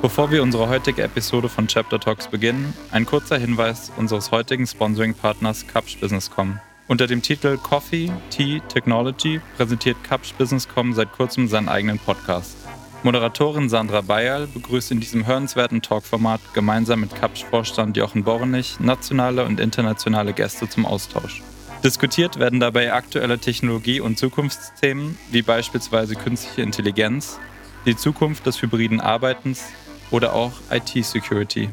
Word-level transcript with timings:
Bevor 0.00 0.30
wir 0.30 0.42
unsere 0.42 0.68
heutige 0.68 1.02
Episode 1.02 1.48
von 1.48 1.66
Chapter 1.66 2.00
Talks 2.00 2.28
beginnen, 2.28 2.74
ein 2.90 3.06
kurzer 3.06 3.38
Hinweis 3.38 3.92
unseres 3.96 4.30
heutigen 4.30 4.66
Sponsoring-Partners 4.66 5.66
Capsch 5.66 5.98
Businesscom. 6.00 6.58
Unter 6.88 7.06
dem 7.06 7.22
Titel 7.22 7.56
Coffee, 7.56 8.10
Tea, 8.30 8.60
Technology 8.68 9.40
präsentiert 9.56 9.96
Capsch 10.04 10.34
Businesscom 10.34 10.92
seit 10.92 11.12
kurzem 11.12 11.48
seinen 11.48 11.68
eigenen 11.68 11.98
Podcast. 11.98 12.56
Moderatorin 13.04 13.68
Sandra 13.68 14.00
Bayerl 14.00 14.46
begrüßt 14.46 14.92
in 14.92 15.00
diesem 15.00 15.26
hörenswerten 15.26 15.82
Talkformat 15.82 16.40
gemeinsam 16.54 17.00
mit 17.00 17.14
Kapsch-Vorstand 17.14 17.96
Jochen 17.96 18.22
Bornich 18.22 18.78
nationale 18.78 19.44
und 19.44 19.58
internationale 19.58 20.32
Gäste 20.32 20.68
zum 20.68 20.86
Austausch. 20.86 21.42
Diskutiert 21.82 22.38
werden 22.38 22.60
dabei 22.60 22.92
aktuelle 22.92 23.40
Technologie- 23.40 24.00
und 24.00 24.16
Zukunftsthemen 24.16 25.18
wie 25.32 25.42
beispielsweise 25.42 26.14
künstliche 26.14 26.62
Intelligenz, 26.62 27.40
die 27.86 27.96
Zukunft 27.96 28.46
des 28.46 28.60
hybriden 28.62 29.00
Arbeitens 29.00 29.64
oder 30.10 30.34
auch 30.34 30.52
IT-Security. 30.70 31.70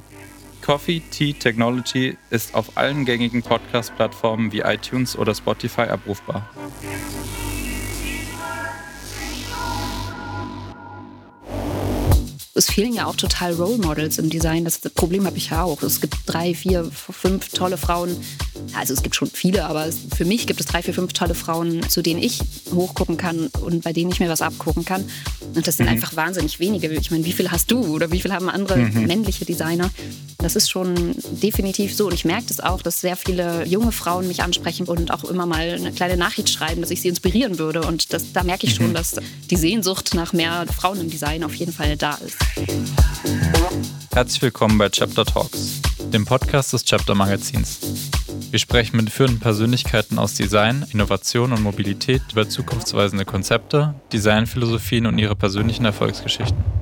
Coffee 0.62 1.02
Tea 1.12 1.34
Technology 1.34 2.18
ist 2.30 2.54
auf 2.54 2.78
allen 2.78 3.06
gängigen 3.06 3.42
Podcast-Plattformen 3.42 4.52
wie 4.52 4.60
iTunes 4.60 5.18
oder 5.18 5.34
Spotify 5.34 5.84
abrufbar. 5.84 6.48
Es 12.60 12.70
fehlen 12.70 12.94
ja 12.94 13.06
auch 13.06 13.16
total 13.16 13.54
Role 13.54 13.78
Models 13.78 14.18
im 14.18 14.30
Design. 14.30 14.66
Das 14.66 14.80
Problem 14.80 15.26
habe 15.26 15.38
ich 15.38 15.50
ja 15.50 15.64
auch. 15.64 15.82
Es 15.82 16.02
gibt 16.02 16.16
drei, 16.26 16.54
vier, 16.54 16.84
fünf 16.92 17.50
tolle 17.50 17.78
Frauen. 17.78 18.18
Also 18.78 18.94
es 18.94 19.02
gibt 19.02 19.16
schon 19.16 19.30
viele, 19.30 19.66
aber 19.66 19.88
für 20.16 20.26
mich 20.26 20.46
gibt 20.46 20.60
es 20.60 20.66
drei, 20.66 20.84
vier, 20.84 20.94
fünf 20.94 21.14
tolle 21.14 21.36
Frauen, 21.36 21.88
zu 21.90 22.02
denen 22.02 22.22
ich 22.22 22.42
hochgucken 22.74 23.16
kann 23.16 23.48
und 23.62 23.84
bei 23.84 23.94
denen 23.94 24.12
ich 24.12 24.20
mir 24.20 24.30
was 24.30 24.42
abgucken 24.42 24.84
kann. 24.84 25.06
Und 25.56 25.68
das 25.68 25.78
sind 25.78 25.86
mhm. 25.86 25.94
einfach 25.94 26.16
wahnsinnig 26.18 26.60
wenige. 26.60 26.90
Ich 26.90 27.12
meine, 27.12 27.24
wie 27.24 27.32
viel 27.32 27.50
hast 27.50 27.72
du 27.72 27.80
oder 27.96 28.12
wie 28.12 28.20
viel 28.20 28.34
haben 28.34 28.50
andere 28.50 28.78
mhm. 28.78 29.08
männliche 29.08 29.46
Designer? 29.46 29.90
Das 30.42 30.56
ist 30.56 30.70
schon 30.70 31.16
definitiv 31.42 31.94
so. 31.94 32.08
Und 32.08 32.14
ich 32.14 32.24
merke 32.24 32.46
das 32.48 32.62
auch, 32.62 32.82
dass 32.82 33.02
sehr 33.02 33.18
viele 33.18 33.66
junge 33.66 33.92
Frauen 33.92 34.26
mich 34.26 34.42
ansprechen 34.42 34.88
und 34.88 35.12
auch 35.12 35.26
immer 35.26 35.46
mal 35.46 35.76
eine 35.76 35.92
kleine 35.92 36.16
Nachricht 36.16 36.50
schreiben, 36.50 36.80
dass 36.80 36.92
ich 36.92 37.02
sie 37.02 37.10
inspirieren 37.10 37.60
würde. 37.60 37.82
Und 37.82 38.14
das, 38.14 38.32
da 38.32 38.44
merke 38.44 38.66
ich 38.66 38.76
schon, 38.76 38.90
mhm. 38.90 38.94
dass 38.94 39.18
die 39.50 39.58
Sehnsucht 39.58 40.14
nach 40.14 40.32
mehr 40.32 40.66
Frauen 40.74 41.02
im 41.02 41.10
Design 41.10 41.44
auf 41.44 41.54
jeden 41.56 41.74
Fall 41.74 41.98
da 41.98 42.18
ist. 42.26 42.38
Herzlich 44.14 44.42
willkommen 44.42 44.78
bei 44.78 44.88
Chapter 44.88 45.26
Talks, 45.26 45.82
dem 46.14 46.24
Podcast 46.24 46.72
des 46.72 46.86
Chapter 46.86 47.16
Magazins. 47.16 47.80
Wir 48.50 48.60
sprechen 48.60 48.96
mit 48.96 49.10
führenden 49.10 49.42
Persönlichkeiten 49.42 50.18
aus 50.18 50.36
Design, 50.36 50.86
Innovation 50.94 51.52
und 51.52 51.62
Mobilität 51.62 52.22
über 52.32 52.48
zukunftsweisende 52.48 53.26
Konzepte, 53.26 53.94
Designphilosophien 54.14 55.06
und 55.06 55.20
ihre 55.20 55.36
persönlichen 55.36 55.84
Erfolgsgeschichten. 55.84 56.79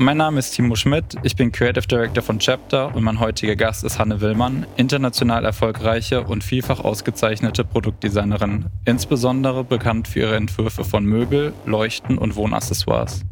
Mein 0.00 0.16
Name 0.16 0.38
ist 0.38 0.52
Timo 0.52 0.76
Schmidt, 0.76 1.16
ich 1.24 1.34
bin 1.34 1.50
Creative 1.50 1.84
Director 1.84 2.22
von 2.22 2.38
Chapter 2.38 2.94
und 2.94 3.02
mein 3.02 3.18
heutiger 3.18 3.56
Gast 3.56 3.82
ist 3.82 3.98
Hanne 3.98 4.20
Willmann, 4.20 4.64
international 4.76 5.44
erfolgreiche 5.44 6.22
und 6.22 6.44
vielfach 6.44 6.78
ausgezeichnete 6.78 7.64
Produktdesignerin, 7.64 8.66
insbesondere 8.84 9.64
bekannt 9.64 10.06
für 10.06 10.20
ihre 10.20 10.36
Entwürfe 10.36 10.84
von 10.84 11.04
Möbel, 11.04 11.52
Leuchten 11.66 12.16
und 12.16 12.36
Wohnaccessoires. 12.36 13.22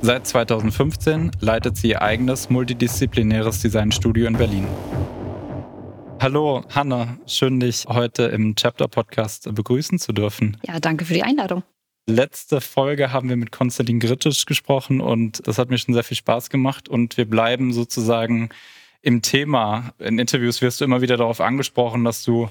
Seit 0.00 0.26
2015 0.26 1.32
leitet 1.40 1.76
sie 1.76 1.90
ihr 1.90 2.00
eigenes 2.00 2.48
multidisziplinäres 2.48 3.60
Designstudio 3.60 4.26
in 4.26 4.38
Berlin. 4.38 4.66
Hallo, 6.22 6.64
Hanna. 6.74 7.18
Schön, 7.26 7.60
dich 7.60 7.84
heute 7.86 8.22
im 8.24 8.54
Chapter-Podcast 8.54 9.54
begrüßen 9.54 9.98
zu 9.98 10.14
dürfen. 10.14 10.56
Ja, 10.66 10.80
danke 10.80 11.04
für 11.04 11.12
die 11.12 11.22
Einladung. 11.22 11.64
Letzte 12.06 12.60
Folge 12.60 13.12
haben 13.12 13.30
wir 13.30 13.36
mit 13.36 13.50
Konstantin 13.50 13.98
Grittisch 13.98 14.44
gesprochen 14.44 15.00
und 15.00 15.46
das 15.46 15.56
hat 15.56 15.70
mir 15.70 15.78
schon 15.78 15.94
sehr 15.94 16.04
viel 16.04 16.18
Spaß 16.18 16.50
gemacht 16.50 16.86
und 16.86 17.16
wir 17.16 17.24
bleiben 17.24 17.72
sozusagen 17.72 18.50
im 19.00 19.22
Thema. 19.22 19.94
In 19.98 20.18
Interviews 20.18 20.60
wirst 20.60 20.80
du 20.80 20.84
immer 20.84 21.00
wieder 21.00 21.16
darauf 21.16 21.40
angesprochen, 21.40 22.04
dass 22.04 22.22
du 22.22 22.50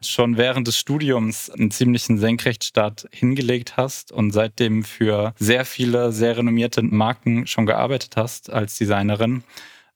schon 0.00 0.36
während 0.36 0.66
des 0.66 0.78
Studiums 0.78 1.48
einen 1.48 1.70
ziemlichen 1.70 2.18
Senkrechtstart 2.18 3.08
hingelegt 3.12 3.76
hast 3.76 4.10
und 4.10 4.32
seitdem 4.32 4.82
für 4.82 5.32
sehr 5.38 5.64
viele 5.64 6.10
sehr 6.10 6.36
renommierte 6.36 6.82
Marken 6.82 7.46
schon 7.46 7.66
gearbeitet 7.66 8.16
hast 8.16 8.50
als 8.50 8.78
Designerin. 8.78 9.44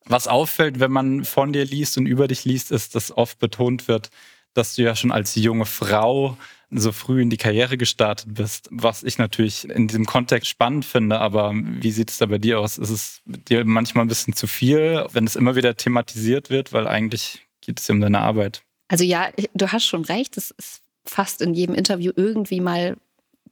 Was 0.05 0.29
auffällt, 0.29 0.79
wenn 0.79 0.93
man 0.93 1.25
von 1.25 1.53
dir 1.53 1.65
liest 1.65 1.99
und 1.99 2.07
über 2.07 2.29
dich 2.29 2.45
liest, 2.45 2.71
ist, 2.71 2.95
dass 2.95 3.17
oft 3.17 3.41
betont 3.41 3.89
wird, 3.89 4.11
dass 4.55 4.77
du 4.77 4.83
ja 4.83 4.95
schon 4.95 5.11
als 5.11 5.35
junge 5.35 5.67
Frau 5.67 6.37
so 6.75 6.93
früh 6.93 7.21
in 7.21 7.31
die 7.31 7.37
Karriere 7.37 7.77
gestartet 7.77 8.34
bist, 8.34 8.69
was 8.71 9.03
ich 9.03 9.19
natürlich 9.19 9.69
in 9.69 9.88
diesem 9.88 10.06
Kontext 10.06 10.49
spannend 10.49 10.84
finde. 10.84 11.19
Aber 11.21 11.53
wie 11.55 11.91
sieht 11.91 12.10
es 12.10 12.19
da 12.19 12.27
bei 12.27 12.38
dir 12.38 12.60
aus? 12.60 12.78
Ist 12.78 12.91
es 12.91 13.22
dir 13.27 13.65
manchmal 13.65 14.05
ein 14.05 14.09
bisschen 14.09 14.34
zu 14.34 14.47
viel, 14.47 15.06
wenn 15.12 15.27
es 15.27 15.37
immer 15.37 15.55
wieder 15.55 15.77
thematisiert 15.77 16.50
wird, 16.50 16.72
weil 16.72 16.87
eigentlich 16.87 17.47
geht 17.61 17.81
es 17.81 17.88
ja 17.88 17.94
um 17.94 18.00
deine 18.00 18.21
Arbeit? 18.21 18.62
Also 18.88 19.05
ja, 19.05 19.28
du 19.55 19.72
hast 19.72 19.87
schon 19.87 20.05
recht. 20.05 20.37
Es 20.37 20.50
ist 20.53 20.82
fast 21.05 21.43
in 21.43 21.55
jedem 21.55 21.75
Interview 21.75 22.12
irgendwie 22.15 22.61
mal 22.61 22.97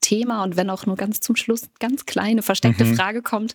Thema 0.01 0.43
und 0.45 0.57
wenn 0.57 0.71
auch 0.71 0.87
nur 0.87 0.97
ganz 0.97 1.21
zum 1.21 1.37
Schluss 1.37 1.69
ganz 1.79 2.07
kleine 2.07 2.43
versteckte 2.43 2.85
mhm. 2.85 2.95
Frage 2.95 3.23
kommt. 3.23 3.55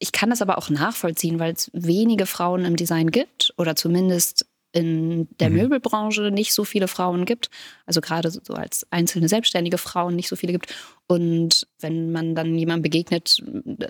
Ich 0.00 0.12
kann 0.12 0.30
das 0.30 0.42
aber 0.42 0.58
auch 0.58 0.70
nachvollziehen, 0.70 1.38
weil 1.38 1.52
es 1.52 1.70
wenige 1.72 2.26
Frauen 2.26 2.64
im 2.64 2.76
Design 2.76 3.10
gibt 3.10 3.52
oder 3.56 3.74
zumindest 3.74 4.46
in 4.72 5.28
der 5.40 5.48
mhm. 5.48 5.56
Möbelbranche 5.56 6.30
nicht 6.30 6.52
so 6.52 6.64
viele 6.64 6.88
Frauen 6.88 7.24
gibt, 7.24 7.50
also 7.86 8.00
gerade 8.00 8.30
so 8.30 8.52
als 8.52 8.86
einzelne 8.90 9.28
selbstständige 9.28 9.78
Frauen 9.78 10.14
nicht 10.14 10.28
so 10.28 10.36
viele 10.36 10.52
gibt. 10.52 10.74
Und 11.06 11.66
wenn 11.80 12.12
man 12.12 12.34
dann 12.34 12.54
jemandem 12.54 12.82
begegnet, 12.82 13.42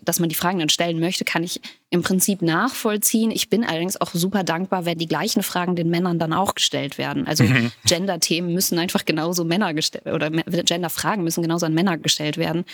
dass 0.05 0.21
man 0.21 0.29
die 0.29 0.37
Fragen 0.37 0.61
dann 0.61 0.69
stellen 0.69 1.01
möchte, 1.01 1.25
kann 1.25 1.43
ich 1.43 1.61
im 1.91 2.03
Prinzip 2.03 2.43
nachvollziehen. 2.43 3.33
Ich 3.33 3.51
bin 3.51 3.65
allerdings 3.65 4.01
auch 4.01 4.13
super 4.13 4.45
dankbar, 4.45 4.85
wenn 4.85 4.99
die 4.99 5.09
gleichen 5.09 5.43
Fragen 5.43 5.75
den 5.75 5.91
Männern 5.91 6.21
dann 6.21 6.33
auch 6.33 6.55
gestellt 6.55 6.97
werden. 6.97 7.27
Also 7.27 7.43
mhm. 7.43 7.73
Gender-Themen 7.85 8.55
müssen 8.55 8.79
einfach 8.79 9.05
genauso 9.05 9.45
Männer 9.45 9.75
gestellt 9.75 10.07
oder 10.07 10.31
Gender-Fragen 10.31 11.25
müssen 11.25 11.43
genauso 11.43 11.67
an 11.67 11.75
Männer 11.75 11.99
gestellt 11.99 12.37
werden. 12.37 12.65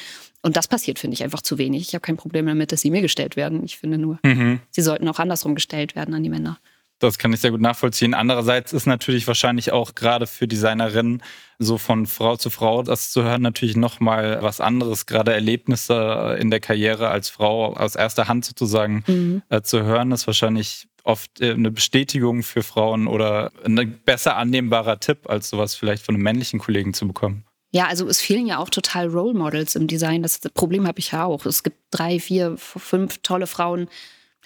Und 0.43 0.59
das 0.59 0.69
passiert, 0.69 0.99
finde 0.99 1.15
ich, 1.15 1.25
einfach 1.25 1.41
zu 1.41 1.57
wenig. 1.57 1.89
Ich 1.89 1.95
habe 1.95 2.03
kein 2.03 2.19
Problem 2.19 2.45
damit, 2.45 2.71
dass 2.71 2.83
sie 2.83 2.91
mir 2.91 3.01
gestellt 3.01 3.37
werden. 3.37 3.65
Ich 3.65 3.79
finde 3.79 3.97
nur, 3.97 4.19
mhm. 4.23 4.61
sie 4.71 4.83
sollten 4.83 5.09
auch 5.09 5.19
andersrum 5.19 5.55
gestellt 5.55 5.97
werden 5.97 6.15
an 6.15 6.23
die 6.23 6.29
Männer. 6.29 6.59
Das 7.07 7.19
kann 7.19 7.33
ich 7.33 7.41
sehr 7.41 7.51
gut 7.51 7.61
nachvollziehen. 7.61 8.15
Andererseits 8.15 8.73
ist 8.73 8.87
natürlich 8.87 9.27
wahrscheinlich 9.27 9.73
auch 9.73 9.95
gerade 9.95 10.27
für 10.27 10.49
Designerinnen 10.49 11.23
so 11.59 11.79
von 11.79 12.07
Frau 12.07 12.37
zu 12.37 12.51
Frau 12.51 12.83
das 12.83 13.13
zu 13.13 13.23
hören 13.23 13.43
natürlich 13.43 13.77
nochmal 13.77 14.39
was 14.41 14.61
anderes. 14.61 15.07
Gerade 15.07 15.33
Erlebnisse 15.33 16.37
in 16.41 16.51
der 16.51 16.61
Karriere 16.61 17.09
als 17.09 17.29
Frau 17.29 17.75
aus 17.75 17.95
erster 17.95 18.29
Hand 18.29 18.45
sozusagen 18.45 19.05
mhm. 19.07 19.43
äh, 19.49 19.63
zu 19.63 19.83
hören, 19.83 20.13
ist 20.13 20.27
wahrscheinlich 20.27 20.89
oft 21.05 21.41
äh, 21.41 21.53
eine 21.53 21.71
Bestätigung 21.71 22.43
für 22.43 22.63
Frauen 22.63 23.07
oder 23.07 23.53
ein 23.65 24.01
besser 24.05 24.37
annehmbarer 24.37 24.99
Tipp, 25.01 25.29
als 25.29 25.51
sowas 25.51 25.75
vielleicht 25.75 26.05
von 26.05 26.15
einem 26.15 26.25
männlichen 26.25 26.59
Kollegen 26.59 26.95
zu 26.95 27.07
bekommen. 27.07 27.45
Ja, 27.71 27.87
also 27.87 28.07
es 28.09 28.21
fehlen 28.21 28.47
ja 28.47 28.59
auch 28.59 28.71
total 28.71 29.09
Role 29.09 29.35
Models 29.35 29.75
im 29.75 29.87
Design. 29.87 30.23
Das 30.23 30.39
Problem 30.55 30.87
habe 30.87 31.01
ich 31.01 31.13
ja 31.13 31.25
auch. 31.25 31.45
Es 31.45 31.63
gibt 31.63 31.77
drei, 31.91 32.21
vier, 32.21 32.57
fünf 32.57 33.19
tolle 33.19 33.47
Frauen, 33.47 33.89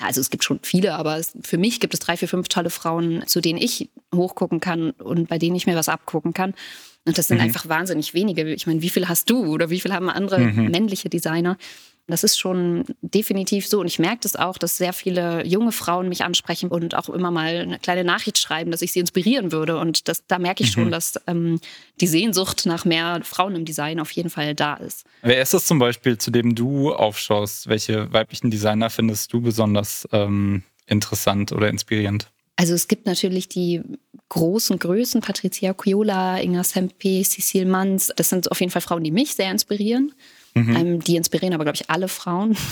also 0.01 0.21
es 0.21 0.31
gibt 0.31 0.45
schon 0.45 0.61
viele, 0.63 0.95
aber 0.95 1.21
für 1.43 1.59
mich 1.59 1.81
gibt 1.81 1.95
es 1.95 2.01
drei, 2.01 2.17
vier, 2.17 2.29
fünf 2.29 2.49
tolle 2.49 2.71
Frauen, 2.71 3.25
zu 3.27 3.41
denen 3.41 3.59
ich 3.59 3.89
hochgucken 4.15 4.61
kann 4.61 4.91
und 4.93 5.29
bei 5.29 5.39
denen 5.39 5.57
ich 5.57 5.67
mir 5.67 5.77
was 5.77 5.89
abgucken 5.89 6.33
kann. 6.33 6.55
Und 7.05 7.19
das 7.19 7.27
sind 7.29 7.39
mhm. 7.39 7.45
einfach 7.45 7.69
wahnsinnig 7.69 8.15
wenige. 8.15 8.47
Ich 8.53 8.67
meine, 8.67 8.83
wie 8.83 8.91
viel 8.91 9.09
hast 9.09 9.31
du 9.31 9.47
oder 9.47 9.71
wie 9.71 9.81
viel 9.81 9.93
haben 9.93 10.11
andere 10.11 10.39
mhm. 10.41 10.71
männliche 10.71 11.09
Designer? 11.09 11.57
Das 12.09 12.25
ist 12.25 12.39
schon 12.39 12.85
definitiv 13.03 13.67
so. 13.67 13.81
Und 13.81 13.87
ich 13.87 13.99
merke 13.99 14.21
das 14.23 14.35
auch, 14.35 14.57
dass 14.57 14.79
sehr 14.79 14.95
viele 14.95 15.47
junge 15.47 15.73
Frauen 15.73 16.09
mich 16.09 16.25
ansprechen 16.25 16.71
und 16.71 16.95
auch 16.95 17.11
immer 17.11 17.31
mal 17.31 17.57
eine 17.59 17.79
kleine 17.79 18.03
Nachricht 18.03 18.39
schreiben, 18.39 18.71
dass 18.71 18.81
ich 18.81 18.93
sie 18.93 19.01
inspirieren 19.01 19.53
würde. 19.53 19.77
Und 19.79 20.09
das, 20.09 20.27
da 20.27 20.39
merke 20.39 20.65
ich 20.65 20.71
mhm. 20.71 20.81
schon, 20.81 20.91
dass 20.91 21.21
ähm, 21.27 21.61
die 22.01 22.07
Sehnsucht 22.07 22.65
nach 22.65 22.87
mehr 22.87 23.21
Frauen 23.25 23.55
im 23.57 23.67
Design 23.67 24.01
auf 24.01 24.11
jeden 24.13 24.31
Fall 24.31 24.55
da 24.55 24.75
ist. 24.75 25.05
Wer 25.21 25.43
ist 25.43 25.53
es 25.53 25.67
zum 25.67 25.79
Beispiel, 25.79 26.17
zu 26.17 26.31
dem 26.31 26.55
du 26.55 26.95
aufschaust? 26.95 27.69
Welche 27.69 28.11
weiblichen 28.11 28.51
Designer 28.51 28.89
findest 28.89 29.33
du 29.35 29.43
besonders 29.43 30.09
ähm, 30.13 30.63
interessant 30.87 31.53
oder 31.53 31.69
inspirierend? 31.69 32.31
Also 32.57 32.75
es 32.75 32.89
gibt 32.89 33.07
natürlich 33.07 33.49
die 33.49 33.83
großen 34.31 34.79
Größen, 34.79 35.21
Patricia 35.21 35.75
Ciola, 35.75 36.41
Inga 36.41 36.65
Sempe, 36.65 37.23
Cecile 37.23 37.67
Manns. 37.67 38.11
Das 38.17 38.31
sind 38.31 38.51
auf 38.51 38.61
jeden 38.61 38.73
Fall 38.73 38.83
Frauen, 38.83 39.05
die 39.05 39.11
mich 39.11 39.35
sehr 39.35 39.51
inspirieren. 39.51 40.13
Mhm. 40.59 40.77
Ähm, 40.77 41.01
die 41.01 41.17
inspirieren 41.17 41.55
aber, 41.55 41.65
glaube 41.65 41.77
ich, 41.77 41.91
alle 41.91 42.09
Frauen. 42.09 42.57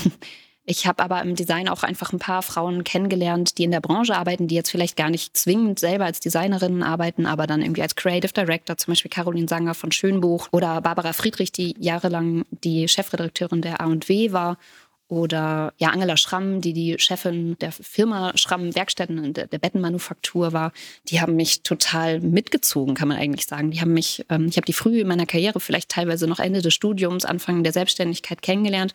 Ich 0.68 0.84
habe 0.84 1.00
aber 1.00 1.22
im 1.22 1.36
Design 1.36 1.68
auch 1.68 1.84
einfach 1.84 2.12
ein 2.12 2.18
paar 2.18 2.42
Frauen 2.42 2.82
kennengelernt, 2.82 3.56
die 3.56 3.62
in 3.62 3.70
der 3.70 3.80
Branche 3.80 4.16
arbeiten, 4.16 4.48
die 4.48 4.56
jetzt 4.56 4.70
vielleicht 4.70 4.96
gar 4.96 5.10
nicht 5.10 5.36
zwingend 5.36 5.78
selber 5.78 6.06
als 6.06 6.18
Designerinnen 6.18 6.82
arbeiten, 6.82 7.24
aber 7.24 7.46
dann 7.46 7.62
irgendwie 7.62 7.82
als 7.82 7.94
Creative 7.94 8.32
Director, 8.32 8.76
zum 8.76 8.90
Beispiel 8.90 9.10
Caroline 9.10 9.46
Sanger 9.46 9.74
von 9.74 9.92
Schönbuch 9.92 10.48
oder 10.50 10.80
Barbara 10.80 11.12
Friedrich, 11.12 11.52
die 11.52 11.76
jahrelang 11.78 12.44
die 12.50 12.88
Chefredakteurin 12.88 13.62
der 13.62 13.80
A&W 13.80 14.32
war 14.32 14.58
oder 15.08 15.72
ja, 15.78 15.90
Angela 15.90 16.16
Schramm, 16.16 16.60
die 16.60 16.72
die 16.72 16.96
Chefin 16.98 17.56
der 17.60 17.70
Firma 17.70 18.32
Schramm 18.36 18.74
Werkstätten 18.74 19.32
der, 19.34 19.46
der 19.46 19.58
Bettenmanufaktur 19.58 20.52
war, 20.52 20.72
die 21.08 21.20
haben 21.20 21.36
mich 21.36 21.62
total 21.62 22.20
mitgezogen, 22.20 22.94
kann 22.94 23.08
man 23.08 23.16
eigentlich 23.16 23.46
sagen. 23.46 23.70
Die 23.70 23.80
haben 23.80 23.94
mich, 23.94 24.24
ähm, 24.30 24.46
ich 24.46 24.56
habe 24.56 24.66
die 24.66 24.72
früh 24.72 25.00
in 25.00 25.08
meiner 25.08 25.26
Karriere, 25.26 25.60
vielleicht 25.60 25.90
teilweise 25.90 26.26
noch 26.26 26.40
Ende 26.40 26.60
des 26.60 26.74
Studiums, 26.74 27.24
Anfang 27.24 27.62
der 27.62 27.72
Selbstständigkeit 27.72 28.42
kennengelernt 28.42 28.94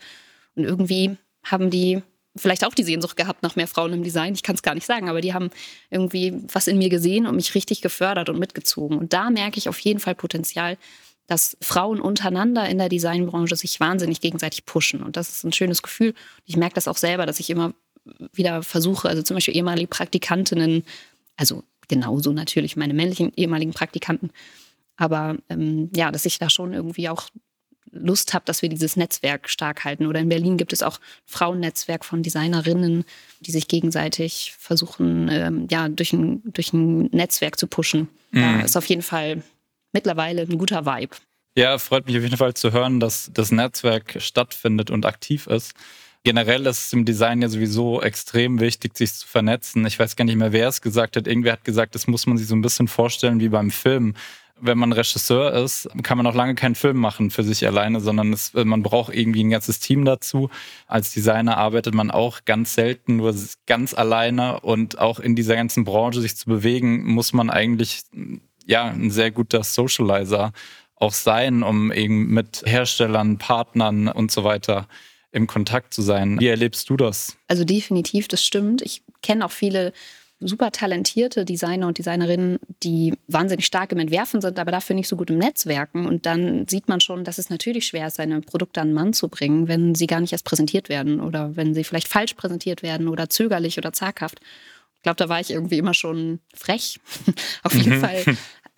und 0.55 0.65
irgendwie 0.65 1.15
haben 1.43 1.69
die 1.69 2.01
vielleicht 2.35 2.65
auch 2.65 2.73
die 2.73 2.83
Sehnsucht 2.83 3.17
gehabt 3.17 3.43
nach 3.43 3.55
mehr 3.55 3.67
Frauen 3.67 3.93
im 3.93 4.03
Design. 4.03 4.33
Ich 4.33 4.43
kann 4.43 4.55
es 4.55 4.63
gar 4.63 4.75
nicht 4.75 4.85
sagen, 4.85 5.09
aber 5.09 5.21
die 5.21 5.33
haben 5.33 5.49
irgendwie 5.89 6.33
was 6.51 6.67
in 6.67 6.77
mir 6.77 6.89
gesehen 6.89 7.25
und 7.25 7.35
mich 7.35 7.55
richtig 7.55 7.81
gefördert 7.81 8.29
und 8.29 8.39
mitgezogen. 8.39 8.97
Und 8.97 9.13
da 9.13 9.29
merke 9.29 9.57
ich 9.57 9.67
auf 9.67 9.79
jeden 9.79 9.99
Fall 9.99 10.15
Potenzial, 10.15 10.77
dass 11.31 11.55
Frauen 11.61 12.01
untereinander 12.01 12.67
in 12.67 12.77
der 12.77 12.89
Designbranche 12.89 13.55
sich 13.55 13.79
wahnsinnig 13.79 14.19
gegenseitig 14.19 14.65
pushen. 14.65 15.01
Und 15.01 15.15
das 15.15 15.29
ist 15.29 15.45
ein 15.45 15.53
schönes 15.53 15.81
Gefühl. 15.81 16.13
Ich 16.45 16.57
merke 16.57 16.75
das 16.75 16.89
auch 16.89 16.97
selber, 16.97 17.25
dass 17.25 17.39
ich 17.39 17.49
immer 17.49 17.73
wieder 18.33 18.63
versuche, 18.63 19.07
also 19.07 19.21
zum 19.21 19.35
Beispiel 19.35 19.55
ehemalige 19.55 19.87
Praktikantinnen, 19.87 20.83
also 21.37 21.63
genauso 21.87 22.33
natürlich 22.33 22.75
meine 22.75 22.93
männlichen 22.93 23.31
ehemaligen 23.37 23.71
Praktikanten, 23.71 24.31
aber 24.97 25.37
ähm, 25.47 25.89
ja, 25.95 26.11
dass 26.11 26.25
ich 26.25 26.37
da 26.37 26.49
schon 26.49 26.73
irgendwie 26.73 27.07
auch 27.07 27.29
Lust 27.91 28.33
habe, 28.33 28.43
dass 28.43 28.61
wir 28.61 28.67
dieses 28.67 28.97
Netzwerk 28.97 29.49
stark 29.49 29.85
halten. 29.85 30.07
Oder 30.07 30.19
in 30.19 30.27
Berlin 30.27 30.57
gibt 30.57 30.73
es 30.73 30.83
auch 30.83 30.97
ein 30.97 31.03
Frauennetzwerk 31.27 32.03
von 32.03 32.23
Designerinnen, 32.23 33.05
die 33.39 33.51
sich 33.51 33.69
gegenseitig 33.69 34.53
versuchen, 34.59 35.29
ähm, 35.31 35.67
ja, 35.71 35.87
durch 35.87 36.11
ein, 36.11 36.41
durch 36.43 36.73
ein 36.73 37.03
Netzwerk 37.05 37.57
zu 37.57 37.67
pushen. 37.67 38.09
Mhm. 38.31 38.41
Da 38.41 38.61
ist 38.61 38.75
auf 38.75 38.85
jeden 38.87 39.01
Fall 39.01 39.43
mittlerweile 39.93 40.43
ein 40.43 40.57
guter 40.57 40.85
Vibe. 40.85 41.15
Ja, 41.55 41.77
freut 41.77 42.07
mich 42.07 42.15
auf 42.15 42.23
jeden 42.23 42.37
Fall 42.37 42.53
zu 42.53 42.71
hören, 42.71 42.99
dass 42.99 43.29
das 43.33 43.51
Netzwerk 43.51 44.21
stattfindet 44.21 44.89
und 44.89 45.05
aktiv 45.05 45.47
ist. 45.47 45.73
Generell 46.23 46.67
ist 46.67 46.85
es 46.85 46.93
im 46.93 47.03
Design 47.03 47.41
ja 47.41 47.49
sowieso 47.49 48.01
extrem 48.01 48.59
wichtig, 48.59 48.95
sich 48.95 49.13
zu 49.13 49.27
vernetzen. 49.27 49.85
Ich 49.85 49.97
weiß 49.97 50.15
gar 50.15 50.23
nicht 50.23 50.37
mehr, 50.37 50.53
wer 50.53 50.67
es 50.67 50.81
gesagt 50.81 51.17
hat. 51.17 51.27
Irgendwer 51.27 51.53
hat 51.53 51.63
gesagt, 51.63 51.95
das 51.95 52.07
muss 52.07 52.27
man 52.27 52.37
sich 52.37 52.47
so 52.47 52.55
ein 52.55 52.61
bisschen 52.61 52.87
vorstellen 52.87 53.39
wie 53.39 53.49
beim 53.49 53.71
Film. 53.71 54.13
Wenn 54.63 54.77
man 54.77 54.93
Regisseur 54.93 55.51
ist, 55.53 55.89
kann 56.03 56.17
man 56.17 56.23
noch 56.23 56.35
lange 56.35 56.53
keinen 56.53 56.75
Film 56.75 56.97
machen 56.97 57.31
für 57.31 57.43
sich 57.43 57.65
alleine, 57.65 57.99
sondern 57.99 58.31
es, 58.31 58.53
man 58.53 58.83
braucht 58.83 59.13
irgendwie 59.13 59.43
ein 59.43 59.49
ganzes 59.49 59.79
Team 59.79 60.05
dazu. 60.05 60.51
Als 60.85 61.11
Designer 61.11 61.57
arbeitet 61.57 61.95
man 61.95 62.11
auch 62.11 62.45
ganz 62.45 62.75
selten 62.75 63.15
nur 63.15 63.35
ganz 63.65 63.95
alleine 63.95 64.59
und 64.59 64.99
auch 64.99 65.19
in 65.19 65.35
dieser 65.35 65.55
ganzen 65.55 65.83
Branche 65.83 66.21
sich 66.21 66.37
zu 66.37 66.45
bewegen, 66.45 67.03
muss 67.03 67.33
man 67.33 67.49
eigentlich 67.49 68.03
ja, 68.71 68.85
ein 68.85 69.11
sehr 69.11 69.29
guter 69.31 69.63
Socializer 69.63 70.53
auch 70.95 71.13
sein, 71.13 71.63
um 71.63 71.91
eben 71.91 72.27
mit 72.27 72.63
Herstellern, 72.65 73.37
Partnern 73.37 74.07
und 74.07 74.31
so 74.31 74.43
weiter 74.43 74.87
im 75.31 75.47
Kontakt 75.47 75.93
zu 75.93 76.01
sein. 76.01 76.39
Wie 76.39 76.47
erlebst 76.47 76.89
du 76.89 76.97
das? 76.97 77.37
Also 77.47 77.63
definitiv, 77.63 78.27
das 78.27 78.43
stimmt. 78.43 78.81
Ich 78.81 79.03
kenne 79.21 79.45
auch 79.45 79.51
viele 79.51 79.93
super 80.39 80.71
talentierte 80.71 81.45
Designer 81.45 81.87
und 81.87 81.97
Designerinnen, 81.97 82.59
die 82.81 83.13
wahnsinnig 83.27 83.65
stark 83.65 83.91
im 83.91 83.99
Entwerfen 83.99 84.41
sind, 84.41 84.57
aber 84.57 84.71
dafür 84.71 84.95
nicht 84.95 85.07
so 85.07 85.15
gut 85.15 85.29
im 85.29 85.37
Netzwerken. 85.37 86.05
Und 86.05 86.25
dann 86.25 86.67
sieht 86.67 86.87
man 86.87 86.99
schon, 86.99 87.23
dass 87.23 87.37
es 87.37 87.49
natürlich 87.49 87.85
schwer 87.85 88.07
ist, 88.07 88.17
seine 88.17 88.41
Produkte 88.41 88.81
an 88.81 88.89
den 88.89 88.93
Mann 88.95 89.13
zu 89.13 89.29
bringen, 89.29 89.67
wenn 89.67 89.95
sie 89.95 90.07
gar 90.07 90.19
nicht 90.19 90.31
erst 90.31 90.45
präsentiert 90.45 90.89
werden 90.89 91.19
oder 91.19 91.55
wenn 91.55 91.73
sie 91.73 91.83
vielleicht 91.83 92.07
falsch 92.07 92.33
präsentiert 92.33 92.81
werden 92.83 93.07
oder 93.07 93.29
zögerlich 93.29 93.77
oder 93.77 93.93
zaghaft. 93.93 94.39
Ich 94.97 95.03
glaube, 95.03 95.17
da 95.17 95.29
war 95.29 95.39
ich 95.39 95.51
irgendwie 95.51 95.77
immer 95.77 95.93
schon 95.93 96.39
frech. 96.53 96.99
Auf 97.63 97.73
jeden 97.73 97.97
mhm. 97.97 98.01
Fall 98.01 98.23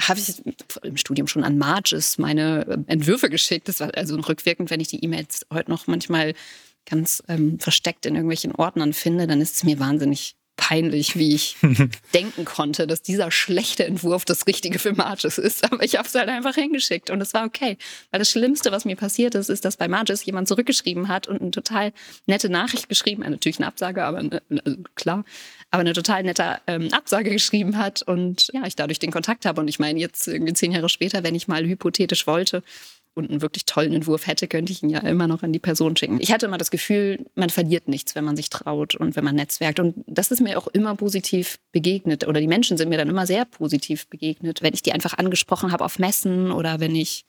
habe 0.02 0.20
ich 0.20 0.42
im 0.84 0.98
Studium 0.98 1.28
schon 1.28 1.44
an 1.44 1.58
Marges 1.58 2.18
meine 2.18 2.66
ähm, 2.70 2.86
Entwürfe 2.88 3.30
geschickt. 3.30 3.68
Das 3.68 3.80
war 3.80 3.96
also 3.96 4.16
rückwirkend, 4.16 4.70
wenn 4.70 4.80
ich 4.80 4.88
die 4.88 5.04
E-Mails 5.04 5.46
heute 5.52 5.72
noch 5.72 5.88
manchmal 5.88 6.34
ganz 6.86 7.24
ähm, 7.28 7.60
versteckt 7.60 8.06
in 8.06 8.16
irgendwelchen 8.16 8.54
Ordnern 8.54 8.94
finde, 8.94 9.28
dann 9.28 9.40
ist 9.40 9.56
es 9.56 9.64
mir 9.64 9.80
wahnsinnig 9.80 10.36
peinlich, 10.56 11.18
wie 11.18 11.34
ich 11.34 11.58
denken 12.14 12.46
konnte, 12.46 12.88
dass 12.88 13.02
dieser 13.02 13.32
schlechte 13.32 13.86
Entwurf 13.86 14.24
das 14.24 14.46
Richtige 14.48 14.80
für 14.80 14.94
Marges 14.94 15.38
ist. 15.38 15.64
Aber 15.72 15.84
ich 15.84 15.98
habe 15.98 16.08
es 16.08 16.16
halt 16.16 16.30
einfach 16.30 16.56
hingeschickt 16.56 17.10
und 17.10 17.22
es 17.22 17.34
war 17.34 17.46
okay. 17.46 17.78
Weil 18.12 18.20
das 18.20 18.30
Schlimmste, 18.30 18.72
was 18.72 18.86
mir 18.86 18.96
passiert 18.96 19.36
ist, 19.36 19.50
ist, 19.50 19.66
dass 19.66 19.78
bei 19.78 19.88
Marges 19.88 20.24
jemand 20.26 20.48
zurückgeschrieben 20.48 21.08
hat 21.08 21.28
und 21.28 21.42
eine 21.42 21.52
total 21.52 21.92
nette 22.28 22.50
Nachricht 22.50 22.88
geschrieben, 22.88 23.24
hat. 23.24 23.32
natürlich 23.32 23.58
eine 23.58 23.68
Absage, 23.68 24.04
aber 24.06 24.22
ne, 24.22 24.42
also 24.64 24.78
klar, 24.96 25.26
aber 25.74 25.82
eine 25.82 25.94
total 25.94 26.22
nette 26.22 26.60
ähm, 26.68 26.94
Absage 26.94 27.32
geschrieben 27.32 27.80
hat 27.80 28.04
und 28.04 28.52
ja, 28.54 28.64
ich 28.68 28.76
dadurch 28.76 29.00
den 29.00 29.12
Kontakt 29.12 29.48
habe. 29.48 29.60
Und 29.60 29.68
ich 29.68 29.80
meine, 29.80 30.00
jetzt 30.00 30.28
irgendwie 30.28 30.54
zehn 30.54 30.72
Jahre 30.72 30.88
später, 30.88 31.24
wenn 31.24 31.34
ich 31.34 31.48
mal 31.48 31.66
hypothetisch 31.66 32.28
wollte, 32.28 32.62
und 33.16 33.30
einen 33.30 33.42
wirklich 33.42 33.66
tollen 33.66 33.94
Entwurf 33.94 34.26
hätte, 34.26 34.48
könnte 34.48 34.72
ich 34.72 34.82
ihn 34.82 34.90
ja 34.90 35.00
immer 35.00 35.28
noch 35.28 35.44
an 35.44 35.54
die 35.54 35.60
Person 35.60 35.96
schicken. 35.96 36.20
Ich 36.20 36.32
hatte 36.32 36.48
immer 36.48 36.58
das 36.58 36.72
Gefühl, 36.72 37.26
man 37.36 37.52
verliert 37.52 37.88
nichts, 37.88 38.16
wenn 38.16 38.24
man 38.24 38.36
sich 38.36 38.50
traut 38.50 38.96
und 38.96 39.16
wenn 39.16 39.24
man 39.24 39.36
netzwerkt. 39.36 39.80
Und 39.80 40.04
das 40.08 40.32
ist 40.32 40.42
mir 40.42 40.58
auch 40.58 40.66
immer 40.68 40.96
positiv 40.96 41.60
begegnet. 41.72 42.28
Oder 42.28 42.40
die 42.40 42.48
Menschen 42.48 42.76
sind 42.76 42.90
mir 42.90 42.98
dann 42.98 43.10
immer 43.10 43.28
sehr 43.28 43.46
positiv 43.46 44.08
begegnet, 44.08 44.64
wenn 44.64 44.74
ich 44.74 44.82
die 44.82 44.94
einfach 44.94 45.16
angesprochen 45.16 45.72
habe 45.72 45.86
auf 45.86 46.00
Messen 46.00 46.52
oder 46.52 46.80
wenn 46.80 46.96
ich 46.96 47.26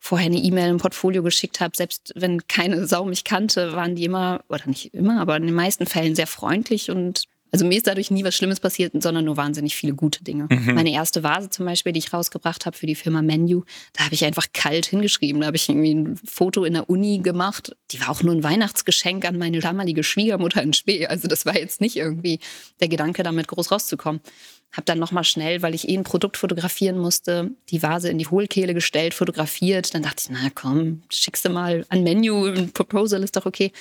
vorher 0.00 0.26
eine 0.26 0.38
E-Mail, 0.38 0.70
ein 0.70 0.78
Portfolio 0.78 1.22
geschickt 1.22 1.60
habe. 1.60 1.76
Selbst 1.76 2.12
wenn 2.16 2.48
keine 2.48 2.88
Sau 2.88 3.04
mich 3.04 3.22
kannte, 3.22 3.74
waren 3.74 3.94
die 3.94 4.04
immer, 4.04 4.42
oder 4.48 4.66
nicht 4.66 4.92
immer, 4.92 5.20
aber 5.20 5.36
in 5.36 5.46
den 5.46 5.54
meisten 5.54 5.86
Fällen 5.86 6.16
sehr 6.16 6.26
freundlich 6.26 6.90
und 6.90 7.28
also 7.52 7.66
mir 7.66 7.76
ist 7.76 7.86
dadurch 7.86 8.10
nie 8.10 8.24
was 8.24 8.34
Schlimmes 8.34 8.60
passiert, 8.60 8.94
sondern 9.02 9.26
nur 9.26 9.36
wahnsinnig 9.36 9.76
viele 9.76 9.92
gute 9.92 10.24
Dinge. 10.24 10.48
Mhm. 10.50 10.74
Meine 10.74 10.90
erste 10.90 11.22
Vase 11.22 11.50
zum 11.50 11.66
Beispiel, 11.66 11.92
die 11.92 11.98
ich 11.98 12.12
rausgebracht 12.12 12.64
habe 12.64 12.76
für 12.76 12.86
die 12.86 12.94
Firma 12.94 13.20
Menu, 13.20 13.62
da 13.92 14.04
habe 14.04 14.14
ich 14.14 14.24
einfach 14.24 14.46
kalt 14.54 14.86
hingeschrieben. 14.86 15.42
Da 15.42 15.48
habe 15.48 15.56
ich 15.56 15.68
irgendwie 15.68 15.94
ein 15.94 16.16
Foto 16.24 16.64
in 16.64 16.72
der 16.72 16.88
Uni 16.88 17.18
gemacht. 17.18 17.76
Die 17.90 18.00
war 18.00 18.08
auch 18.08 18.22
nur 18.22 18.34
ein 18.34 18.42
Weihnachtsgeschenk 18.42 19.26
an 19.26 19.36
meine 19.36 19.60
damalige 19.60 20.02
Schwiegermutter 20.02 20.62
in 20.62 20.72
Spee. 20.72 21.06
Also 21.06 21.28
das 21.28 21.44
war 21.44 21.56
jetzt 21.56 21.82
nicht 21.82 21.96
irgendwie 21.96 22.40
der 22.80 22.88
Gedanke, 22.88 23.22
damit 23.22 23.48
groß 23.48 23.70
rauszukommen. 23.70 24.22
Hab 24.72 24.86
dann 24.86 24.98
nochmal 24.98 25.24
schnell, 25.24 25.62
weil 25.62 25.74
ich 25.74 25.88
eh 25.88 25.96
ein 25.96 26.04
Produkt 26.04 26.36
fotografieren 26.36 26.98
musste, 26.98 27.50
die 27.68 27.82
Vase 27.82 28.08
in 28.08 28.18
die 28.18 28.26
Hohlkehle 28.26 28.74
gestellt, 28.74 29.14
fotografiert. 29.14 29.94
Dann 29.94 30.02
dachte 30.02 30.22
ich, 30.24 30.30
na 30.30 30.48
komm, 30.54 31.02
schickst 31.10 31.44
du 31.44 31.50
mal 31.50 31.84
ein 31.88 32.02
Menu, 32.02 32.46
ein 32.46 32.72
Proposal 32.72 33.22
ist 33.22 33.36
doch 33.36 33.46
okay 33.46 33.72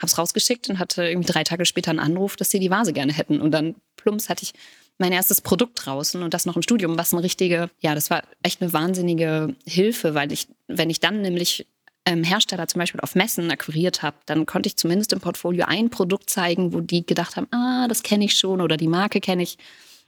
habe 0.00 0.06
es 0.06 0.18
rausgeschickt 0.18 0.70
und 0.70 0.78
hatte 0.78 1.04
irgendwie 1.04 1.30
drei 1.30 1.44
Tage 1.44 1.66
später 1.66 1.90
einen 1.90 2.00
Anruf, 2.00 2.36
dass 2.36 2.50
sie 2.50 2.58
die 2.58 2.70
Vase 2.70 2.92
gerne 2.92 3.12
hätten. 3.12 3.40
Und 3.40 3.52
dann 3.52 3.74
plumps 3.96 4.28
hatte 4.30 4.44
ich 4.44 4.54
mein 4.98 5.12
erstes 5.12 5.40
Produkt 5.40 5.84
draußen 5.84 6.22
und 6.22 6.34
das 6.34 6.46
noch 6.46 6.56
im 6.56 6.62
Studium, 6.62 6.98
was 6.98 7.12
eine 7.12 7.22
richtige, 7.22 7.70
ja, 7.80 7.94
das 7.94 8.10
war 8.10 8.22
echt 8.42 8.60
eine 8.60 8.72
wahnsinnige 8.72 9.54
Hilfe, 9.66 10.14
weil 10.14 10.32
ich, 10.32 10.48
wenn 10.68 10.90
ich 10.90 11.00
dann 11.00 11.20
nämlich 11.20 11.66
ähm, 12.06 12.24
Hersteller 12.24 12.66
zum 12.66 12.80
Beispiel 12.80 13.00
auf 13.00 13.14
Messen 13.14 13.50
akquiriert 13.50 14.02
habe, 14.02 14.16
dann 14.26 14.46
konnte 14.46 14.68
ich 14.68 14.76
zumindest 14.76 15.12
im 15.12 15.20
Portfolio 15.20 15.66
ein 15.66 15.90
Produkt 15.90 16.30
zeigen, 16.30 16.72
wo 16.72 16.80
die 16.80 17.04
gedacht 17.04 17.36
haben, 17.36 17.48
ah, 17.50 17.86
das 17.88 18.02
kenne 18.02 18.24
ich 18.24 18.36
schon 18.36 18.60
oder 18.60 18.76
die 18.76 18.88
Marke 18.88 19.20
kenne 19.20 19.42
ich. 19.42 19.58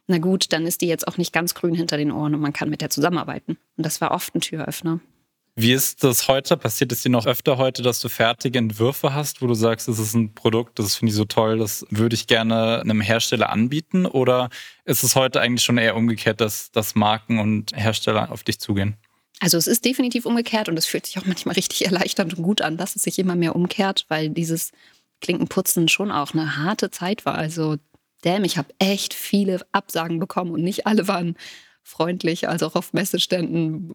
Na 0.06 0.19
gut, 0.19 0.52
dann 0.52 0.66
ist 0.66 0.81
die 0.81 0.88
jetzt 0.88 1.06
auch 1.06 1.16
nicht 1.16 1.32
ganz 1.32 1.54
grün 1.54 1.75
hinter 1.75 1.96
den 1.96 2.10
Ohren 2.10 2.34
und 2.34 2.40
man 2.40 2.52
kann 2.52 2.70
mit 2.70 2.81
der 2.81 2.90
zusammenarbeiten. 2.90 3.56
Und 3.76 3.87
das 3.87 4.00
war 4.00 4.10
oft 4.10 4.34
ein 4.34 4.40
Türöffner. 4.40 5.00
Wie 5.54 5.72
ist 5.72 6.02
das 6.02 6.28
heute? 6.28 6.56
Passiert 6.56 6.93
es 6.93 7.02
dir 7.02 7.10
noch 7.10 7.26
öfter 7.26 7.58
heute, 7.58 7.82
dass 7.82 8.00
du 8.00 8.08
fertige 8.08 8.58
Entwürfe 8.58 9.12
hast, 9.12 9.43
wo 9.43 9.46
du 9.46 9.54
sagst, 9.54 9.87
das 9.87 9.99
ist 9.99 10.14
ein 10.14 10.34
Produkt, 10.34 10.78
das 10.78 10.96
finde 10.96 11.10
ich 11.10 11.16
so 11.16 11.26
toll, 11.26 11.58
das 11.58 11.85
würde 11.90 12.14
ich 12.14 12.26
gerne 12.26 12.80
einem 12.80 13.02
Hersteller 13.02 13.50
anbieten? 13.50 14.06
Oder 14.06 14.49
ist 14.87 15.02
es 15.02 15.14
heute 15.14 15.42
eigentlich 15.42 15.62
schon 15.62 15.76
eher 15.76 15.94
umgekehrt, 15.94 16.40
dass, 16.40 16.71
dass 16.71 16.94
Marken 16.94 17.38
und 17.38 17.76
Hersteller 17.76 18.32
auf 18.32 18.44
dich 18.44 18.61
zugehen? 18.61 18.97
Also 19.40 19.59
es 19.59 19.66
ist 19.66 19.85
definitiv 19.85 20.25
umgekehrt 20.25 20.71
und 20.71 20.78
es 20.78 20.87
fühlt 20.87 21.04
sich 21.04 21.18
auch 21.18 21.26
manchmal 21.26 21.54
richtig 21.56 21.85
erleichternd 21.85 22.38
und 22.38 22.42
gut 22.42 22.62
an, 22.62 22.78
dass 22.78 22.97
es 22.97 23.02
sich 23.02 23.18
immer 23.18 23.35
mehr 23.35 23.54
umkehrt, 23.54 24.06
weil 24.09 24.30
dieses 24.30 24.73
Klinkenputzen 25.21 25.88
schon 25.88 26.11
auch 26.11 26.32
eine 26.32 26.56
harte 26.56 26.90
Zeit 26.90 27.26
war. 27.26 27.35
Also 27.35 27.76
damn, 28.23 28.45
ich 28.45 28.57
habe 28.57 28.75
echt 28.79 29.14
viele 29.14 29.61
Absagen 29.73 30.19
bekommen 30.19 30.52
und 30.52 30.62
nicht 30.62 30.87
alle 30.87 31.07
waren 31.07 31.37
freundlich, 31.83 32.49
also 32.49 32.67
auch 32.67 32.76
auf 32.76 32.93
Messeständen, 32.93 33.93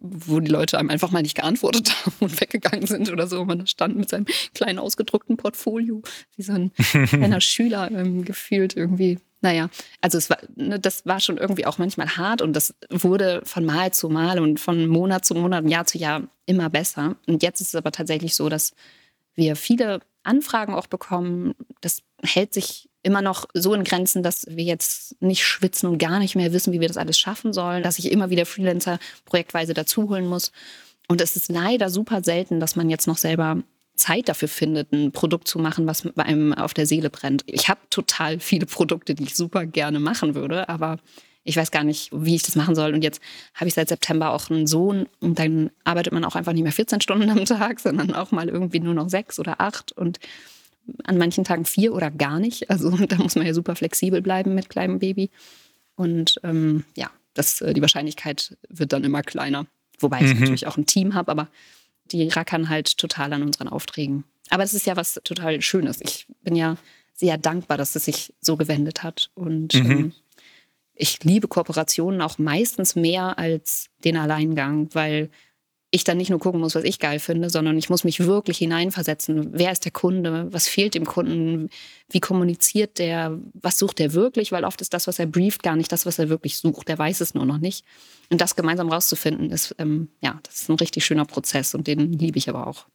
wo 0.00 0.40
die 0.40 0.50
Leute 0.50 0.78
einem 0.78 0.90
einfach 0.90 1.10
mal 1.10 1.22
nicht 1.22 1.34
geantwortet 1.34 1.92
haben 2.06 2.14
und 2.20 2.40
weggegangen 2.40 2.86
sind 2.86 3.10
oder 3.10 3.26
so. 3.26 3.44
Man 3.44 3.66
stand 3.66 3.96
mit 3.96 4.08
seinem 4.08 4.26
kleinen 4.54 4.78
ausgedruckten 4.78 5.36
Portfolio, 5.36 6.02
wie 6.36 6.42
so 6.42 6.52
ein 6.52 6.72
kleiner 7.08 7.40
Schüler 7.40 7.90
ähm, 7.90 8.24
gefühlt 8.24 8.76
irgendwie. 8.76 9.18
Naja, 9.40 9.70
also 10.00 10.18
es 10.18 10.30
war, 10.30 10.38
ne, 10.54 10.78
das 10.78 11.04
war 11.04 11.18
schon 11.18 11.36
irgendwie 11.36 11.66
auch 11.66 11.78
manchmal 11.78 12.16
hart 12.16 12.42
und 12.42 12.52
das 12.52 12.74
wurde 12.90 13.42
von 13.44 13.64
Mal 13.64 13.92
zu 13.92 14.08
Mal 14.08 14.38
und 14.38 14.60
von 14.60 14.86
Monat 14.86 15.24
zu 15.24 15.34
Monat, 15.34 15.68
Jahr 15.68 15.84
zu 15.84 15.98
Jahr 15.98 16.22
immer 16.46 16.70
besser. 16.70 17.16
Und 17.26 17.42
jetzt 17.42 17.60
ist 17.60 17.68
es 17.68 17.74
aber 17.74 17.90
tatsächlich 17.90 18.34
so, 18.36 18.48
dass 18.48 18.72
wir 19.34 19.56
viele 19.56 20.00
Anfragen 20.22 20.74
auch 20.74 20.86
bekommen. 20.86 21.54
Das 21.80 22.02
hält 22.22 22.54
sich 22.54 22.88
immer 23.02 23.22
noch 23.22 23.46
so 23.52 23.74
in 23.74 23.84
Grenzen, 23.84 24.22
dass 24.22 24.46
wir 24.48 24.64
jetzt 24.64 25.20
nicht 25.20 25.44
schwitzen 25.44 25.88
und 25.88 25.98
gar 25.98 26.18
nicht 26.18 26.36
mehr 26.36 26.52
wissen, 26.52 26.72
wie 26.72 26.80
wir 26.80 26.88
das 26.88 26.96
alles 26.96 27.18
schaffen 27.18 27.52
sollen, 27.52 27.82
dass 27.82 27.98
ich 27.98 28.12
immer 28.12 28.30
wieder 28.30 28.46
Freelancer 28.46 28.98
projektweise 29.24 29.74
dazuholen 29.74 30.26
muss. 30.26 30.52
Und 31.08 31.20
es 31.20 31.36
ist 31.36 31.50
leider 31.50 31.90
super 31.90 32.22
selten, 32.22 32.60
dass 32.60 32.76
man 32.76 32.88
jetzt 32.88 33.06
noch 33.06 33.18
selber 33.18 33.62
Zeit 33.94 34.28
dafür 34.28 34.48
findet, 34.48 34.92
ein 34.92 35.12
Produkt 35.12 35.48
zu 35.48 35.58
machen, 35.58 35.86
was 35.86 36.06
einem 36.16 36.54
auf 36.54 36.74
der 36.74 36.86
Seele 36.86 37.10
brennt. 37.10 37.42
Ich 37.46 37.68
habe 37.68 37.80
total 37.90 38.40
viele 38.40 38.66
Produkte, 38.66 39.14
die 39.14 39.24
ich 39.24 39.34
super 39.34 39.66
gerne 39.66 40.00
machen 40.00 40.34
würde, 40.34 40.68
aber 40.68 40.98
ich 41.44 41.56
weiß 41.56 41.72
gar 41.72 41.84
nicht, 41.84 42.10
wie 42.12 42.36
ich 42.36 42.42
das 42.42 42.54
machen 42.54 42.74
soll. 42.74 42.94
Und 42.94 43.02
jetzt 43.02 43.20
habe 43.54 43.68
ich 43.68 43.74
seit 43.74 43.88
September 43.88 44.30
auch 44.30 44.48
einen 44.48 44.66
Sohn 44.66 45.06
und 45.20 45.38
dann 45.38 45.70
arbeitet 45.84 46.12
man 46.12 46.24
auch 46.24 46.36
einfach 46.36 46.52
nicht 46.52 46.62
mehr 46.62 46.72
14 46.72 47.00
Stunden 47.00 47.28
am 47.30 47.44
Tag, 47.44 47.80
sondern 47.80 48.14
auch 48.14 48.30
mal 48.30 48.48
irgendwie 48.48 48.80
nur 48.80 48.94
noch 48.94 49.08
sechs 49.08 49.38
oder 49.38 49.60
acht 49.60 49.92
und 49.92 50.20
an 51.04 51.18
manchen 51.18 51.44
Tagen 51.44 51.64
vier 51.64 51.94
oder 51.94 52.10
gar 52.10 52.38
nicht. 52.38 52.70
Also 52.70 52.90
da 53.06 53.16
muss 53.16 53.36
man 53.36 53.46
ja 53.46 53.54
super 53.54 53.76
flexibel 53.76 54.22
bleiben 54.22 54.54
mit 54.54 54.68
kleinem 54.68 54.98
Baby. 54.98 55.30
Und 55.94 56.40
ähm, 56.42 56.84
ja, 56.96 57.10
das, 57.34 57.60
äh, 57.60 57.74
die 57.74 57.82
Wahrscheinlichkeit 57.82 58.56
wird 58.68 58.92
dann 58.92 59.04
immer 59.04 59.22
kleiner. 59.22 59.66
Wobei 59.98 60.22
ich 60.22 60.34
mhm. 60.34 60.40
natürlich 60.40 60.66
auch 60.66 60.76
ein 60.76 60.86
Team 60.86 61.14
habe, 61.14 61.30
aber 61.30 61.48
die 62.06 62.28
rackern 62.28 62.68
halt 62.68 62.98
total 62.98 63.32
an 63.32 63.42
unseren 63.42 63.68
Aufträgen. 63.68 64.24
Aber 64.50 64.64
es 64.64 64.74
ist 64.74 64.86
ja 64.86 64.96
was 64.96 65.20
total 65.24 65.62
Schönes. 65.62 66.00
Ich 66.00 66.26
bin 66.42 66.56
ja 66.56 66.76
sehr 67.14 67.38
dankbar, 67.38 67.78
dass 67.78 67.94
es 67.94 68.04
sich 68.04 68.34
so 68.40 68.56
gewendet 68.56 69.02
hat. 69.02 69.30
Und 69.34 69.74
mhm. 69.74 69.90
ähm, 69.90 70.12
ich 70.94 71.22
liebe 71.24 71.48
Kooperationen 71.48 72.20
auch 72.20 72.38
meistens 72.38 72.96
mehr 72.96 73.38
als 73.38 73.86
den 74.04 74.16
Alleingang, 74.16 74.88
weil 74.92 75.30
ich 75.94 76.04
dann 76.04 76.16
nicht 76.16 76.30
nur 76.30 76.38
gucken 76.38 76.60
muss, 76.60 76.74
was 76.74 76.84
ich 76.84 76.98
geil 76.98 77.18
finde, 77.18 77.50
sondern 77.50 77.76
ich 77.76 77.90
muss 77.90 78.02
mich 78.02 78.20
wirklich 78.20 78.58
hineinversetzen. 78.58 79.50
Wer 79.52 79.70
ist 79.72 79.84
der 79.84 79.92
Kunde? 79.92 80.48
Was 80.50 80.66
fehlt 80.66 80.94
dem 80.94 81.04
Kunden? 81.04 81.68
Wie 82.08 82.20
kommuniziert 82.20 82.98
der? 82.98 83.38
Was 83.52 83.78
sucht 83.78 84.00
er 84.00 84.14
wirklich? 84.14 84.52
Weil 84.52 84.64
oft 84.64 84.80
ist 84.80 84.94
das, 84.94 85.06
was 85.06 85.18
er 85.18 85.26
brieft, 85.26 85.62
gar 85.62 85.76
nicht 85.76 85.92
das, 85.92 86.06
was 86.06 86.18
er 86.18 86.30
wirklich 86.30 86.56
sucht. 86.56 86.88
Der 86.88 86.98
weiß 86.98 87.20
es 87.20 87.34
nur 87.34 87.44
noch 87.44 87.58
nicht. 87.58 87.84
Und 88.30 88.40
das 88.40 88.56
gemeinsam 88.56 88.88
rauszufinden, 88.88 89.50
ist, 89.50 89.74
ähm, 89.78 90.08
ja, 90.22 90.40
das 90.44 90.62
ist 90.62 90.70
ein 90.70 90.76
richtig 90.76 91.04
schöner 91.04 91.26
Prozess 91.26 91.74
und 91.74 91.86
den 91.86 92.14
liebe 92.14 92.38
ich 92.38 92.48
aber 92.48 92.66
auch. 92.66 92.86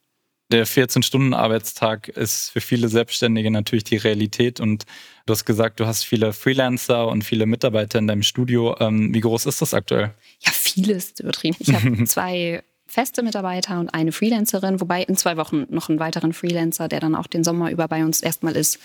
Der 0.50 0.66
14-Stunden-Arbeitstag 0.66 2.08
ist 2.08 2.50
für 2.50 2.62
viele 2.62 2.88
Selbstständige 2.88 3.50
natürlich 3.50 3.84
die 3.84 3.98
Realität. 3.98 4.60
Und 4.60 4.86
du 5.26 5.32
hast 5.32 5.44
gesagt, 5.44 5.78
du 5.78 5.86
hast 5.86 6.04
viele 6.04 6.32
Freelancer 6.32 7.06
und 7.06 7.22
viele 7.22 7.46
Mitarbeiter 7.46 7.98
in 7.98 8.06
deinem 8.06 8.22
Studio. 8.22 8.74
Ähm, 8.80 9.14
wie 9.14 9.20
groß 9.20 9.44
ist 9.46 9.60
das 9.60 9.74
aktuell? 9.74 10.14
Ja, 10.40 10.50
vieles 10.50 11.20
übertrieben. 11.20 11.56
Ich 11.60 11.74
habe 11.74 12.04
zwei 12.06 12.64
feste 12.88 13.22
Mitarbeiter 13.22 13.78
und 13.78 13.90
eine 13.90 14.12
Freelancerin, 14.12 14.80
wobei 14.80 15.02
in 15.02 15.16
zwei 15.16 15.36
Wochen 15.36 15.66
noch 15.68 15.88
einen 15.88 16.00
weiteren 16.00 16.32
Freelancer, 16.32 16.88
der 16.88 17.00
dann 17.00 17.14
auch 17.14 17.26
den 17.26 17.44
Sommer 17.44 17.70
über 17.70 17.86
bei 17.86 18.04
uns 18.04 18.20
erstmal 18.22 18.56
ist. 18.56 18.80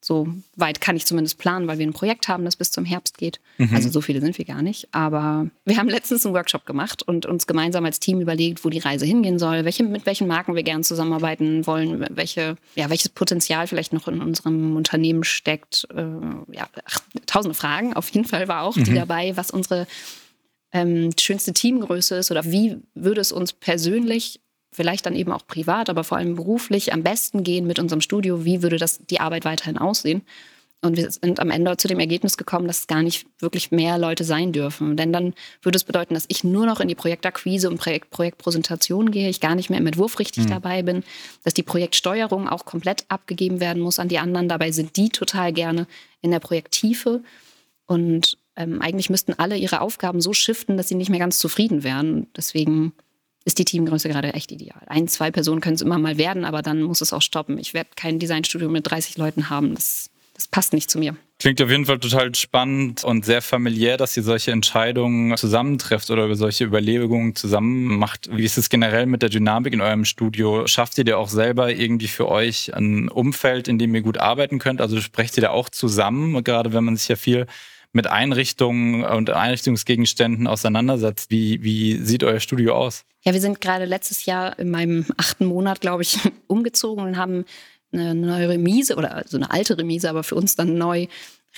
So 0.00 0.28
weit 0.54 0.80
kann 0.80 0.94
ich 0.94 1.06
zumindest 1.06 1.38
planen, 1.38 1.66
weil 1.66 1.78
wir 1.78 1.86
ein 1.86 1.92
Projekt 1.92 2.28
haben, 2.28 2.44
das 2.44 2.54
bis 2.54 2.70
zum 2.70 2.84
Herbst 2.84 3.18
geht. 3.18 3.40
Mhm. 3.58 3.74
Also 3.74 3.88
so 3.88 4.00
viele 4.00 4.20
sind 4.20 4.38
wir 4.38 4.44
gar 4.44 4.62
nicht. 4.62 4.86
Aber 4.92 5.48
wir 5.64 5.76
haben 5.76 5.88
letztens 5.88 6.24
einen 6.24 6.36
Workshop 6.36 6.66
gemacht 6.66 7.02
und 7.02 7.26
uns 7.26 7.48
gemeinsam 7.48 7.84
als 7.84 7.98
Team 7.98 8.20
überlegt, 8.20 8.64
wo 8.64 8.70
die 8.70 8.78
Reise 8.78 9.06
hingehen 9.06 9.40
soll, 9.40 9.64
welche, 9.64 9.82
mit 9.82 10.06
welchen 10.06 10.28
Marken 10.28 10.54
wir 10.54 10.62
gerne 10.62 10.84
zusammenarbeiten 10.84 11.66
wollen, 11.66 12.06
welche, 12.10 12.56
ja, 12.76 12.90
welches 12.90 13.08
Potenzial 13.08 13.66
vielleicht 13.66 13.92
noch 13.92 14.06
in 14.06 14.22
unserem 14.22 14.76
Unternehmen 14.76 15.24
steckt. 15.24 15.88
Äh, 15.92 16.04
ja, 16.52 16.68
ach, 16.84 17.00
tausende 17.26 17.54
Fragen 17.54 17.94
auf 17.94 18.08
jeden 18.10 18.26
Fall 18.26 18.46
war 18.46 18.62
auch 18.62 18.76
mhm. 18.76 18.84
die 18.84 18.94
dabei, 18.94 19.36
was 19.36 19.50
unsere 19.50 19.88
ähm, 20.72 21.10
schönste 21.18 21.52
Teamgröße 21.52 22.16
ist 22.16 22.30
oder 22.30 22.44
wie 22.44 22.76
würde 22.94 23.20
es 23.20 23.32
uns 23.32 23.52
persönlich, 23.52 24.40
vielleicht 24.70 25.06
dann 25.06 25.16
eben 25.16 25.32
auch 25.32 25.46
privat, 25.46 25.88
aber 25.88 26.04
vor 26.04 26.18
allem 26.18 26.36
beruflich 26.36 26.92
am 26.92 27.02
besten 27.02 27.42
gehen 27.42 27.66
mit 27.66 27.78
unserem 27.78 28.00
Studio, 28.00 28.44
wie 28.44 28.62
würde 28.62 28.76
das 28.76 28.98
die 28.98 29.20
Arbeit 29.20 29.44
weiterhin 29.44 29.78
aussehen? 29.78 30.22
Und 30.80 30.96
wir 30.96 31.10
sind 31.10 31.40
am 31.40 31.50
Ende 31.50 31.76
zu 31.76 31.88
dem 31.88 31.98
Ergebnis 31.98 32.36
gekommen, 32.36 32.68
dass 32.68 32.80
es 32.80 32.86
gar 32.86 33.02
nicht 33.02 33.26
wirklich 33.40 33.72
mehr 33.72 33.98
Leute 33.98 34.22
sein 34.22 34.52
dürfen. 34.52 34.96
Denn 34.96 35.12
dann 35.12 35.34
würde 35.60 35.74
es 35.74 35.82
bedeuten, 35.82 36.14
dass 36.14 36.26
ich 36.28 36.44
nur 36.44 36.66
noch 36.66 36.78
in 36.78 36.86
die 36.86 36.94
Projektakquise 36.94 37.68
und 37.68 37.78
Projekt 37.78 38.10
Projektpräsentation 38.10 39.10
gehe, 39.10 39.28
ich 39.28 39.40
gar 39.40 39.56
nicht 39.56 39.70
mehr 39.70 39.80
im 39.80 39.86
Entwurf 39.88 40.20
richtig 40.20 40.44
mhm. 40.44 40.50
dabei 40.50 40.82
bin, 40.82 41.02
dass 41.42 41.54
die 41.54 41.64
Projektsteuerung 41.64 42.48
auch 42.48 42.64
komplett 42.64 43.06
abgegeben 43.08 43.58
werden 43.58 43.82
muss 43.82 43.98
an 43.98 44.06
die 44.06 44.20
anderen. 44.20 44.48
Dabei 44.48 44.70
sind 44.70 44.96
die 44.96 45.08
total 45.08 45.52
gerne 45.52 45.88
in 46.20 46.30
der 46.30 46.38
Projekttiefe. 46.38 47.22
Und 47.86 48.37
ähm, 48.58 48.82
eigentlich 48.82 49.08
müssten 49.08 49.34
alle 49.34 49.56
ihre 49.56 49.80
Aufgaben 49.80 50.20
so 50.20 50.34
shiften, 50.34 50.76
dass 50.76 50.88
sie 50.88 50.96
nicht 50.96 51.10
mehr 51.10 51.20
ganz 51.20 51.38
zufrieden 51.38 51.84
wären. 51.84 52.26
Deswegen 52.36 52.92
ist 53.44 53.58
die 53.58 53.64
Teamgröße 53.64 54.08
gerade 54.08 54.34
echt 54.34 54.50
ideal. 54.50 54.82
Ein, 54.88 55.06
zwei 55.08 55.30
Personen 55.30 55.60
können 55.60 55.76
es 55.76 55.80
immer 55.80 55.98
mal 55.98 56.18
werden, 56.18 56.44
aber 56.44 56.60
dann 56.60 56.82
muss 56.82 57.00
es 57.00 57.12
auch 57.12 57.22
stoppen. 57.22 57.56
Ich 57.56 57.72
werde 57.72 57.90
kein 57.94 58.18
Designstudio 58.18 58.68
mit 58.68 58.90
30 58.90 59.16
Leuten 59.16 59.48
haben. 59.48 59.74
Das, 59.74 60.10
das 60.34 60.48
passt 60.48 60.72
nicht 60.72 60.90
zu 60.90 60.98
mir. 60.98 61.16
Klingt 61.38 61.62
auf 61.62 61.70
jeden 61.70 61.86
Fall 61.86 62.00
total 62.00 62.34
spannend 62.34 63.04
und 63.04 63.24
sehr 63.24 63.40
familiär, 63.40 63.96
dass 63.96 64.16
ihr 64.16 64.24
solche 64.24 64.50
Entscheidungen 64.50 65.36
zusammentrefft 65.36 66.10
oder 66.10 66.24
über 66.24 66.34
solche 66.34 66.64
Überlegungen 66.64 67.36
zusammen 67.36 67.96
macht. 67.96 68.28
Wie 68.36 68.44
ist 68.44 68.58
es 68.58 68.68
generell 68.68 69.06
mit 69.06 69.22
der 69.22 69.28
Dynamik 69.28 69.72
in 69.72 69.80
eurem 69.80 70.04
Studio? 70.04 70.66
Schafft 70.66 70.98
ihr 70.98 71.04
dir 71.04 71.16
auch 71.16 71.28
selber 71.28 71.72
irgendwie 71.72 72.08
für 72.08 72.28
euch 72.28 72.74
ein 72.74 73.08
Umfeld, 73.08 73.68
in 73.68 73.78
dem 73.78 73.94
ihr 73.94 74.02
gut 74.02 74.18
arbeiten 74.18 74.58
könnt? 74.58 74.80
Also 74.80 75.00
sprecht 75.00 75.38
ihr 75.38 75.42
da 75.42 75.50
auch 75.50 75.68
zusammen, 75.68 76.42
gerade 76.42 76.72
wenn 76.72 76.82
man 76.82 76.96
sich 76.96 77.06
ja 77.06 77.14
viel 77.14 77.46
mit 77.92 78.06
Einrichtungen 78.06 79.04
und 79.04 79.30
Einrichtungsgegenständen 79.30 80.46
auseinandersetzt. 80.46 81.30
Wie, 81.30 81.62
wie 81.62 81.96
sieht 81.96 82.22
euer 82.22 82.40
Studio 82.40 82.76
aus? 82.76 83.04
Ja, 83.22 83.32
wir 83.32 83.40
sind 83.40 83.60
gerade 83.60 83.84
letztes 83.86 84.26
Jahr 84.26 84.58
in 84.58 84.70
meinem 84.70 85.06
achten 85.16 85.46
Monat, 85.46 85.80
glaube 85.80 86.02
ich, 86.02 86.18
umgezogen 86.46 87.04
und 87.04 87.16
haben 87.16 87.44
eine 87.92 88.14
neue 88.14 88.50
Remise 88.50 88.96
oder 88.96 89.24
so 89.26 89.36
eine 89.36 89.50
alte 89.50 89.78
Remise, 89.78 90.08
aber 90.10 90.22
für 90.22 90.34
uns 90.34 90.54
dann 90.54 90.76
neu 90.76 91.06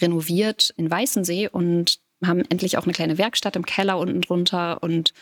renoviert 0.01 0.73
in 0.77 0.91
Weißensee 0.91 1.49
und 1.49 1.99
haben 2.25 2.45
endlich 2.49 2.79
auch 2.79 2.85
eine 2.85 2.93
kleine 2.93 3.19
Werkstatt 3.19 3.57
im 3.57 3.67
Keller 3.67 3.99
unten 3.99 4.21
drunter 4.21 4.83
und 4.83 5.13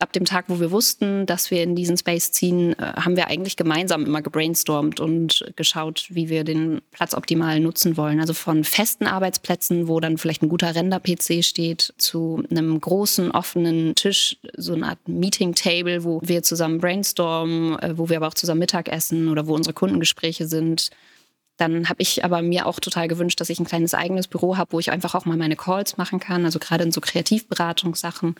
ab 0.00 0.12
dem 0.12 0.24
Tag, 0.24 0.44
wo 0.48 0.60
wir 0.60 0.70
wussten, 0.70 1.26
dass 1.26 1.50
wir 1.50 1.62
in 1.62 1.74
diesen 1.74 1.96
Space 1.96 2.30
ziehen, 2.30 2.78
äh, 2.78 2.92
haben 2.96 3.16
wir 3.16 3.26
eigentlich 3.26 3.56
gemeinsam 3.56 4.06
immer 4.06 4.22
gebrainstormt 4.22 5.00
und 5.00 5.44
geschaut, 5.56 6.06
wie 6.10 6.28
wir 6.28 6.44
den 6.44 6.80
Platz 6.92 7.14
optimal 7.14 7.58
nutzen 7.58 7.96
wollen. 7.96 8.20
Also 8.20 8.32
von 8.32 8.62
festen 8.62 9.06
Arbeitsplätzen, 9.06 9.88
wo 9.88 9.98
dann 9.98 10.16
vielleicht 10.16 10.42
ein 10.42 10.48
guter 10.48 10.74
Render-PC 10.74 11.42
steht, 11.44 11.94
zu 11.98 12.44
einem 12.50 12.80
großen 12.80 13.32
offenen 13.32 13.94
Tisch, 13.96 14.36
so 14.56 14.74
eine 14.74 14.86
Art 14.86 15.08
Meeting-Table, 15.08 16.04
wo 16.04 16.20
wir 16.22 16.42
zusammen 16.44 16.78
brainstormen, 16.78 17.78
äh, 17.80 17.98
wo 17.98 18.08
wir 18.08 18.18
aber 18.18 18.28
auch 18.28 18.34
zusammen 18.34 18.60
Mittag 18.60 18.88
essen 18.88 19.28
oder 19.28 19.48
wo 19.48 19.54
unsere 19.54 19.74
Kundengespräche 19.74 20.46
sind. 20.46 20.90
Dann 21.56 21.88
habe 21.88 22.00
ich 22.00 22.24
aber 22.24 22.40
mir 22.40 22.66
auch 22.66 22.78
total 22.78 23.08
gewünscht, 23.08 23.40
dass 23.40 23.50
ich 23.50 23.58
ein 23.58 23.66
kleines 23.66 23.92
eigenes 23.92 24.28
Büro 24.28 24.56
habe, 24.56 24.72
wo 24.72 24.78
ich 24.78 24.92
einfach 24.92 25.16
auch 25.16 25.24
mal 25.24 25.36
meine 25.36 25.56
Calls 25.56 25.96
machen 25.96 26.20
kann, 26.20 26.44
also 26.44 26.60
gerade 26.60 26.84
in 26.84 26.92
so 26.92 27.00
Kreativberatungssachen 27.00 28.36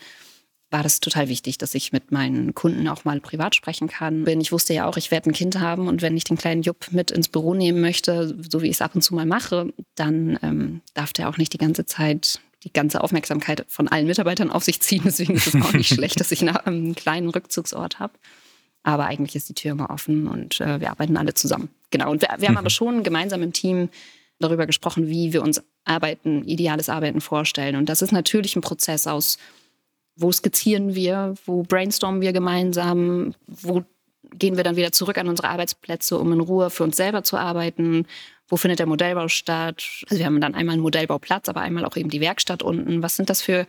war 0.70 0.82
das 0.82 1.00
total 1.00 1.28
wichtig, 1.28 1.56
dass 1.56 1.74
ich 1.74 1.92
mit 1.92 2.12
meinen 2.12 2.54
Kunden 2.54 2.88
auch 2.88 3.04
mal 3.04 3.20
privat 3.20 3.54
sprechen 3.54 3.88
kann. 3.88 4.24
Denn 4.24 4.40
ich 4.40 4.52
wusste 4.52 4.74
ja 4.74 4.86
auch, 4.86 4.96
ich 4.96 5.10
werde 5.10 5.30
ein 5.30 5.32
Kind 5.32 5.58
haben 5.58 5.88
und 5.88 6.02
wenn 6.02 6.16
ich 6.16 6.24
den 6.24 6.36
kleinen 6.36 6.62
Jupp 6.62 6.88
mit 6.90 7.10
ins 7.10 7.28
Büro 7.28 7.54
nehmen 7.54 7.80
möchte, 7.80 8.36
so 8.50 8.60
wie 8.60 8.66
ich 8.66 8.74
es 8.76 8.82
ab 8.82 8.94
und 8.94 9.02
zu 9.02 9.14
mal 9.14 9.24
mache, 9.24 9.72
dann 9.94 10.38
ähm, 10.42 10.80
darf 10.94 11.12
der 11.12 11.28
auch 11.28 11.38
nicht 11.38 11.52
die 11.52 11.58
ganze 11.58 11.86
Zeit 11.86 12.40
die 12.64 12.72
ganze 12.72 13.02
Aufmerksamkeit 13.04 13.64
von 13.68 13.86
allen 13.86 14.06
Mitarbeitern 14.06 14.50
auf 14.50 14.64
sich 14.64 14.80
ziehen. 14.80 15.02
Deswegen 15.04 15.34
ist 15.34 15.46
es 15.46 15.62
auch 15.62 15.72
nicht 15.72 15.94
schlecht, 15.94 16.20
dass 16.20 16.32
ich 16.32 16.42
einen 16.42 16.94
kleinen 16.94 17.28
Rückzugsort 17.28 17.98
habe. 17.98 18.14
Aber 18.82 19.06
eigentlich 19.06 19.36
ist 19.36 19.48
die 19.48 19.54
Tür 19.54 19.72
immer 19.72 19.90
offen 19.90 20.28
und 20.28 20.60
äh, 20.60 20.80
wir 20.80 20.90
arbeiten 20.90 21.16
alle 21.16 21.34
zusammen. 21.34 21.68
Genau. 21.90 22.10
Und 22.10 22.22
wir, 22.22 22.28
wir 22.38 22.48
haben 22.48 22.54
mhm. 22.54 22.58
aber 22.58 22.70
schon 22.70 23.02
gemeinsam 23.02 23.42
im 23.42 23.52
Team 23.52 23.90
darüber 24.38 24.66
gesprochen, 24.66 25.08
wie 25.08 25.32
wir 25.32 25.42
uns 25.42 25.62
Arbeiten, 25.84 26.44
ideales 26.44 26.88
Arbeiten 26.88 27.20
vorstellen. 27.20 27.76
Und 27.76 27.88
das 27.88 28.02
ist 28.02 28.12
natürlich 28.12 28.56
ein 28.56 28.60
Prozess 28.60 29.06
aus 29.06 29.38
wo 30.18 30.32
skizzieren 30.32 30.94
wir, 30.94 31.34
wo 31.46 31.62
brainstormen 31.62 32.20
wir 32.20 32.32
gemeinsam, 32.32 33.34
wo 33.46 33.84
gehen 34.34 34.56
wir 34.56 34.64
dann 34.64 34.76
wieder 34.76 34.92
zurück 34.92 35.16
an 35.16 35.28
unsere 35.28 35.48
Arbeitsplätze, 35.48 36.18
um 36.18 36.32
in 36.32 36.40
Ruhe 36.40 36.70
für 36.70 36.84
uns 36.84 36.96
selber 36.96 37.22
zu 37.22 37.36
arbeiten, 37.36 38.06
wo 38.48 38.56
findet 38.56 38.80
der 38.80 38.86
Modellbau 38.86 39.28
statt. 39.28 39.84
Also 40.08 40.18
wir 40.18 40.26
haben 40.26 40.40
dann 40.40 40.54
einmal 40.54 40.74
einen 40.74 40.82
Modellbauplatz, 40.82 41.48
aber 41.48 41.60
einmal 41.60 41.84
auch 41.84 41.96
eben 41.96 42.10
die 42.10 42.20
Werkstatt 42.20 42.62
unten. 42.62 43.02
Was 43.02 43.16
sind 43.16 43.30
das 43.30 43.40
für 43.40 43.66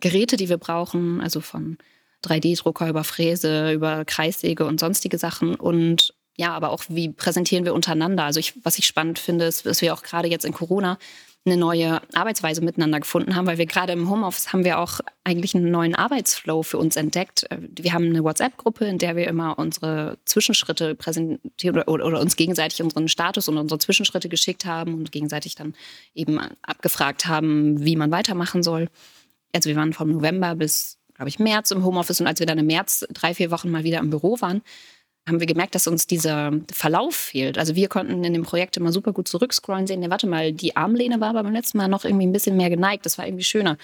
Geräte, 0.00 0.36
die 0.36 0.48
wir 0.48 0.58
brauchen? 0.58 1.20
Also 1.20 1.40
von 1.40 1.78
3D-Drucker 2.24 2.88
über 2.88 3.04
Fräse, 3.04 3.72
über 3.72 4.04
Kreissäge 4.04 4.64
und 4.64 4.80
sonstige 4.80 5.18
Sachen. 5.18 5.56
Und 5.56 6.14
ja, 6.36 6.52
aber 6.52 6.70
auch, 6.70 6.84
wie 6.88 7.10
präsentieren 7.10 7.64
wir 7.64 7.74
untereinander? 7.74 8.24
Also 8.24 8.40
ich, 8.40 8.54
was 8.64 8.78
ich 8.78 8.86
spannend 8.86 9.18
finde, 9.18 9.46
ist, 9.46 9.66
dass 9.66 9.82
wir 9.82 9.92
auch 9.92 10.02
gerade 10.02 10.28
jetzt 10.28 10.44
in 10.44 10.52
Corona 10.52 10.98
eine 11.44 11.56
neue 11.56 12.00
Arbeitsweise 12.14 12.62
miteinander 12.62 13.00
gefunden 13.00 13.34
haben, 13.34 13.46
weil 13.46 13.58
wir 13.58 13.66
gerade 13.66 13.92
im 13.92 14.08
Homeoffice 14.08 14.52
haben 14.52 14.64
wir 14.64 14.78
auch 14.78 15.00
eigentlich 15.24 15.56
einen 15.56 15.72
neuen 15.72 15.94
Arbeitsflow 15.96 16.62
für 16.62 16.78
uns 16.78 16.94
entdeckt. 16.94 17.50
Äh, 17.50 17.58
wir 17.78 17.92
haben 17.92 18.06
eine 18.06 18.22
WhatsApp-Gruppe, 18.22 18.84
in 18.84 18.98
der 18.98 19.16
wir 19.16 19.26
immer 19.26 19.58
unsere 19.58 20.18
Zwischenschritte 20.24 20.94
präsentieren 20.94 21.76
oder, 21.76 21.88
oder, 21.88 22.06
oder, 22.06 22.20
uns 22.20 22.36
gegenseitig 22.36 22.80
unseren 22.82 23.08
Status 23.08 23.48
und 23.48 23.58
unsere 23.58 23.78
Zwischenschritte 23.78 24.28
geschickt 24.28 24.64
haben 24.64 24.94
und 24.94 25.10
gegenseitig 25.10 25.56
dann 25.56 25.74
eben 26.14 26.38
abgefragt 26.62 27.26
haben, 27.26 27.84
wie 27.84 27.96
man 27.96 28.12
weitermachen 28.12 28.62
soll. 28.62 28.88
Also 29.52 29.68
wir 29.68 29.76
waren 29.76 29.92
vom 29.92 30.12
November 30.12 30.54
bis, 30.54 30.98
glaube 31.14 31.28
ich, 31.28 31.40
März 31.40 31.72
im 31.72 31.84
Homeoffice 31.84 32.20
und 32.20 32.28
als 32.28 32.38
wir 32.38 32.46
dann 32.46 32.58
im 32.58 32.66
März 32.66 33.04
drei, 33.12 33.34
vier 33.34 33.50
Wochen 33.50 33.70
mal 33.70 33.82
wieder 33.82 33.98
im 33.98 34.10
Büro 34.10 34.40
waren, 34.40 34.62
haben 35.28 35.38
wir 35.38 35.46
gemerkt, 35.46 35.74
dass 35.74 35.86
uns 35.86 36.06
dieser 36.06 36.52
Verlauf 36.72 37.14
fehlt. 37.14 37.56
Also 37.56 37.76
wir 37.76 37.88
konnten 37.88 38.24
in 38.24 38.32
dem 38.32 38.42
Projekt 38.42 38.76
immer 38.76 38.92
super 38.92 39.12
gut 39.12 39.28
zurückscrollen, 39.28 39.86
sehen, 39.86 40.02
ja, 40.02 40.10
warte 40.10 40.26
mal, 40.26 40.52
die 40.52 40.74
Armlehne 40.76 41.20
war 41.20 41.30
aber 41.30 41.44
beim 41.44 41.52
letzten 41.52 41.78
Mal 41.78 41.88
noch 41.88 42.04
irgendwie 42.04 42.26
ein 42.26 42.32
bisschen 42.32 42.56
mehr 42.56 42.70
geneigt. 42.70 43.06
Das 43.06 43.18
war 43.18 43.26
irgendwie 43.26 43.44
schöner. 43.44 43.78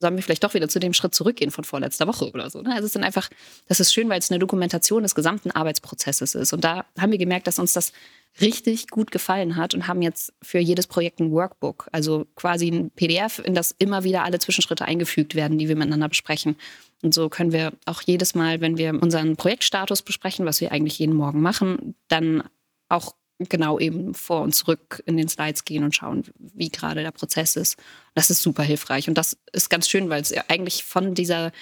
Sollen 0.00 0.16
wir 0.16 0.22
vielleicht 0.22 0.42
doch 0.42 0.54
wieder 0.54 0.68
zu 0.68 0.80
dem 0.80 0.94
Schritt 0.94 1.14
zurückgehen 1.14 1.50
von 1.50 1.62
vorletzter 1.64 2.06
Woche 2.06 2.30
oder 2.30 2.48
so. 2.48 2.62
Ne? 2.62 2.70
Also 2.70 2.80
es 2.80 2.86
ist 2.86 2.96
dann 2.96 3.04
einfach, 3.04 3.28
das 3.68 3.80
ist 3.80 3.92
schön, 3.92 4.08
weil 4.08 4.18
es 4.18 4.30
eine 4.30 4.38
Dokumentation 4.38 5.02
des 5.02 5.14
gesamten 5.14 5.50
Arbeitsprozesses 5.50 6.34
ist. 6.34 6.52
Und 6.54 6.64
da 6.64 6.86
haben 6.98 7.12
wir 7.12 7.18
gemerkt, 7.18 7.46
dass 7.46 7.58
uns 7.58 7.74
das 7.74 7.92
richtig 8.40 8.88
gut 8.88 9.10
gefallen 9.10 9.56
hat 9.56 9.74
und 9.74 9.86
haben 9.86 10.02
jetzt 10.02 10.32
für 10.40 10.58
jedes 10.58 10.86
Projekt 10.86 11.20
ein 11.20 11.32
Workbook, 11.32 11.88
also 11.92 12.26
quasi 12.34 12.68
ein 12.68 12.90
PDF, 12.90 13.40
in 13.44 13.54
das 13.54 13.74
immer 13.78 14.04
wieder 14.04 14.24
alle 14.24 14.38
Zwischenschritte 14.38 14.86
eingefügt 14.86 15.34
werden, 15.34 15.58
die 15.58 15.68
wir 15.68 15.76
miteinander 15.76 16.08
besprechen. 16.08 16.56
Und 17.02 17.12
so 17.12 17.28
können 17.28 17.52
wir 17.52 17.72
auch 17.84 18.02
jedes 18.02 18.34
Mal, 18.34 18.60
wenn 18.60 18.78
wir 18.78 18.94
unseren 19.02 19.36
Projektstatus 19.36 20.02
besprechen, 20.02 20.46
was 20.46 20.60
wir 20.60 20.72
eigentlich 20.72 20.98
jeden 20.98 21.14
Morgen 21.14 21.42
machen, 21.42 21.94
dann 22.08 22.44
auch 22.88 23.14
genau 23.48 23.78
eben 23.78 24.14
vor 24.14 24.42
und 24.42 24.54
zurück 24.54 25.02
in 25.06 25.16
den 25.16 25.28
Slides 25.28 25.64
gehen 25.64 25.84
und 25.84 25.94
schauen, 25.94 26.24
wie 26.38 26.68
gerade 26.68 27.02
der 27.02 27.10
Prozess 27.10 27.56
ist. 27.56 27.76
Das 28.14 28.30
ist 28.30 28.42
super 28.42 28.62
hilfreich 28.62 29.08
und 29.08 29.16
das 29.16 29.38
ist 29.52 29.70
ganz 29.70 29.88
schön, 29.88 30.10
weil 30.10 30.22
es 30.22 30.32
eigentlich 30.48 30.84
von 30.84 31.14
dieser 31.14 31.52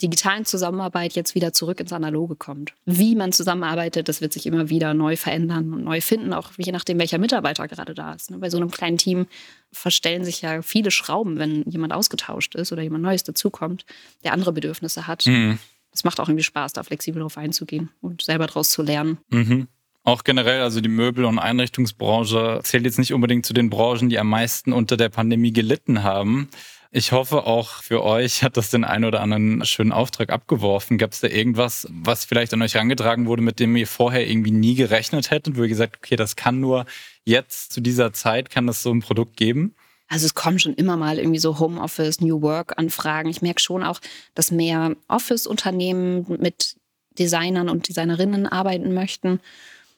digitalen 0.00 0.44
Zusammenarbeit 0.44 1.14
jetzt 1.14 1.34
wieder 1.34 1.52
zurück 1.52 1.80
ins 1.80 1.92
Analoge 1.92 2.36
kommt. 2.36 2.74
Wie 2.84 3.14
man 3.14 3.32
zusammenarbeitet, 3.32 4.08
das 4.08 4.20
wird 4.20 4.32
sich 4.32 4.46
immer 4.46 4.68
wieder 4.68 4.94
neu 4.94 5.16
verändern 5.16 5.72
und 5.72 5.84
neu 5.84 6.00
finden, 6.00 6.32
auch 6.32 6.52
je 6.56 6.72
nachdem, 6.72 6.98
welcher 6.98 7.18
Mitarbeiter 7.18 7.68
gerade 7.68 7.94
da 7.94 8.12
ist. 8.14 8.30
Ne? 8.30 8.38
Bei 8.38 8.50
so 8.50 8.56
einem 8.56 8.70
kleinen 8.70 8.98
Team 8.98 9.26
verstellen 9.72 10.24
sich 10.24 10.42
ja 10.42 10.62
viele 10.62 10.90
Schrauben, 10.90 11.38
wenn 11.38 11.62
jemand 11.68 11.92
ausgetauscht 11.92 12.54
ist 12.54 12.72
oder 12.72 12.82
jemand 12.82 13.02
Neues 13.02 13.24
dazukommt, 13.24 13.84
der 14.24 14.32
andere 14.32 14.52
Bedürfnisse 14.52 15.06
hat. 15.06 15.26
Mhm. 15.26 15.58
Das 15.90 16.02
macht 16.02 16.18
auch 16.18 16.28
irgendwie 16.28 16.44
Spaß, 16.44 16.72
da 16.72 16.82
flexibel 16.82 17.20
drauf 17.20 17.38
einzugehen 17.38 17.90
und 18.00 18.22
selber 18.22 18.46
daraus 18.46 18.70
zu 18.70 18.82
lernen. 18.82 19.18
Mhm. 19.28 19.68
Auch 20.06 20.22
generell, 20.22 20.60
also 20.60 20.82
die 20.82 20.90
Möbel- 20.90 21.24
und 21.24 21.38
Einrichtungsbranche 21.38 22.60
zählt 22.62 22.84
jetzt 22.84 22.98
nicht 22.98 23.14
unbedingt 23.14 23.46
zu 23.46 23.54
den 23.54 23.70
Branchen, 23.70 24.10
die 24.10 24.18
am 24.18 24.28
meisten 24.28 24.74
unter 24.74 24.98
der 24.98 25.08
Pandemie 25.08 25.52
gelitten 25.52 26.02
haben. 26.02 26.50
Ich 26.90 27.10
hoffe 27.10 27.46
auch 27.46 27.82
für 27.82 28.04
euch 28.04 28.42
hat 28.44 28.58
das 28.58 28.70
den 28.70 28.84
einen 28.84 29.06
oder 29.06 29.22
anderen 29.22 29.64
schönen 29.64 29.92
Auftrag 29.92 30.30
abgeworfen. 30.30 30.98
Gab 30.98 31.12
es 31.12 31.20
da 31.20 31.28
irgendwas, 31.28 31.88
was 31.90 32.26
vielleicht 32.26 32.52
an 32.52 32.60
euch 32.60 32.74
herangetragen 32.74 33.26
wurde, 33.26 33.42
mit 33.42 33.58
dem 33.58 33.74
ihr 33.76 33.86
vorher 33.86 34.28
irgendwie 34.28 34.50
nie 34.50 34.74
gerechnet 34.74 35.30
hättet, 35.30 35.56
wo 35.56 35.62
ihr 35.62 35.68
gesagt, 35.68 35.96
okay, 35.96 36.16
das 36.16 36.36
kann 36.36 36.60
nur 36.60 36.84
jetzt 37.24 37.72
zu 37.72 37.80
dieser 37.80 38.12
Zeit, 38.12 38.50
kann 38.50 38.66
das 38.66 38.82
so 38.82 38.92
ein 38.92 39.00
Produkt 39.00 39.38
geben? 39.38 39.74
Also 40.08 40.26
es 40.26 40.34
kommen 40.34 40.58
schon 40.58 40.74
immer 40.74 40.98
mal 40.98 41.18
irgendwie 41.18 41.40
so 41.40 41.58
Homeoffice, 41.58 42.20
New 42.20 42.42
Work 42.42 42.78
Anfragen. 42.78 43.30
Ich 43.30 43.42
merke 43.42 43.60
schon 43.60 43.82
auch, 43.82 44.00
dass 44.34 44.50
mehr 44.50 44.94
Office-Unternehmen 45.08 46.26
mit 46.38 46.76
Designern 47.18 47.70
und 47.70 47.88
Designerinnen 47.88 48.46
arbeiten 48.46 48.92
möchten, 48.92 49.40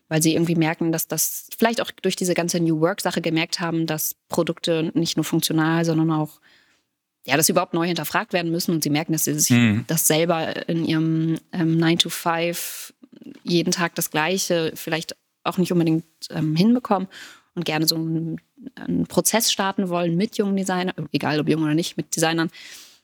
weil 0.08 0.22
sie 0.22 0.34
irgendwie 0.34 0.54
merken, 0.54 0.92
dass 0.92 1.08
das 1.08 1.48
vielleicht 1.58 1.80
auch 1.80 1.90
durch 1.90 2.16
diese 2.16 2.34
ganze 2.34 2.60
New 2.60 2.80
Work-Sache 2.80 3.20
gemerkt 3.20 3.60
haben, 3.60 3.86
dass 3.86 4.14
Produkte 4.28 4.92
nicht 4.94 5.16
nur 5.16 5.24
funktional, 5.24 5.84
sondern 5.84 6.10
auch 6.10 6.40
ja, 7.26 7.36
dass 7.36 7.46
sie 7.46 7.52
überhaupt 7.52 7.74
neu 7.74 7.86
hinterfragt 7.86 8.32
werden 8.32 8.52
müssen 8.52 8.72
und 8.72 8.84
sie 8.84 8.90
merken, 8.90 9.12
dass 9.12 9.24
sie 9.24 9.34
sich 9.34 9.50
mhm. 9.50 9.84
das 9.88 10.06
selber 10.06 10.68
in 10.68 10.84
ihrem 10.84 11.38
ähm, 11.52 11.76
9 11.76 11.98
to 11.98 12.08
5 12.08 12.94
jeden 13.42 13.72
Tag 13.72 13.96
das 13.96 14.10
Gleiche 14.10 14.72
vielleicht 14.74 15.16
auch 15.42 15.58
nicht 15.58 15.72
unbedingt 15.72 16.04
ähm, 16.30 16.54
hinbekommen 16.54 17.08
und 17.54 17.64
gerne 17.64 17.88
so 17.88 17.96
einen, 17.96 18.40
einen, 18.76 19.06
Prozess 19.06 19.50
starten 19.50 19.88
wollen 19.88 20.16
mit 20.16 20.38
jungen 20.38 20.56
Designern, 20.56 21.08
egal 21.12 21.40
ob 21.40 21.48
jung 21.48 21.62
oder 21.62 21.74
nicht, 21.74 21.96
mit 21.96 22.14
Designern. 22.14 22.50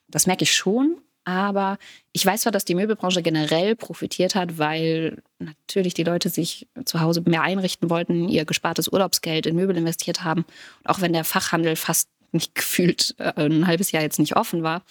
Das 0.09 0.27
merke 0.27 0.45
ich 0.45 0.55
schon. 0.55 0.99
Aber 1.25 1.79
ich 2.13 2.27
weiß 2.27 2.43
zwar, 2.43 2.53
dass 2.53 2.65
die 2.65 2.75
Möbelbranche 2.75 3.23
generell 3.23 3.77
profitiert 3.77 4.35
hat, 4.35 4.59
weil 4.59 5.23
natürlich 5.39 5.95
die 5.95 6.03
Leute 6.03 6.29
sich 6.29 6.67
zu 6.85 7.01
Hause 7.01 7.23
mehr 7.25 7.43
einrichten 7.43 7.91
wollten, 7.91 8.29
ihr 8.29 8.45
gespartes 8.45 8.89
Urlaubsgeld 8.89 9.47
in 9.47 9.55
Möbel 9.55 9.77
investiert 9.77 10.25
haben. 10.25 10.45
Und 10.81 10.87
auch 10.87 11.01
wenn 11.01 11.13
der 11.13 11.25
Fachhandel 11.25 11.77
fast 11.77 12.09
nicht 12.33 12.55
gefühlt 12.55 13.15
äh, 13.19 13.33
ein 13.37 13.67
halbes 13.67 13.93
Jahr 13.93 14.03
jetzt 14.03 14.19
nicht 14.19 14.37
offen 14.37 14.63
war, 14.63 14.83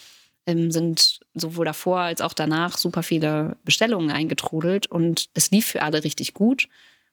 ähm, 0.46 0.72
sind 0.72 1.20
sowohl 1.34 1.66
davor 1.66 2.00
als 2.00 2.22
auch 2.22 2.34
danach 2.34 2.78
super 2.78 3.04
viele 3.04 3.58
Bestellungen 3.64 4.12
eingetrudelt 4.12 4.88
und 4.88 5.30
es 5.34 5.52
lief 5.52 5.68
für 5.68 5.82
alle 5.82 6.04
richtig 6.04 6.34
gut 6.34 6.68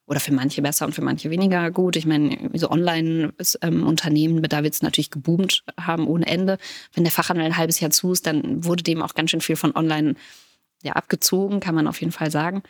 oder 0.09 0.21
für 0.21 0.33
manche 0.33 0.63
besser 0.63 0.87
und 0.87 0.95
für 0.95 1.03
manche 1.03 1.31
weniger 1.31 1.71
gut. 1.71 1.95
Ich 1.97 2.07
meine, 2.07 2.51
so 2.55 2.71
Online-Unternehmen, 2.71 4.37
ähm, 4.39 4.49
da 4.49 4.63
wird 4.63 4.75
es 4.75 4.83
natürlich 4.83 5.11
geboomt 5.11 5.65
haben 5.79 6.07
ohne 6.09 6.27
Ende. 6.27 6.59
Wenn 6.95 7.05
der 7.05 7.13
Fachhandel 7.13 7.45
ein 7.45 7.57
halbes 7.57 7.79
Jahr 7.81 7.91
zu 7.91 8.13
ist, 8.13 8.27
dann 8.27 8.65
wurde 8.65 8.83
dem 8.83 9.03
auch 9.03 9.15
ganz 9.15 9.31
schön 9.31 9.43
viel 9.43 9.57
von 9.57 9.77
Online 9.77 10.15
ja, 10.83 10.95
abgezogen, 10.95 11.61
kann 11.61 11.75
man 11.75 11.87
auf 11.87 12.01
jeden 12.01 12.13
Fall 12.13 12.31
sagen. 12.31 12.63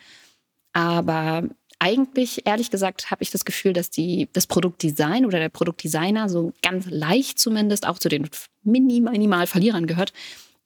Aber 0.73 1.43
eigentlich, 1.79 2.45
ehrlich 2.45 2.71
gesagt, 2.71 3.09
habe 3.09 3.23
ich 3.23 3.31
das 3.31 3.45
Gefühl, 3.45 3.71
dass 3.71 3.89
die, 3.89 4.27
das 4.33 4.45
Produktdesign 4.45 5.25
oder 5.25 5.39
der 5.39 5.49
Produktdesigner 5.49 6.27
so 6.27 6.51
ganz 6.61 6.87
leicht 6.89 7.39
zumindest 7.39 7.87
auch 7.87 7.99
zu 7.99 8.09
den 8.09 8.29
minimal 8.63 9.47
Verlierern 9.47 9.87
gehört. 9.87 10.11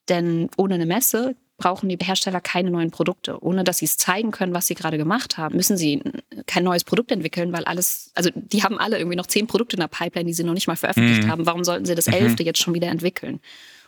Denn 0.09 0.49
ohne 0.57 0.73
eine 0.73 0.87
Messe 0.87 1.35
brauchen 1.57 1.87
die 1.87 1.97
Hersteller 2.01 2.41
keine 2.41 2.71
neuen 2.71 2.91
Produkte. 2.91 3.41
Ohne 3.43 3.63
dass 3.63 3.77
sie 3.77 3.85
es 3.85 3.97
zeigen 3.97 4.31
können, 4.31 4.53
was 4.53 4.67
sie 4.67 4.75
gerade 4.75 4.97
gemacht 4.97 5.37
haben, 5.37 5.55
müssen 5.55 5.77
sie 5.77 6.01
kein 6.47 6.63
neues 6.63 6.83
Produkt 6.83 7.11
entwickeln, 7.11 7.53
weil 7.53 7.63
alles, 7.65 8.11
also 8.15 8.29
die 8.35 8.63
haben 8.63 8.77
alle 8.79 8.97
irgendwie 8.97 9.15
noch 9.15 9.27
zehn 9.27 9.47
Produkte 9.47 9.75
in 9.75 9.81
der 9.81 9.87
Pipeline, 9.87 10.25
die 10.25 10.33
sie 10.33 10.43
noch 10.43 10.53
nicht 10.53 10.67
mal 10.67 10.75
veröffentlicht 10.75 11.23
mhm. 11.23 11.31
haben. 11.31 11.45
Warum 11.45 11.63
sollten 11.63 11.85
sie 11.85 11.95
das 11.95 12.07
mhm. 12.07 12.13
elfte 12.13 12.43
jetzt 12.43 12.61
schon 12.61 12.73
wieder 12.73 12.87
entwickeln? 12.87 13.39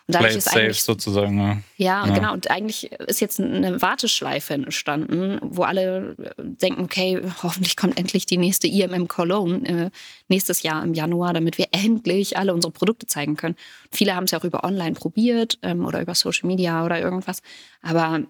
Und 0.08 0.13
dadurch 0.13 0.36
ist 0.36 0.56
eigentlich 0.56 0.84
sozusagen. 0.84 1.38
Ja. 1.38 1.58
ja, 1.78 2.08
ja, 2.08 2.13
genau. 2.13 2.34
Und 2.34 2.52
eigentlich 2.52 2.91
ist 2.91 3.22
jetzt 3.22 3.39
eine 3.39 3.82
Warteschleife 3.82 4.54
entstanden, 4.54 5.39
wo 5.41 5.63
alle 5.63 6.15
denken, 6.38 6.84
okay, 6.84 7.22
hoffentlich 7.41 7.76
kommt 7.76 7.98
endlich 7.98 8.28
die 8.28 8.38
nächste 8.38 8.68
IMM 8.68 9.08
Cologne 9.08 9.68
äh, 9.68 9.89
nächstes 10.28 10.62
Jahr 10.62 10.84
im 10.84 10.94
Januar, 10.94 11.34
damit 11.34 11.58
wir 11.58 11.70
endlich 11.72 12.38
alle 12.38 12.54
unsere 12.54 12.72
Produkte 12.72 13.08
zeigen 13.08 13.36
können. 13.36 13.56
Viele 13.91 14.15
haben 14.15 14.26
es 14.26 14.32
ja 14.32 14.39
auch 14.39 14.44
über 14.44 14.63
Online 14.63 14.94
probiert 14.94 15.58
ähm, 15.63 15.84
oder 15.84 16.02
über 16.02 16.13
Social 16.13 16.48
Media 16.48 16.86
oder 16.86 17.00
irgendwas. 17.00 17.41
Aber 17.82 18.22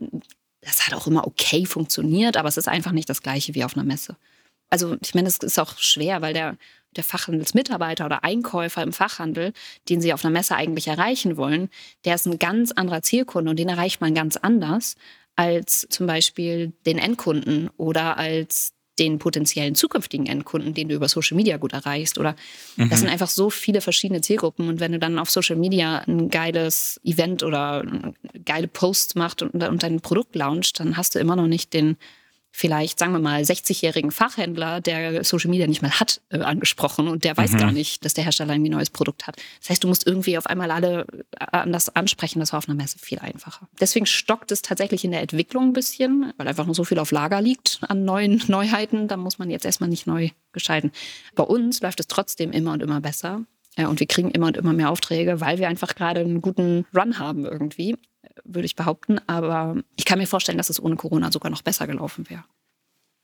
das 0.62 0.88
hat 0.88 0.94
auch 0.94 1.08
immer 1.08 1.28
okay 1.28 1.66
funktioniert, 1.66 2.38
aber 2.38 2.48
es 2.48 2.58
ist 2.58 2.70
einfach 2.70 2.94
nicht 2.94 3.10
das 3.10 3.22
gleiche 3.22 3.54
wie 3.54 3.66
auf 3.66 3.76
einer 3.76 3.86
Messe. 3.86 4.16
Also 4.70 4.96
ich 5.02 5.14
meine, 5.14 5.28
es 5.28 5.38
ist 5.38 5.60
auch 5.60 5.78
schwer, 5.78 6.22
weil 6.22 6.34
der 6.34 6.58
der 6.98 7.04
Fachhandelsmitarbeiter 7.04 8.06
oder 8.06 8.24
Einkäufer 8.24 8.84
im 8.84 8.94
Fachhandel, 8.94 9.54
den 9.90 10.02
sie 10.02 10.14
auf 10.14 10.24
einer 10.24 10.32
Messe 10.32 10.56
eigentlich 10.56 10.88
erreichen 10.88 11.38
wollen, 11.38 11.70
der 12.06 12.16
ist 12.16 12.26
ein 12.26 12.40
ganz 12.40 12.72
anderer 12.72 13.02
Zielkunde 13.02 13.50
und 13.50 13.60
den 13.60 13.70
erreicht 13.70 14.02
man 14.02 14.14
ganz 14.14 14.38
anders 14.38 14.96
als 15.36 15.86
zum 15.90 16.08
Beispiel 16.08 16.72
den 16.86 16.98
Endkunden 16.98 17.70
oder 17.78 18.18
als 18.18 18.76
den 19.00 19.20
potenziellen 19.20 19.76
zukünftigen 19.76 20.26
Endkunden, 20.26 20.74
den 20.74 20.88
du 20.88 20.96
über 20.96 21.10
Social 21.10 21.36
Media 21.36 21.58
gut 21.58 21.74
erreichst. 21.74 22.18
Oder 22.18 22.36
mhm. 22.78 22.90
das 22.90 23.02
sind 23.02 23.10
einfach 23.10 23.30
so 23.30 23.50
viele 23.50 23.82
verschiedene 23.82 24.22
Zielgruppen. 24.22 24.70
Und 24.70 24.80
wenn 24.80 24.94
du 24.94 25.00
dann 25.00 25.20
auf 25.20 25.30
Social 25.30 25.58
Media 25.58 26.00
ein 26.08 26.30
geiles 26.30 27.00
Event 27.04 27.44
oder 27.44 27.84
geile 28.46 28.68
Posts 28.68 29.16
machst 29.16 29.42
und, 29.42 29.54
und 29.54 29.84
dein 29.84 30.00
Produkt 30.00 30.36
launcht, 30.36 30.80
dann 30.80 30.96
hast 30.96 31.16
du 31.16 31.20
immer 31.20 31.36
noch 31.36 31.48
nicht 31.48 31.74
den 31.74 31.98
vielleicht, 32.56 33.00
sagen 33.00 33.12
wir 33.12 33.20
mal, 33.20 33.42
60-jährigen 33.42 34.12
Fachhändler, 34.12 34.80
der 34.80 35.26
Social 35.26 35.50
Media 35.50 35.68
nicht 35.68 35.82
mal 35.82 35.92
hat, 35.92 36.22
äh, 36.30 36.40
angesprochen 36.40 37.10
und 37.10 37.26
der 37.26 37.36
weiß 37.36 37.52
mhm. 37.52 37.58
gar 37.58 37.72
nicht, 37.74 38.06
dass 38.06 38.14
der 38.14 38.24
Hersteller 38.24 38.54
irgendwie 38.54 38.70
ein 38.70 38.78
neues 38.78 38.90
Produkt 38.90 39.28
hat. 39.28 39.36
Das 39.60 39.72
heißt, 39.72 39.84
du 39.84 39.90
musst 39.90 40.08
irgendwie 40.08 40.38
auf 40.38 40.48
einmal 40.48 40.72
alle 40.72 41.06
äh, 41.38 41.46
anders 41.52 41.94
ansprechen. 41.94 42.40
Das 42.40 42.54
war 42.54 42.60
auf 42.60 42.70
einer 42.70 42.78
Messe 42.78 42.98
viel 42.98 43.20
einfacher. 43.20 43.68
Deswegen 43.82 44.06
stockt 44.06 44.54
es 44.54 44.62
tatsächlich 44.62 45.04
in 45.04 45.12
der 45.12 45.22
Entwicklung 45.22 45.66
ein 45.66 45.74
bisschen, 45.74 46.32
weil 46.38 46.48
einfach 46.48 46.66
nur 46.66 46.76
so 46.76 46.86
viel 46.86 46.98
auf 46.98 47.12
Lager 47.12 47.42
liegt 47.42 47.80
an 47.82 48.06
neuen 48.06 48.42
Neuheiten. 48.48 49.10
Da 49.10 49.18
muss 49.18 49.38
man 49.38 49.50
jetzt 49.50 49.66
erstmal 49.66 49.90
nicht 49.90 50.08
neu 50.08 50.30
gestalten. 50.54 50.94
Bei 51.36 51.44
uns 51.44 51.82
läuft 51.82 52.00
es 52.00 52.08
trotzdem 52.08 52.54
immer 52.54 52.72
und 52.72 52.82
immer 52.82 53.02
besser. 53.02 53.42
Und 53.78 54.00
wir 54.00 54.08
kriegen 54.08 54.32
immer 54.32 54.48
und 54.48 54.56
immer 54.56 54.72
mehr 54.72 54.90
Aufträge, 54.90 55.42
weil 55.42 55.58
wir 55.58 55.68
einfach 55.68 55.96
gerade 55.96 56.22
einen 56.22 56.40
guten 56.40 56.86
Run 56.96 57.20
haben 57.20 57.44
irgendwie 57.44 57.98
würde 58.44 58.66
ich 58.66 58.76
behaupten. 58.76 59.20
Aber 59.28 59.78
ich 59.96 60.06
kann 60.06 60.20
mir 60.20 60.28
vorstellen, 60.28 60.58
dass 60.58 60.70
es 60.70 60.82
ohne 60.82 60.96
Corona 60.96 61.32
sogar 61.32 61.52
noch 61.52 61.62
besser 61.62 61.88
gelaufen 61.88 62.30
wäre. 62.30 62.44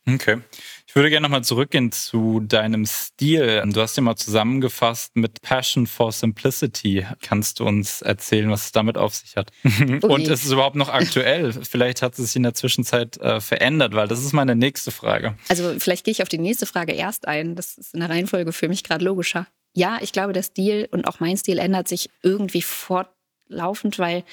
Okay. 0.08 0.40
Ich 0.88 0.96
würde 0.96 1.10
gerne 1.10 1.26
nochmal 1.26 1.44
zurückgehen 1.44 1.92
zu 1.92 2.40
deinem 2.40 2.86
Stil. 2.86 3.62
Du 3.68 3.82
hast 3.82 3.96
ja 3.98 4.02
mal 4.02 4.16
zusammengefasst 4.16 5.16
mit 5.16 5.42
Passion 5.42 5.86
for 5.86 6.12
Simplicity. 6.12 7.06
Kannst 7.22 7.60
du 7.60 7.66
uns 7.66 8.02
erzählen, 8.02 8.50
was 8.50 8.66
es 8.66 8.72
damit 8.72 8.98
auf 8.98 9.14
sich 9.14 9.38
hat? 9.38 9.52
Okay. 9.82 10.08
Und 10.08 10.28
ist 10.28 10.46
es 10.46 10.52
überhaupt 10.52 10.76
noch 10.76 10.90
aktuell? 10.90 11.54
vielleicht 11.54 12.02
hat 12.02 12.14
es 12.14 12.26
sich 12.26 12.36
in 12.36 12.44
der 12.44 12.54
Zwischenzeit 12.54 13.18
äh, 13.18 13.42
verändert, 13.42 13.94
weil 13.94 14.08
das 14.08 14.24
ist 14.24 14.34
meine 14.34 14.56
nächste 14.56 14.92
Frage. 14.92 15.36
Also 15.50 15.76
vielleicht 15.80 16.06
gehe 16.06 16.12
ich 16.12 16.22
auf 16.22 16.30
die 16.30 16.38
nächste 16.38 16.66
Frage 16.66 16.94
erst 16.94 17.28
ein. 17.28 17.56
Das 17.56 17.78
ist 17.78 17.94
in 17.94 18.00
der 18.00 18.10
Reihenfolge 18.10 18.54
für 18.54 18.70
mich 18.70 18.84
gerade 18.84 19.04
logischer. 19.04 19.48
Ja, 19.74 20.00
ich 20.02 20.12
glaube, 20.12 20.34
der 20.34 20.44
Stil 20.44 20.88
und 20.92 21.08
auch 21.08 21.20
mein 21.20 21.38
Stil 21.38 21.58
ändert 21.58 21.88
sich 21.88 22.10
irgendwie 22.22 22.62
fortlaufend, 22.62 24.00
weil 24.00 24.24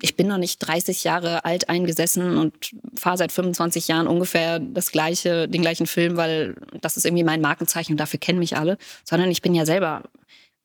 ich 0.00 0.16
bin 0.16 0.26
noch 0.26 0.38
nicht 0.38 0.58
30 0.58 1.04
Jahre 1.04 1.44
alt 1.44 1.68
eingesessen 1.68 2.36
und 2.36 2.70
fahre 2.98 3.18
seit 3.18 3.32
25 3.32 3.88
Jahren 3.88 4.06
ungefähr 4.06 4.58
das 4.58 4.90
gleiche, 4.90 5.48
den 5.48 5.62
gleichen 5.62 5.86
Film, 5.86 6.16
weil 6.16 6.56
das 6.80 6.96
ist 6.96 7.04
irgendwie 7.04 7.24
mein 7.24 7.40
Markenzeichen 7.40 7.92
und 7.92 7.98
dafür 7.98 8.18
kennen 8.18 8.38
mich 8.38 8.56
alle, 8.56 8.78
sondern 9.04 9.30
ich 9.30 9.42
bin 9.42 9.54
ja 9.54 9.66
selber 9.66 10.02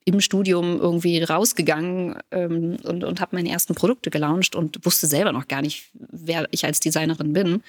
im 0.05 0.21
Studium 0.21 0.79
irgendwie 0.79 1.21
rausgegangen 1.21 2.17
ähm, 2.31 2.77
und, 2.83 3.03
und 3.03 3.19
habe 3.19 3.35
meine 3.35 3.49
ersten 3.49 3.75
Produkte 3.75 4.09
gelauncht 4.09 4.55
und 4.55 4.83
wusste 4.85 5.05
selber 5.05 5.33
noch 5.33 5.49
gar 5.49 5.61
nicht, 5.61 5.89
wer 5.93 6.47
ich 6.51 6.63
als 6.63 6.79
Designerin 6.79 7.33
bin 7.33 7.61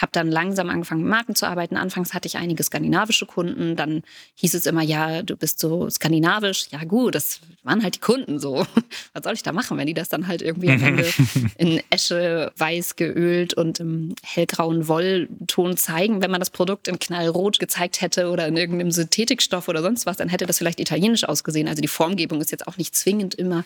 habe 0.00 0.12
dann 0.12 0.30
langsam 0.30 0.70
angefangen, 0.70 1.02
mit 1.02 1.10
Marken 1.10 1.34
zu 1.34 1.46
arbeiten. 1.46 1.76
Anfangs 1.76 2.14
hatte 2.14 2.26
ich 2.26 2.36
einige 2.36 2.62
skandinavische 2.62 3.26
Kunden. 3.26 3.76
Dann 3.76 4.02
hieß 4.36 4.54
es 4.54 4.66
immer, 4.66 4.82
ja, 4.82 5.22
du 5.22 5.36
bist 5.36 5.58
so 5.58 5.90
skandinavisch. 5.90 6.68
Ja, 6.70 6.84
gut, 6.84 7.14
das 7.14 7.40
waren 7.62 7.82
halt 7.82 7.96
die 7.96 8.00
Kunden 8.00 8.38
so. 8.38 8.66
Was 9.12 9.24
soll 9.24 9.34
ich 9.34 9.42
da 9.42 9.52
machen, 9.52 9.76
wenn 9.76 9.86
die 9.86 9.94
das 9.94 10.08
dann 10.08 10.26
halt 10.26 10.40
irgendwie 10.42 10.70
am 10.70 10.82
Ende 10.82 11.06
in 11.58 11.82
Esche 11.90 12.52
weiß 12.56 12.96
geölt 12.96 13.54
und 13.54 13.80
im 13.80 14.14
hellgrauen 14.22 14.88
Wollton 14.88 15.76
zeigen? 15.76 16.22
Wenn 16.22 16.30
man 16.30 16.40
das 16.40 16.50
Produkt 16.50 16.88
in 16.88 16.98
knallrot 16.98 17.58
gezeigt 17.58 18.00
hätte 18.00 18.30
oder 18.30 18.46
in 18.46 18.56
irgendeinem 18.56 18.92
Synthetikstoff 18.92 19.68
oder 19.68 19.82
sonst 19.82 20.06
was, 20.06 20.16
dann 20.16 20.28
hätte 20.28 20.46
das 20.46 20.58
vielleicht 20.58 20.80
italienisch 20.80 21.24
ausgesehen. 21.24 21.68
Also 21.68 21.82
die 21.82 21.88
Formgebung 21.88 22.40
ist 22.40 22.50
jetzt 22.50 22.66
auch 22.66 22.78
nicht 22.78 22.94
zwingend 22.94 23.34
immer 23.34 23.64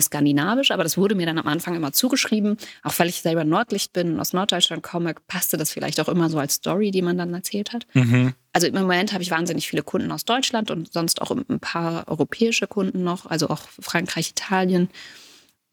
skandinavisch, 0.00 0.70
aber 0.70 0.82
das 0.82 0.96
wurde 0.96 1.14
mir 1.14 1.26
dann 1.26 1.38
am 1.38 1.46
Anfang 1.46 1.74
immer 1.74 1.92
zugeschrieben. 1.92 2.56
Auch 2.82 2.98
weil 2.98 3.08
ich 3.08 3.22
selber 3.22 3.44
Nordlicht 3.44 3.92
bin 3.92 4.14
und 4.14 4.20
aus 4.20 4.32
Norddeutschland 4.32 4.82
komme, 4.82 5.14
passte 5.26 5.56
das 5.56 5.70
vielleicht 5.70 6.00
auch 6.00 6.08
immer 6.08 6.30
so 6.30 6.38
als 6.38 6.54
Story, 6.54 6.90
die 6.90 7.02
man 7.02 7.18
dann 7.18 7.34
erzählt 7.34 7.72
hat. 7.72 7.86
Mhm. 7.94 8.34
Also 8.52 8.66
im 8.66 8.74
Moment 8.74 9.12
habe 9.12 9.22
ich 9.22 9.30
wahnsinnig 9.30 9.68
viele 9.68 9.82
Kunden 9.82 10.10
aus 10.10 10.24
Deutschland 10.24 10.70
und 10.70 10.92
sonst 10.92 11.22
auch 11.22 11.30
ein 11.30 11.60
paar 11.60 12.08
europäische 12.08 12.66
Kunden 12.66 13.04
noch, 13.04 13.26
also 13.26 13.48
auch 13.48 13.62
Frankreich, 13.80 14.30
Italien. 14.30 14.88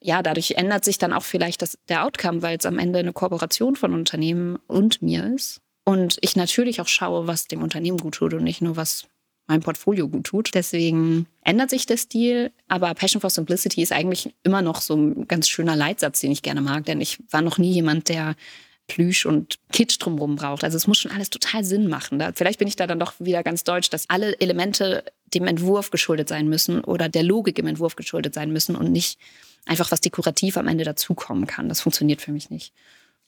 ja, 0.01 0.21
dadurch 0.21 0.51
ändert 0.51 0.85
sich 0.85 0.97
dann 0.97 1.13
auch 1.13 1.23
vielleicht 1.23 1.61
das, 1.61 1.77
der 1.89 2.05
Outcome, 2.05 2.41
weil 2.41 2.57
es 2.57 2.65
am 2.65 2.79
Ende 2.79 2.99
eine 2.99 3.13
Kooperation 3.13 3.75
von 3.75 3.93
Unternehmen 3.93 4.57
und 4.67 5.01
mir 5.01 5.33
ist. 5.33 5.61
Und 5.85 6.17
ich 6.21 6.35
natürlich 6.35 6.81
auch 6.81 6.87
schaue, 6.87 7.27
was 7.27 7.47
dem 7.47 7.63
Unternehmen 7.63 7.97
gut 7.97 8.15
tut 8.15 8.33
und 8.33 8.43
nicht 8.43 8.61
nur, 8.61 8.75
was 8.75 9.07
meinem 9.47 9.61
Portfolio 9.61 10.07
gut 10.07 10.25
tut. 10.25 10.53
Deswegen 10.53 11.25
ändert 11.43 11.69
sich 11.69 11.85
der 11.85 11.97
Stil, 11.97 12.51
aber 12.67 12.93
Passion 12.93 13.21
for 13.21 13.29
Simplicity 13.29 13.81
ist 13.81 13.91
eigentlich 13.93 14.33
immer 14.43 14.61
noch 14.61 14.81
so 14.81 14.95
ein 14.95 15.27
ganz 15.27 15.47
schöner 15.47 15.75
Leitsatz, 15.75 16.19
den 16.19 16.31
ich 16.31 16.41
gerne 16.41 16.61
mag, 16.61 16.85
denn 16.85 17.01
ich 17.01 17.19
war 17.31 17.41
noch 17.41 17.57
nie 17.57 17.71
jemand, 17.71 18.09
der 18.09 18.35
Plüsch 18.87 19.25
und 19.25 19.59
Kitsch 19.71 19.97
drumherum 19.99 20.37
braucht. 20.37 20.63
Also 20.63 20.77
es 20.77 20.87
muss 20.87 20.97
schon 20.97 21.11
alles 21.11 21.29
total 21.29 21.63
Sinn 21.63 21.89
machen. 21.89 22.23
Vielleicht 22.35 22.59
bin 22.59 22.67
ich 22.67 22.77
da 22.77 22.87
dann 22.87 22.99
doch 22.99 23.13
wieder 23.19 23.43
ganz 23.43 23.63
deutsch, 23.63 23.89
dass 23.89 24.09
alle 24.09 24.39
Elemente 24.39 25.03
dem 25.33 25.45
Entwurf 25.45 25.91
geschuldet 25.91 26.29
sein 26.29 26.47
müssen 26.47 26.81
oder 26.81 27.09
der 27.09 27.23
Logik 27.23 27.59
im 27.59 27.67
Entwurf 27.67 27.97
geschuldet 27.97 28.33
sein 28.33 28.51
müssen 28.51 28.75
und 28.77 28.91
nicht 28.91 29.19
einfach 29.65 29.91
was 29.91 29.99
dekorativ 29.99 30.55
am 30.55 30.69
Ende 30.69 30.85
dazukommen 30.85 31.47
kann. 31.47 31.67
Das 31.67 31.81
funktioniert 31.81 32.21
für 32.21 32.31
mich 32.31 32.49
nicht. 32.49 32.73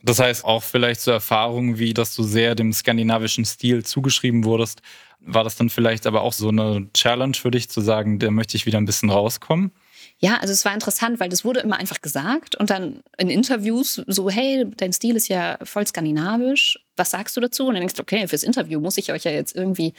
Das 0.02 0.20
heißt 0.20 0.46
auch 0.46 0.64
vielleicht 0.64 1.02
so 1.02 1.12
Erfahrungen 1.12 1.78
wie, 1.78 1.94
dass 1.94 2.16
du 2.16 2.24
sehr 2.24 2.56
dem 2.56 2.72
skandinavischen 2.72 3.46
Stil 3.46 3.84
zugeschrieben 3.84 4.46
wurdest. 4.46 4.82
War 5.20 5.44
das 5.44 5.58
dann 5.58 5.70
vielleicht 5.70 6.08
aber 6.08 6.22
auch 6.22 6.34
so 6.34 6.50
eine 6.50 6.88
Challenge 6.94 7.36
für 7.36 7.52
dich 7.52 7.70
zu 7.70 7.82
sagen, 7.82 8.20
da 8.20 8.32
möchte 8.32 8.56
ich 8.56 8.66
wieder 8.66 8.78
ein 8.78 8.86
bisschen 8.86 9.10
rauskommen? 9.10 9.72
Ja, 10.20 10.38
also 10.38 10.54
es 10.54 10.66
war 10.66 10.74
interessant, 10.74 11.20
weil 11.20 11.30
das 11.30 11.46
wurde 11.46 11.62
immer 11.62 11.78
einfach 11.78 12.02
gesagt 12.02 12.56
und 12.56 12.70
dann 12.70 13.02
in 13.18 13.30
Interviews 13.30 14.02
so, 14.08 14.30
hey, 14.30 14.66
dein 14.76 14.92
Stil 14.92 15.16
ist 15.16 15.30
ja 15.30 15.58
voll 15.64 15.88
skandinavisch, 15.88 16.80
was 16.98 17.12
sagst 17.12 17.38
du 17.38 17.42
dazu? 17.42 17.68
Und 17.68 17.76
dann 17.76 17.82
denkst 17.82 17.96
du, 17.96 18.02
okay, 18.02 18.28
fürs 18.28 18.44
Interview 18.44 18.80
muss 18.82 18.98
ich 18.98 19.12
euch 19.12 19.24
ja 19.24 19.32
jetzt 19.32 19.56
irgendwie 19.56 19.94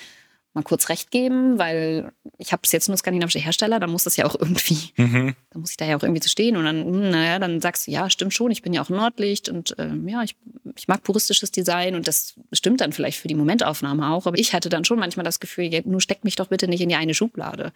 mal 0.52 0.62
kurz 0.62 0.88
recht 0.88 1.10
geben, 1.10 1.58
weil 1.58 2.12
ich 2.38 2.52
habe 2.52 2.62
es 2.64 2.72
jetzt 2.72 2.88
nur 2.88 2.96
skandinavische 2.96 3.38
Hersteller, 3.38 3.78
dann 3.78 3.90
muss 3.90 4.04
das 4.04 4.16
ja 4.16 4.26
auch 4.26 4.34
irgendwie, 4.38 4.90
mhm. 4.96 5.34
dann 5.50 5.60
muss 5.60 5.70
ich 5.70 5.76
da 5.76 5.84
ja 5.84 5.96
auch 5.96 6.02
irgendwie 6.02 6.20
zu 6.20 6.28
stehen 6.28 6.56
und 6.56 6.64
dann, 6.64 6.84
hm, 6.84 7.10
naja, 7.10 7.38
dann 7.38 7.60
sagst 7.60 7.86
du, 7.86 7.92
ja, 7.92 8.10
stimmt 8.10 8.34
schon, 8.34 8.50
ich 8.50 8.62
bin 8.62 8.72
ja 8.72 8.82
auch 8.82 8.88
Nordlicht 8.88 9.48
und 9.48 9.74
ähm, 9.78 10.08
ja, 10.08 10.22
ich, 10.22 10.36
ich 10.76 10.88
mag 10.88 11.02
puristisches 11.02 11.52
Design 11.52 11.94
und 11.94 12.08
das 12.08 12.34
stimmt 12.52 12.80
dann 12.80 12.92
vielleicht 12.92 13.18
für 13.18 13.28
die 13.28 13.34
Momentaufnahme 13.34 14.10
auch, 14.10 14.26
aber 14.26 14.38
ich 14.38 14.52
hatte 14.52 14.68
dann 14.68 14.84
schon 14.84 14.98
manchmal 14.98 15.24
das 15.24 15.40
Gefühl, 15.40 15.70
nur 15.84 16.00
steckt 16.00 16.24
mich 16.24 16.36
doch 16.36 16.48
bitte 16.48 16.66
nicht 16.68 16.80
in 16.80 16.88
die 16.88 16.96
eine 16.96 17.14
Schublade 17.14 17.72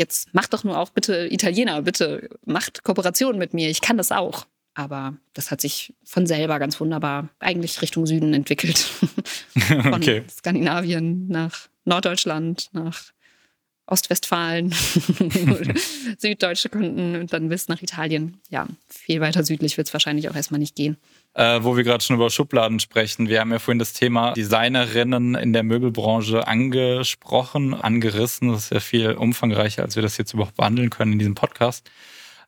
jetzt 0.00 0.34
macht 0.34 0.52
doch 0.52 0.64
nur 0.64 0.78
auch 0.78 0.90
bitte 0.90 1.32
Italiener, 1.32 1.82
bitte 1.82 2.30
macht 2.44 2.82
Kooperation 2.82 3.38
mit 3.38 3.54
mir, 3.54 3.70
ich 3.70 3.80
kann 3.80 3.96
das 3.96 4.10
auch. 4.10 4.46
Aber 4.74 5.16
das 5.34 5.50
hat 5.50 5.60
sich 5.60 5.92
von 6.04 6.26
selber 6.26 6.58
ganz 6.58 6.80
wunderbar 6.80 7.28
eigentlich 7.40 7.82
Richtung 7.82 8.06
Süden 8.06 8.32
entwickelt. 8.34 8.78
von 9.68 9.94
okay. 9.94 10.22
Skandinavien 10.30 11.28
nach 11.28 11.68
Norddeutschland, 11.84 12.68
nach 12.72 13.12
Ostwestfalen, 13.90 14.72
süddeutsche 16.18 16.68
Kunden 16.68 17.16
und 17.16 17.32
dann 17.32 17.48
bis 17.48 17.68
nach 17.68 17.82
Italien. 17.82 18.40
Ja, 18.48 18.66
viel 18.88 19.20
weiter 19.20 19.42
südlich 19.42 19.76
wird 19.76 19.88
es 19.88 19.92
wahrscheinlich 19.92 20.28
auch 20.30 20.36
erstmal 20.36 20.60
nicht 20.60 20.76
gehen. 20.76 20.96
Äh, 21.34 21.62
wo 21.62 21.76
wir 21.76 21.84
gerade 21.84 22.02
schon 22.02 22.16
über 22.16 22.30
Schubladen 22.30 22.80
sprechen. 22.80 23.28
Wir 23.28 23.40
haben 23.40 23.50
ja 23.50 23.58
vorhin 23.58 23.78
das 23.78 23.92
Thema 23.92 24.32
Designerinnen 24.32 25.34
in 25.34 25.52
der 25.52 25.64
Möbelbranche 25.64 26.46
angesprochen, 26.46 27.74
angerissen. 27.74 28.52
Das 28.52 28.64
ist 28.64 28.72
ja 28.72 28.80
viel 28.80 29.12
umfangreicher, 29.12 29.82
als 29.82 29.96
wir 29.96 30.02
das 30.02 30.16
jetzt 30.18 30.34
überhaupt 30.34 30.56
behandeln 30.56 30.90
können 30.90 31.12
in 31.12 31.18
diesem 31.18 31.34
Podcast. 31.34 31.90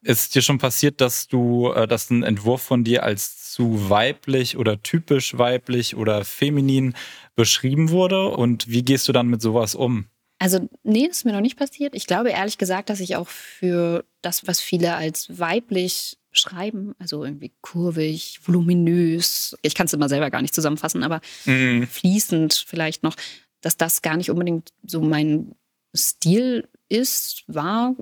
Ist 0.01 0.35
dir 0.35 0.42
schon 0.42 0.59
passiert, 0.59 1.01
dass 1.01 1.27
du, 1.27 1.73
äh, 1.73 1.87
dass 1.88 2.11
ein 2.11 2.23
Entwurf 2.23 2.62
von 2.62 2.85
dir 2.85 3.03
als 3.03 3.41
zu 3.52 3.90
weiblich 3.90 4.56
oder 4.56 4.82
typisch 4.82 5.36
weiblich 5.36 5.94
oder 5.94 6.24
feminin 6.24 6.94
beschrieben 7.34 7.90
wurde? 7.90 8.28
Und 8.28 8.68
wie 8.68 8.82
gehst 8.82 9.08
du 9.08 9.12
dann 9.12 9.28
mit 9.28 9.42
sowas 9.42 9.74
um? 9.74 10.06
Also, 10.38 10.68
nee, 10.82 11.06
das 11.06 11.18
ist 11.18 11.24
mir 11.24 11.32
noch 11.32 11.40
nicht 11.40 11.58
passiert. 11.58 11.94
Ich 11.94 12.06
glaube 12.06 12.30
ehrlich 12.30 12.58
gesagt, 12.58 12.90
dass 12.90 12.98
ich 12.98 13.14
auch 13.14 13.28
für 13.28 14.04
das, 14.22 14.46
was 14.46 14.60
viele 14.60 14.94
als 14.94 15.38
weiblich 15.38 16.18
schreiben, 16.32 16.94
also 16.98 17.24
irgendwie 17.24 17.52
kurvig, 17.60 18.40
voluminös, 18.42 19.54
ich 19.60 19.74
kann 19.74 19.86
es 19.86 19.92
immer 19.92 20.08
selber 20.08 20.30
gar 20.30 20.40
nicht 20.40 20.54
zusammenfassen, 20.54 21.04
aber 21.04 21.20
mhm. 21.44 21.86
fließend 21.86 22.64
vielleicht 22.66 23.02
noch, 23.02 23.16
dass 23.60 23.76
das 23.76 24.00
gar 24.00 24.16
nicht 24.16 24.30
unbedingt 24.30 24.70
so 24.84 25.02
mein 25.02 25.54
Stil 25.94 26.68
ist, 26.88 27.44
war. 27.46 27.94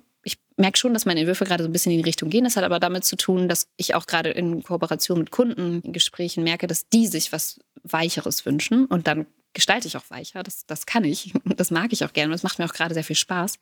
Merke 0.61 0.79
schon, 0.79 0.94
dass 0.94 1.07
meine 1.07 1.20
Entwürfe 1.20 1.44
gerade 1.44 1.62
so 1.62 1.68
ein 1.68 1.73
bisschen 1.73 1.92
in 1.92 1.99
die 1.99 2.05
Richtung 2.05 2.31
gehen. 2.31 2.44
Das 2.44 2.57
hat 2.57 2.64
aber 2.64 2.79
damit 2.79 3.05
zu 3.05 3.16
tun, 3.16 3.49
dass 3.49 3.68
ich 3.77 3.94
auch 3.94 4.07
gerade 4.07 4.31
in 4.31 4.62
Kooperation 4.62 5.18
mit 5.18 5.31
Kunden 5.31 5.81
in 5.83 5.92
Gesprächen 5.92 6.44
merke, 6.44 6.66
dass 6.66 6.88
die 6.88 7.07
sich 7.07 7.33
was 7.33 7.61
Weicheres 7.83 8.44
wünschen 8.46 8.87
und 8.87 9.07
dann 9.07 9.27
gestalte 9.53 9.88
ich 9.88 9.96
auch 9.96 10.09
weicher. 10.11 10.42
Das, 10.42 10.66
das 10.66 10.87
kann 10.87 11.05
ich. 11.05 11.33
Das 11.44 11.70
mag 11.70 11.92
ich 11.92 12.05
auch 12.05 12.12
gerne. 12.12 12.33
Das 12.33 12.42
macht 12.42 12.59
mir 12.59 12.64
auch 12.64 12.73
gerade 12.73 12.94
sehr 12.94 13.05
viel 13.05 13.16
Spaß. 13.16 13.59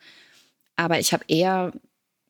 Aber 0.77 1.01
ich 1.01 1.13
habe 1.13 1.25
eher 1.27 1.73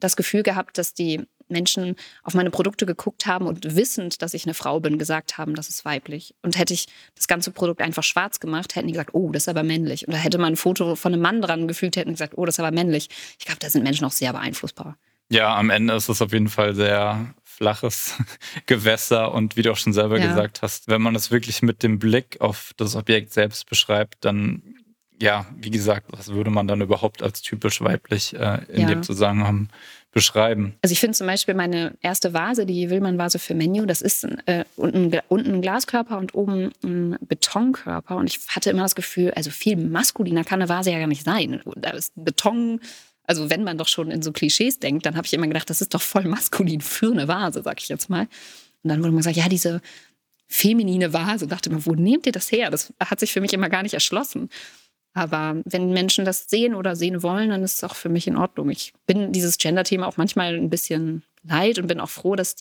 das 0.01 0.17
Gefühl 0.17 0.43
gehabt, 0.43 0.79
dass 0.79 0.95
die 0.95 1.27
Menschen 1.51 1.97
auf 2.23 2.35
meine 2.35 2.51
Produkte 2.51 2.87
geguckt 2.87 3.27
haben 3.27 3.47
und 3.47 3.77
wissend, 3.77 4.23
dass 4.23 4.35
ich 4.35 4.45
eine 4.45 4.55
Frau 4.55 4.81
bin, 4.81 4.99
gesagt 4.99 5.39
haben, 5.39 5.55
das 5.55 5.69
ist 5.69 5.85
weiblich. 5.85 6.35
Und 6.43 6.59
hätte 6.59 6.75
ich 6.75 6.87
das 7.15 7.29
ganze 7.29 7.51
Produkt 7.51 7.81
einfach 7.81 8.03
schwarz 8.03 8.41
gemacht, 8.41 8.77
hätten 8.77 8.87
die 8.87 8.93
gesagt, 8.93 9.15
oh, 9.15 9.31
das 9.31 9.45
ist 9.45 9.49
aber 9.49 9.63
männlich. 9.63 10.07
Und 10.07 10.15
da 10.15 10.19
hätte 10.19 10.39
man 10.39 10.55
ein 10.55 10.57
Foto 10.57 10.97
von 10.97 11.13
einem 11.13 11.23
Mann 11.23 11.43
dran 11.43 11.69
gefügt, 11.69 11.97
hätten 11.97 12.13
gesagt, 12.13 12.35
oh, 12.37 12.45
das 12.45 12.57
ist 12.57 12.61
aber 12.61 12.73
männlich. 12.73 13.09
Ich 13.39 13.47
glaube, 13.47 13.61
da 13.61 13.71
sind 13.71 13.83
Menschen 13.83 14.05
auch 14.05 14.13
sehr 14.13 14.33
beeinflussbar. 14.33 14.97
Ja, 15.31 15.55
am 15.57 15.71
Ende 15.71 15.95
ist 15.95 16.09
es 16.09 16.23
auf 16.23 16.33
jeden 16.33 16.49
Fall 16.49 16.75
sehr 16.75 17.35
flaches 17.45 18.15
Gewässer 18.67 19.33
und 19.33 19.57
wie 19.57 19.63
du 19.63 19.73
auch 19.73 19.77
schon 19.77 19.93
selber 19.93 20.19
ja. 20.19 20.29
gesagt 20.29 20.63
hast, 20.63 20.89
wenn 20.89 21.03
man 21.03 21.15
es 21.15 21.31
wirklich 21.31 21.63
mit 21.63 21.83
dem 21.83 21.99
Blick 21.99 22.41
auf 22.41 22.73
das 22.77 22.97
Objekt 22.97 23.33
selbst 23.33 23.69
beschreibt, 23.69 24.25
dann 24.25 24.63
ja, 25.21 25.47
wie 25.57 25.71
gesagt, 25.71 26.07
was 26.11 26.29
würde 26.29 26.51
man 26.51 26.69
dann 26.69 26.81
überhaupt 26.81 27.23
als 27.23 27.43
typisch 27.43 27.81
weiblich 27.81 28.35
äh, 28.35 28.65
in 28.69 28.83
ja. 28.83 28.89
dem 28.89 29.03
Zusammenhang 29.03 29.69
beschreiben? 30.13 30.75
Also 30.83 30.93
ich 30.93 31.01
finde 31.01 31.17
zum 31.17 31.27
Beispiel 31.27 31.55
meine 31.55 31.97
erste 32.01 32.33
Vase, 32.33 32.67
die 32.67 32.91
Willmann-Vase 32.91 33.39
für 33.39 33.55
Menu, 33.55 33.87
das 33.87 34.03
ist 34.03 34.25
äh, 34.47 34.65
unten, 34.77 35.19
unten 35.29 35.55
ein 35.55 35.63
Glaskörper 35.63 36.19
und 36.19 36.35
oben 36.35 36.73
ein 36.83 37.17
Betonkörper. 37.21 38.17
Und 38.17 38.29
ich 38.29 38.41
hatte 38.49 38.71
immer 38.71 38.83
das 38.83 38.95
Gefühl, 38.95 39.33
also 39.33 39.51
viel 39.51 39.77
maskuliner 39.77 40.45
kann 40.45 40.61
eine 40.61 40.69
Vase 40.69 40.91
ja 40.91 40.99
gar 40.99 41.07
nicht 41.07 41.25
sein. 41.25 41.61
Da 41.77 41.91
ist 41.91 42.13
Beton 42.17 42.81
also 43.29 43.51
wenn 43.51 43.63
man 43.63 43.77
doch 43.77 43.89
schon 43.89 44.11
in 44.11 44.23
so 44.23 44.33
Klischees 44.33 44.79
denkt, 44.79 45.05
dann 45.05 45.15
habe 45.15 45.27
ich 45.27 45.35
immer 45.35 45.47
gedacht, 45.47 45.69
das 45.69 45.83
ist 45.83 45.93
doch 45.93 46.01
voll 46.01 46.25
maskulin 46.25 46.81
für 46.81 47.13
eine 47.13 47.29
Vase, 47.29 47.63
sag 47.63 47.79
ich 47.79 47.89
jetzt 47.91 48.09
mal. 48.09 48.23
Und 48.83 48.89
dann 48.89 49.01
wurde 49.01 49.11
man 49.11 49.19
gesagt, 49.19 49.37
ja, 49.37 49.51
diese 49.51 49.83
feminine 50.47 51.13
Vase. 51.13 51.45
Und 51.45 51.53
dachte 51.53 51.69
mir, 51.69 51.85
wo 51.85 51.95
nehmt 51.95 52.25
ihr 52.25 52.33
das 52.33 52.51
her? 52.51 52.71
Das 52.71 52.93
hat 52.99 53.21
sich 53.21 53.33
für 53.33 53.43
mich 53.43 53.53
immer 53.53 53.69
gar 53.69 53.83
nicht 53.83 53.93
erschlossen. 53.93 54.49
Aber 55.19 55.61
wenn 55.65 55.93
Menschen 55.93 56.25
das 56.25 56.49
sehen 56.49 56.77
oder 56.77 56.95
sehen 56.95 57.25
wollen, 57.25 57.51
dann 57.51 57.65
ist 57.65 57.79
es 57.79 57.85
auch 57.85 57.97
für 57.97 58.09
mich 58.09 58.29
in 58.29 58.37
Ordnung. 58.37 58.71
Ich 58.71 58.93
bin 59.07 59.33
dieses 59.33 59.59
Gender-Thema 59.59 60.07
auch 60.07 60.17
manchmal 60.17 60.55
ein 60.55 60.71
bisschen 60.71 61.25
leid 61.43 61.81
und 61.81 61.89
bin 61.89 61.99
auch 61.99 62.09
froh, 62.09 62.37
dass 62.37 62.55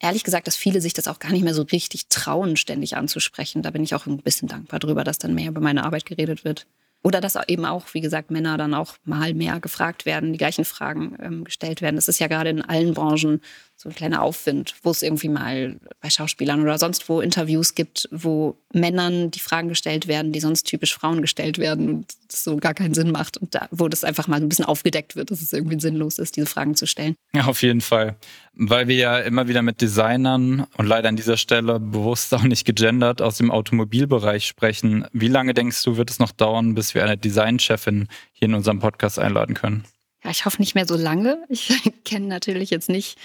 ehrlich 0.00 0.24
gesagt, 0.24 0.46
dass 0.46 0.56
viele 0.56 0.80
sich 0.80 0.94
das 0.94 1.08
auch 1.08 1.18
gar 1.18 1.30
nicht 1.30 1.44
mehr 1.44 1.52
so 1.52 1.60
richtig 1.60 2.08
trauen, 2.08 2.56
ständig 2.56 2.96
anzusprechen. 2.96 3.60
Da 3.60 3.70
bin 3.70 3.82
ich 3.82 3.94
auch 3.94 4.06
ein 4.06 4.16
bisschen 4.16 4.48
dankbar 4.48 4.80
drüber, 4.80 5.04
dass 5.04 5.18
dann 5.18 5.34
mehr 5.34 5.48
über 5.48 5.60
meine 5.60 5.84
Arbeit 5.84 6.06
geredet 6.06 6.42
wird. 6.42 6.66
Oder 7.02 7.20
dass 7.20 7.36
eben 7.48 7.66
auch, 7.66 7.92
wie 7.92 8.00
gesagt, 8.00 8.30
Männer 8.30 8.56
dann 8.56 8.72
auch 8.72 8.96
mal 9.04 9.34
mehr 9.34 9.60
gefragt 9.60 10.06
werden, 10.06 10.32
die 10.32 10.38
gleichen 10.38 10.64
Fragen 10.64 11.18
ähm, 11.20 11.44
gestellt 11.44 11.82
werden. 11.82 11.96
Das 11.96 12.08
ist 12.08 12.18
ja 12.18 12.28
gerade 12.28 12.48
in 12.48 12.62
allen 12.62 12.94
Branchen 12.94 13.42
so 13.76 13.88
ein 13.88 13.94
kleiner 13.94 14.22
Aufwind, 14.22 14.74
wo 14.82 14.90
es 14.90 15.02
irgendwie 15.02 15.28
mal 15.28 15.76
bei 16.00 16.08
Schauspielern 16.08 16.62
oder 16.62 16.78
sonst 16.78 17.08
wo 17.08 17.20
Interviews 17.20 17.74
gibt, 17.74 18.08
wo 18.10 18.56
Männern 18.72 19.30
die 19.30 19.40
Fragen 19.40 19.68
gestellt 19.68 20.06
werden, 20.06 20.32
die 20.32 20.40
sonst 20.40 20.64
typisch 20.64 20.94
Frauen 20.94 21.20
gestellt 21.20 21.58
werden 21.58 21.88
und 21.88 22.06
das 22.28 22.44
so 22.44 22.56
gar 22.56 22.72
keinen 22.72 22.94
Sinn 22.94 23.10
macht. 23.10 23.36
Und 23.36 23.54
da, 23.54 23.68
wo 23.72 23.88
das 23.88 24.04
einfach 24.04 24.28
mal 24.28 24.40
ein 24.40 24.48
bisschen 24.48 24.64
aufgedeckt 24.64 25.16
wird, 25.16 25.30
dass 25.30 25.42
es 25.42 25.52
irgendwie 25.52 25.78
sinnlos 25.80 26.18
ist, 26.18 26.36
diese 26.36 26.46
Fragen 26.46 26.76
zu 26.76 26.86
stellen. 26.86 27.16
Ja, 27.34 27.46
auf 27.46 27.62
jeden 27.62 27.80
Fall. 27.80 28.16
Weil 28.54 28.86
wir 28.86 28.96
ja 28.96 29.18
immer 29.18 29.48
wieder 29.48 29.62
mit 29.62 29.80
Designern 29.80 30.66
und 30.76 30.86
leider 30.86 31.08
an 31.08 31.16
dieser 31.16 31.36
Stelle 31.36 31.80
bewusst 31.80 32.32
auch 32.32 32.44
nicht 32.44 32.64
gegendert 32.64 33.20
aus 33.20 33.38
dem 33.38 33.50
Automobilbereich 33.50 34.46
sprechen. 34.46 35.06
Wie 35.12 35.28
lange 35.28 35.52
denkst 35.52 35.82
du, 35.82 35.96
wird 35.96 36.10
es 36.10 36.20
noch 36.20 36.30
dauern, 36.30 36.74
bis 36.74 36.94
wir 36.94 37.02
eine 37.02 37.18
Designchefin 37.18 38.08
hier 38.32 38.46
in 38.46 38.54
unserem 38.54 38.78
Podcast 38.78 39.18
einladen 39.18 39.54
können? 39.54 39.84
Ja, 40.22 40.30
ich 40.30 40.46
hoffe 40.46 40.62
nicht 40.62 40.74
mehr 40.74 40.86
so 40.86 40.96
lange. 40.96 41.44
Ich 41.48 41.72
kenne 42.04 42.26
natürlich 42.28 42.70
jetzt 42.70 42.88
nicht 42.88 43.18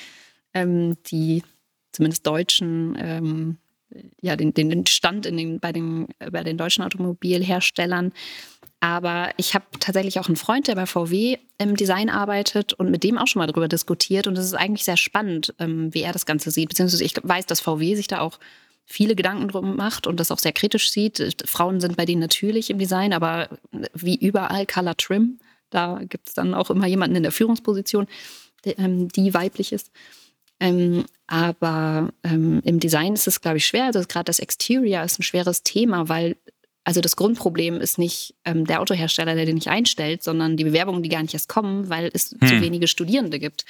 ähm, 0.53 0.97
die 1.03 1.43
zumindest 1.91 2.25
deutschen, 2.25 2.97
ähm, 2.99 3.57
ja, 4.21 4.35
den, 4.35 4.53
den 4.53 4.85
Stand 4.85 5.25
in 5.25 5.37
den, 5.37 5.59
bei, 5.59 5.71
den, 5.71 6.07
bei 6.31 6.43
den 6.43 6.57
deutschen 6.57 6.83
Automobilherstellern. 6.83 8.13
Aber 8.81 9.31
ich 9.37 9.55
habe 9.55 9.65
tatsächlich 9.79 10.19
auch 10.19 10.27
einen 10.27 10.37
Freund, 10.37 10.67
der 10.67 10.75
bei 10.75 10.85
VW 10.85 11.37
im 11.57 11.75
Design 11.75 12.09
arbeitet 12.09 12.71
und 12.73 12.91
mit 12.91 13.03
dem 13.03 13.17
auch 13.17 13.27
schon 13.27 13.41
mal 13.41 13.47
darüber 13.47 13.67
diskutiert. 13.67 14.25
Und 14.27 14.37
es 14.37 14.45
ist 14.45 14.53
eigentlich 14.53 14.85
sehr 14.85 14.95
spannend, 14.95 15.53
ähm, 15.59 15.93
wie 15.93 16.01
er 16.01 16.13
das 16.13 16.25
Ganze 16.25 16.51
sieht. 16.51 16.69
Beziehungsweise 16.69 17.03
ich 17.03 17.15
weiß, 17.21 17.45
dass 17.45 17.59
VW 17.59 17.95
sich 17.95 18.07
da 18.07 18.21
auch 18.21 18.39
viele 18.85 19.15
Gedanken 19.15 19.49
drum 19.49 19.75
macht 19.75 20.07
und 20.07 20.19
das 20.19 20.31
auch 20.31 20.39
sehr 20.39 20.53
kritisch 20.53 20.91
sieht. 20.91 21.43
Frauen 21.45 21.81
sind 21.81 21.97
bei 21.97 22.05
denen 22.05 22.21
natürlich 22.21 22.69
im 22.69 22.79
Design, 22.79 23.13
aber 23.13 23.49
wie 23.93 24.15
überall 24.15 24.65
Color 24.65 24.95
Trim. 24.97 25.39
Da 25.69 25.99
gibt 26.03 26.29
es 26.29 26.33
dann 26.33 26.53
auch 26.53 26.71
immer 26.71 26.87
jemanden 26.87 27.17
in 27.17 27.23
der 27.23 27.31
Führungsposition, 27.31 28.07
die, 28.65 28.71
ähm, 28.71 29.09
die 29.09 29.33
weiblich 29.33 29.73
ist. 29.73 29.91
Ähm, 30.59 31.05
aber 31.27 32.11
ähm, 32.23 32.61
im 32.65 32.79
Design 32.79 33.13
ist 33.13 33.27
es, 33.27 33.41
glaube 33.41 33.57
ich, 33.57 33.65
schwer. 33.65 33.85
Also 33.85 34.01
gerade 34.07 34.25
das 34.25 34.39
Exterior 34.39 35.03
ist 35.03 35.19
ein 35.19 35.23
schweres 35.23 35.63
Thema, 35.63 36.09
weil 36.09 36.35
also 36.83 37.01
das 37.01 37.15
Grundproblem 37.15 37.81
ist 37.81 37.99
nicht 37.99 38.35
ähm, 38.45 38.65
der 38.65 38.81
Autohersteller, 38.81 39.35
der 39.35 39.45
den 39.45 39.55
nicht 39.55 39.67
einstellt, 39.67 40.23
sondern 40.23 40.57
die 40.57 40.63
Bewerbungen, 40.63 41.03
die 41.03 41.09
gar 41.09 41.21
nicht 41.21 41.33
erst 41.33 41.49
kommen, 41.49 41.89
weil 41.89 42.09
es 42.13 42.31
hm. 42.31 42.47
zu 42.47 42.61
wenige 42.61 42.87
Studierende 42.87 43.39
gibt. 43.39 43.65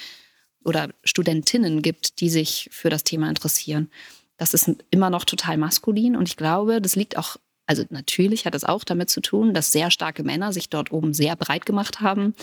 oder 0.63 0.89
Studentinnen 1.04 1.82
gibt, 1.82 2.19
die 2.19 2.30
sich 2.30 2.69
für 2.71 2.89
das 2.89 3.04
Thema 3.04 3.30
interessieren. 3.30 3.89
Das 4.38 4.54
ist 4.54 4.69
immer 4.91 5.10
noch 5.10 5.25
total 5.25 5.58
maskulin 5.58 6.15
und 6.15 6.28
ich 6.28 6.38
glaube, 6.38 6.82
das 6.82 6.95
liegt 6.95 7.17
auch, 7.17 7.38
also 7.65 7.84
natürlich 7.89 8.45
hat 8.45 8.56
es 8.56 8.63
auch 8.63 8.84
damit 8.84 9.10
zu 9.10 9.21
tun, 9.21 9.54
dass 9.54 9.71
sehr 9.71 9.91
starke 9.91 10.23
Männer 10.23 10.54
sich 10.54 10.69
dort 10.69 10.91
oben 10.91 11.13
sehr 11.13 11.36
breit 11.36 11.65
gemacht 11.65 12.02
haben 12.02 12.36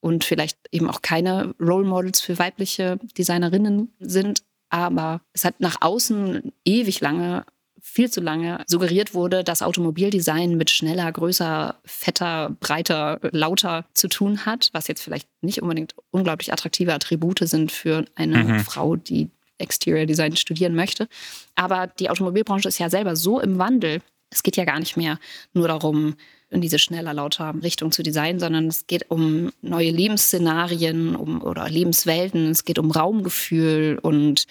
und 0.00 0.24
vielleicht 0.24 0.58
eben 0.72 0.88
auch 0.88 1.02
keine 1.02 1.54
Role 1.60 1.86
Models 1.86 2.20
für 2.20 2.38
weibliche 2.38 2.98
Designerinnen 3.16 3.94
sind. 4.00 4.42
Aber 4.70 5.20
es 5.32 5.44
hat 5.44 5.60
nach 5.60 5.78
außen 5.80 6.52
ewig 6.64 7.00
lange 7.00 7.44
viel 7.82 8.10
zu 8.10 8.20
lange 8.20 8.62
suggeriert 8.66 9.14
wurde, 9.14 9.42
dass 9.42 9.62
Automobildesign 9.62 10.56
mit 10.56 10.70
schneller, 10.70 11.10
größer, 11.10 11.76
fetter, 11.84 12.56
breiter, 12.60 13.18
lauter 13.32 13.86
zu 13.94 14.08
tun 14.08 14.44
hat, 14.46 14.68
was 14.72 14.88
jetzt 14.88 15.02
vielleicht 15.02 15.28
nicht 15.40 15.62
unbedingt 15.62 15.94
unglaublich 16.10 16.52
attraktive 16.52 16.92
Attribute 16.92 17.40
sind 17.42 17.72
für 17.72 18.04
eine 18.14 18.44
mhm. 18.44 18.60
Frau, 18.60 18.96
die 18.96 19.30
Exterior 19.58 20.06
Design 20.06 20.36
studieren 20.36 20.74
möchte. 20.74 21.08
Aber 21.54 21.86
die 21.86 22.10
Automobilbranche 22.10 22.68
ist 22.68 22.78
ja 22.78 22.90
selber 22.90 23.16
so 23.16 23.40
im 23.40 23.58
Wandel. 23.58 24.00
Es 24.30 24.42
geht 24.42 24.56
ja 24.56 24.64
gar 24.64 24.78
nicht 24.78 24.96
mehr 24.96 25.18
nur 25.52 25.68
darum, 25.68 26.16
in 26.50 26.60
diese 26.60 26.78
schneller, 26.78 27.14
lauter 27.14 27.54
Richtung 27.62 27.92
zu 27.92 28.02
designen, 28.02 28.40
sondern 28.40 28.66
es 28.66 28.86
geht 28.86 29.10
um 29.10 29.52
neue 29.62 29.90
Lebensszenarien 29.90 31.14
um, 31.14 31.42
oder 31.42 31.68
Lebenswelten. 31.68 32.50
Es 32.50 32.64
geht 32.64 32.78
um 32.78 32.90
Raumgefühl 32.90 33.98
und 34.02 34.46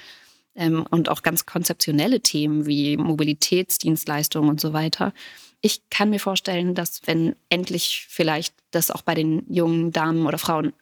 ähm, 0.56 0.86
und 0.90 1.10
auch 1.10 1.24
ganz 1.24 1.46
konzeptionelle 1.46 2.22
Themen 2.22 2.66
wie 2.66 2.98
Mobilitätsdienstleistungen 2.98 4.50
und 4.50 4.60
so 4.62 4.74
weiter. 4.74 5.14
Ich 5.62 5.82
kann 5.90 6.10
mir 6.10 6.20
vorstellen, 6.20 6.76
dass 6.76 7.02
wenn 7.06 7.36
endlich 7.50 8.06
vielleicht 8.10 8.54
das 8.72 8.92
auch 8.92 9.02
bei 9.02 9.16
den 9.16 9.44
jungen 9.52 9.92
Damen 9.92 10.26
oder 10.26 10.38
Frauen 10.38 10.74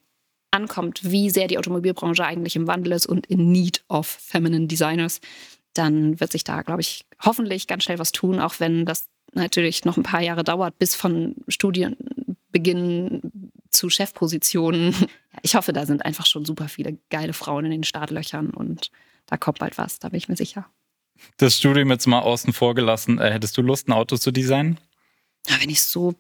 ankommt, 0.52 1.02
wie 1.04 1.30
sehr 1.30 1.48
die 1.48 1.58
Automobilbranche 1.58 2.26
eigentlich 2.26 2.56
im 2.56 2.68
Wandel 2.68 2.94
ist 2.94 3.06
und 3.06 3.28
in 3.28 3.52
need 3.52 3.84
of 3.90 4.08
feminine 4.08 4.68
designers, 4.68 5.20
dann 5.74 6.20
wird 6.20 6.32
sich 6.32 6.44
da, 6.44 6.62
glaube 6.62 6.82
ich, 6.82 7.06
hoffentlich 7.24 7.68
ganz 7.68 7.84
schnell 7.84 8.00
was 8.00 8.12
tun, 8.12 8.40
auch 8.40 8.60
wenn 8.60 8.86
das 8.86 9.08
natürlich 9.34 9.86
noch 9.86 9.98
ein 9.98 10.04
paar 10.04 10.22
Jahre 10.22 10.44
dauert, 10.44 10.80
bis 10.80 10.96
von 10.96 11.36
Studienbeginn 11.48 13.52
zu 13.70 13.90
Chefpositionen. 13.90 14.96
Ich 15.44 15.54
hoffe, 15.54 15.72
da 15.72 15.86
sind 15.86 16.04
einfach 16.04 16.26
schon 16.26 16.46
super 16.46 16.68
viele 16.68 16.98
geile 17.12 17.32
Frauen 17.32 17.66
in 17.66 17.70
den 17.70 17.84
Startlöchern 17.84 18.50
und 18.50 18.90
da 19.28 19.38
kommt 19.38 19.60
bald 19.60 19.78
was, 19.78 20.00
da 20.00 20.10
bin 20.10 20.18
ich 20.18 20.28
mir 20.28 20.36
sicher. 20.36 20.66
Das 21.38 21.60
Studium 21.60 21.92
jetzt 21.92 22.08
mal 22.08 22.22
außen 22.22 22.54
vor 22.54 22.74
gelassen. 22.74 23.20
Äh, 23.20 23.32
hättest 23.32 23.56
du 23.56 23.62
Lust, 23.62 23.88
ein 23.88 23.94
Auto 23.94 24.18
zu 24.18 24.32
designen? 24.32 24.80
Ja, 25.48 25.62
wenn 25.62 25.70
ich 25.70 25.78
es 25.78 25.92
so 25.92 26.16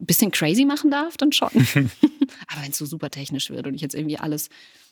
ein 0.00 0.06
bisschen 0.06 0.30
crazy 0.30 0.64
machen 0.64 0.90
darf, 0.90 1.18
dann 1.18 1.32
schon. 1.32 1.50
Aber 1.52 2.62
wenn 2.62 2.70
es 2.70 2.78
so 2.78 2.86
super 2.86 3.10
technisch 3.10 3.50
wird 3.50 3.66
und 3.66 3.74
ich 3.74 3.82
jetzt 3.82 3.94
irgendwie 3.94 4.18
alles 4.18 4.48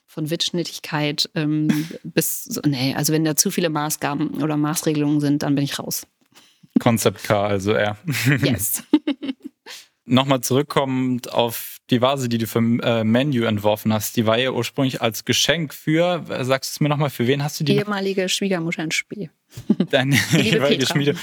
von 0.07 0.31
Wittschnittigkeit 0.31 1.31
ähm, 1.35 1.89
bis, 2.03 2.45
so, 2.45 2.61
nee, 2.67 2.95
also 2.95 3.13
wenn 3.13 3.25
da 3.25 3.37
zu 3.37 3.51
viele 3.51 3.71
Maßgaben 3.71 4.43
oder 4.43 4.57
Maßregelungen 4.57 5.21
sind, 5.21 5.43
dann 5.43 5.55
bin 5.55 5.65
ich 5.65 5.79
raus. 5.79 6.07
Concept 6.81 7.23
Car 7.25 7.49
also 7.49 7.75
eher. 7.75 7.97
Yes. 8.43 8.83
Nochmal 10.05 10.41
zurückkommend 10.41 11.33
auf 11.33 11.79
die 11.91 12.03
Vase, 12.03 12.29
die 12.29 12.39
du 12.39 12.47
für 12.47 12.59
äh, 12.59 13.05
Menu 13.05 13.45
entworfen 13.45 13.93
hast, 13.93 14.17
die 14.17 14.27
war 14.27 14.37
ja 14.37 14.51
ursprünglich 14.51 15.01
als 15.01 15.25
Geschenk 15.25 15.73
für, 15.73 16.25
sagst 16.45 16.73
du 16.73 16.75
es 16.75 16.81
mir 16.81 16.89
nochmal, 16.89 17.11
für 17.11 17.27
wen 17.27 17.45
hast 17.45 17.61
du 17.61 17.65
die? 17.65 17.77
Ehemalige 17.77 18.29
Schwiegermutter 18.29 18.83
in 18.83 18.91
Spee. 18.91 19.31
Deine 19.91 20.17
ehemalige 20.37 20.87
Schmiede. 20.87 21.15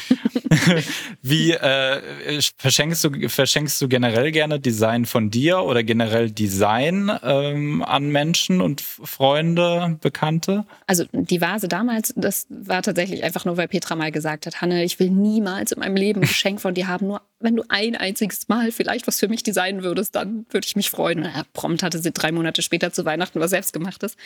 Wie 1.21 1.51
äh, 1.51 2.41
verschenkst, 2.57 3.03
du, 3.03 3.29
verschenkst 3.29 3.81
du 3.81 3.87
generell 3.87 4.31
gerne 4.31 4.59
Design 4.59 5.05
von 5.05 5.29
dir 5.29 5.59
oder 5.59 5.83
generell 5.83 6.31
Design 6.31 7.11
ähm, 7.23 7.83
an 7.83 8.09
Menschen 8.09 8.61
und 8.61 8.81
Freunde, 8.81 9.97
Bekannte? 10.01 10.65
Also 10.87 11.05
die 11.11 11.41
Vase 11.41 11.67
damals, 11.67 12.13
das 12.15 12.47
war 12.49 12.81
tatsächlich 12.81 13.23
einfach 13.23 13.45
nur, 13.45 13.57
weil 13.57 13.67
Petra 13.67 13.95
mal 13.95 14.11
gesagt 14.11 14.45
hat, 14.45 14.61
Hanne, 14.61 14.83
ich 14.83 14.99
will 14.99 15.09
niemals 15.09 15.71
in 15.71 15.79
meinem 15.79 15.95
Leben 15.95 16.21
ein 16.21 16.27
Geschenk 16.27 16.61
von 16.61 16.73
dir 16.73 16.87
haben, 16.87 17.07
nur 17.07 17.21
wenn 17.39 17.55
du 17.55 17.63
ein 17.69 17.95
einziges 17.95 18.49
Mal 18.49 18.71
vielleicht 18.71 19.07
was 19.07 19.19
für 19.19 19.27
mich 19.27 19.43
designen 19.43 19.83
würdest, 19.83 20.15
dann 20.15 20.45
würde 20.49 20.65
ich 20.65 20.75
mich 20.75 20.89
freuen. 20.89 21.23
Und 21.23 21.53
prompt 21.53 21.83
hatte 21.83 21.99
sie 21.99 22.11
drei 22.11 22.31
Monate 22.31 22.61
später 22.61 22.91
zu 22.91 23.05
Weihnachten 23.05 23.39
was 23.39 23.51
selbstgemachtes. 23.51 24.17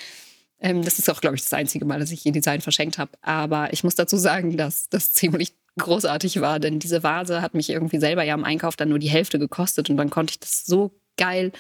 Ähm, 0.64 0.84
das 0.84 0.98
ist 0.98 1.10
auch, 1.10 1.22
glaube 1.22 1.36
ich, 1.36 1.44
das 1.44 1.54
einzige 1.54 1.86
Mal, 1.86 2.00
dass 2.00 2.10
ich 2.10 2.26
ihr 2.26 2.32
Design 2.32 2.62
verschenkt 2.62 2.98
habe. 2.98 3.12
Aber 3.22 3.72
ich 3.74 3.84
muss 3.84 3.96
dazu 3.96 4.18
sagen, 4.18 4.58
dass 4.58 4.90
das 4.90 5.14
ziemlich 5.14 5.54
großartig 5.78 6.40
war, 6.40 6.60
denn 6.60 6.80
diese 6.80 7.04
Vase 7.04 7.42
hat 7.42 7.54
mich 7.54 7.70
irgendwie 7.70 8.00
selber 8.00 8.24
ja 8.24 8.34
im 8.36 8.44
Einkauf 8.44 8.76
dann 8.76 8.90
nur 8.90 9.00
die 9.00 9.10
Hälfte 9.10 9.40
gekostet 9.40 9.90
und 9.90 9.98
dann 9.98 10.12
konnte 10.12 10.32
ich 10.32 10.40
das 10.40 10.66
so 10.66 10.92
geil 11.18 11.52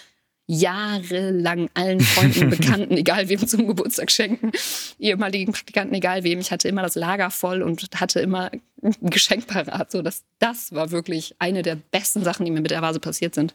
jahrelang 0.45 1.69
allen 1.73 1.99
Freunden, 1.99 2.49
Bekannten, 2.51 2.97
egal 2.97 3.29
wem 3.29 3.47
zum 3.47 3.65
Geburtstag 3.65 4.11
schenken, 4.11 4.51
ehemaligen 4.99 5.53
Praktikanten, 5.53 5.95
egal 5.95 6.23
wem. 6.23 6.39
Ich 6.39 6.51
hatte 6.51 6.67
immer 6.67 6.81
das 6.81 6.95
Lager 6.95 7.31
voll 7.31 7.61
und 7.63 7.87
hatte 7.95 8.19
immer 8.19 8.51
ein 8.51 8.61
Geschenk 9.09 9.47
parat. 9.47 9.91
So, 9.91 10.01
das, 10.01 10.23
das 10.39 10.73
war 10.73 10.91
wirklich 10.91 11.35
eine 11.39 11.61
der 11.61 11.75
besten 11.75 12.23
Sachen, 12.23 12.45
die 12.45 12.51
mir 12.51 12.61
mit 12.61 12.71
der 12.71 12.81
Vase 12.81 12.99
passiert 12.99 13.33
sind. 13.33 13.53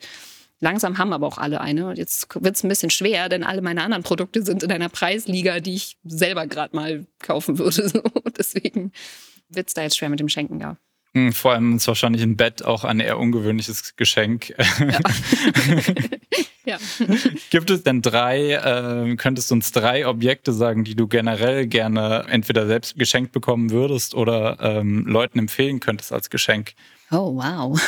Langsam 0.61 0.99
haben 0.99 1.13
aber 1.13 1.27
auch 1.27 1.39
alle 1.39 1.61
eine. 1.61 1.95
Jetzt 1.95 2.35
wird 2.35 2.57
es 2.57 2.65
ein 2.65 2.69
bisschen 2.69 2.91
schwer, 2.91 3.29
denn 3.29 3.45
alle 3.45 3.63
meine 3.63 3.83
anderen 3.83 4.03
Produkte 4.03 4.43
sind 4.43 4.63
in 4.63 4.73
einer 4.73 4.89
Preisliga, 4.89 5.61
die 5.61 5.75
ich 5.75 5.99
selber 6.05 6.47
gerade 6.47 6.75
mal 6.75 7.07
kaufen 7.21 7.59
würde. 7.59 7.89
So. 7.89 8.03
Deswegen 8.37 8.93
wird 9.49 9.69
es 9.69 9.75
da 9.75 9.83
jetzt 9.83 9.97
schwer 9.97 10.09
mit 10.09 10.21
dem 10.21 10.29
Schenken, 10.29 10.61
ja. 10.61 10.77
Hm, 11.15 11.33
vor 11.33 11.53
allem 11.53 11.77
ist 11.77 11.89
wahrscheinlich 11.89 12.23
ein 12.23 12.37
Bett 12.37 12.65
auch 12.65 12.85
ein 12.85 13.01
eher 13.01 13.19
ungewöhnliches 13.19 13.97
Geschenk. 13.97 14.55
Ja. 14.79 14.99
ja. 16.79 16.79
Gibt 17.51 17.71
es 17.71 17.83
denn 17.83 18.03
drei, 18.03 18.53
äh, 18.53 19.17
könntest 19.17 19.51
du 19.51 19.55
uns 19.55 19.73
drei 19.73 20.07
Objekte 20.07 20.53
sagen, 20.53 20.85
die 20.85 20.95
du 20.95 21.07
generell 21.09 21.67
gerne 21.67 22.27
entweder 22.29 22.67
selbst 22.67 22.99
geschenkt 22.99 23.33
bekommen 23.33 23.71
würdest 23.71 24.15
oder 24.15 24.59
ähm, 24.61 25.07
Leuten 25.07 25.39
empfehlen 25.39 25.81
könntest 25.81 26.13
als 26.13 26.31
Geschenk? 26.31 26.75
Oh, 27.11 27.35
wow. 27.37 27.81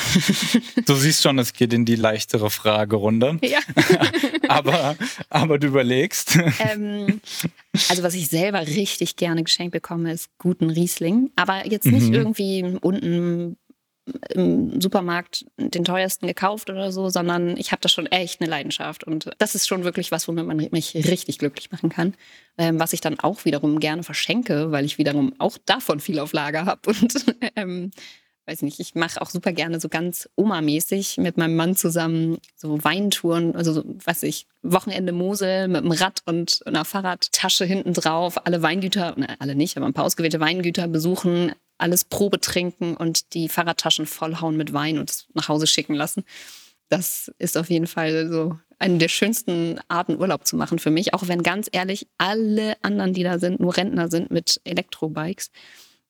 du 0.87 0.95
siehst 0.95 1.23
schon, 1.23 1.39
es 1.39 1.53
geht 1.53 1.73
in 1.73 1.85
die 1.85 1.97
leichtere 1.97 2.51
Fragerunde. 2.51 3.39
Ja. 3.43 3.59
aber, 4.49 4.97
aber 5.29 5.59
du 5.59 5.67
überlegst. 5.67 6.39
Ähm, 6.59 7.21
also, 7.89 8.03
was 8.03 8.15
ich 8.15 8.29
selber 8.29 8.67
richtig 8.67 9.17
gerne 9.17 9.43
geschenkt 9.45 9.73
bekomme, 9.73 10.13
ist 10.13 10.31
guten 10.39 10.71
Riesling. 10.71 11.31
Aber 11.37 11.67
jetzt 11.67 11.87
nicht 11.87 12.09
mhm. 12.09 12.15
irgendwie 12.15 12.79
unten 12.81 13.57
im 14.31 14.81
Supermarkt 14.81 15.45
den 15.57 15.85
teuersten 15.85 16.27
gekauft 16.27 16.71
oder 16.71 16.93
so, 16.93 17.09
sondern 17.11 17.57
ich 17.57 17.73
habe 17.73 17.81
da 17.81 17.89
schon 17.89 18.07
echt 18.07 18.41
eine 18.41 18.51
Leidenschaft. 18.51 19.05
Und 19.05 19.31
das 19.39 19.55
ist 19.55 19.69
schon 19.69 19.85
wirklich 19.85 20.11
was, 20.11 20.29
womit 20.29 20.47
man 20.47 20.57
mich 20.57 20.95
richtig 20.95 21.39
glücklich 21.39 21.71
machen 21.71 21.91
kann. 21.91 22.15
Ähm, 22.59 22.81
was 22.81 22.93
ich 22.93 23.01
dann 23.01 23.21
auch 23.21 23.45
wiederum 23.45 23.81
gerne 23.81 24.03
verschenke, 24.03 24.73
weil 24.73 24.85
ich 24.85 24.99
wiederum 24.99 25.35
auch 25.39 25.59
davon 25.67 26.01
viel 26.01 26.19
auf 26.19 26.33
Lager 26.33 26.65
habe. 26.65 26.91
Und 26.91 27.15
ähm, 27.57 27.91
weiß 28.51 28.63
nicht, 28.63 28.81
ich 28.81 28.95
mache 28.97 29.23
auch 29.23 29.31
super 29.31 29.53
gerne 29.53 29.79
so 29.79 29.89
ganz 29.89 30.29
Oma-mäßig 30.35 31.19
mit 31.19 31.37
meinem 31.37 31.55
Mann 31.55 31.77
zusammen 31.77 32.39
so 32.57 32.83
Weintouren, 32.83 33.55
also 33.55 33.73
so, 33.73 33.85
was 34.05 34.23
ich, 34.25 34.47
Wochenende 34.63 35.13
Mosel 35.13 35.69
mit 35.69 35.79
einem 35.79 35.93
Rad 35.93 36.23
und 36.27 36.61
einer 36.67 36.85
Fahrradtasche 36.85 37.65
hinten 37.65 37.95
drauf, 37.95 38.45
alle 38.47 38.61
Weingüter, 38.61 39.15
ne, 39.17 39.37
alle 39.39 39.55
nicht, 39.55 39.77
aber 39.77 39.87
ein 39.87 39.93
paar 39.93 40.05
ausgewählte 40.05 40.41
Weingüter 40.41 40.89
besuchen, 40.89 41.53
alles 41.79 42.05
Probe 42.05 42.41
trinken 42.41 42.97
und 42.97 43.35
die 43.35 43.49
Fahrradtaschen 43.49 44.07
vollhauen 44.07 44.57
mit 44.57 44.73
Wein 44.73 44.99
und 44.99 45.27
nach 45.35 45.49
Hause 45.49 45.67
schicken 45.67 45.95
lassen. 45.95 46.25
Das 46.89 47.33
ist 47.39 47.57
auf 47.57 47.71
jeden 47.71 47.87
Fall 47.87 48.29
so 48.29 48.59
eine 48.81 48.99
der 48.99 49.09
schönsten 49.09 49.79
Arten, 49.87 50.19
Urlaub 50.19 50.45
zu 50.45 50.57
machen 50.57 50.81
für 50.81 50.91
mich, 50.91 51.15
auch 51.15 51.29
wenn 51.29 51.45
ganz 51.45 51.69
ehrlich 51.71 52.09
alle 52.19 52.75
anderen, 52.83 53.13
die 53.13 53.23
da 53.23 53.39
sind, 53.39 53.61
nur 53.61 53.77
Rentner 53.77 54.09
sind 54.09 54.33
mit 54.33 54.61
Elektrobikes. 54.65 55.51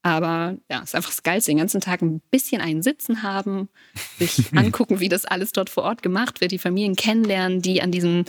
Aber 0.03 0.57
ja, 0.71 0.79
es 0.79 0.91
ist 0.91 0.95
einfach 0.95 1.11
das 1.11 1.23
Geilste, 1.23 1.51
den 1.51 1.59
ganzen 1.59 1.81
Tag 1.81 2.01
ein 2.01 2.21
bisschen 2.31 2.63
einen 2.63 2.83
Sitzen 2.83 3.23
haben, 3.23 3.69
sich 4.19 4.53
angucken, 4.57 5.01
wie 5.01 5.09
das 5.09 5.27
alles 5.27 5.53
dort 5.53 5.69
vor 5.69 5.83
Ort 5.83 6.03
gemacht 6.03 6.41
wird, 6.41 6.53
die 6.53 6.59
Familien 6.59 6.97
kennenlernen, 6.97 7.61
die 7.61 7.83
an 7.83 7.93
diesem 7.93 8.25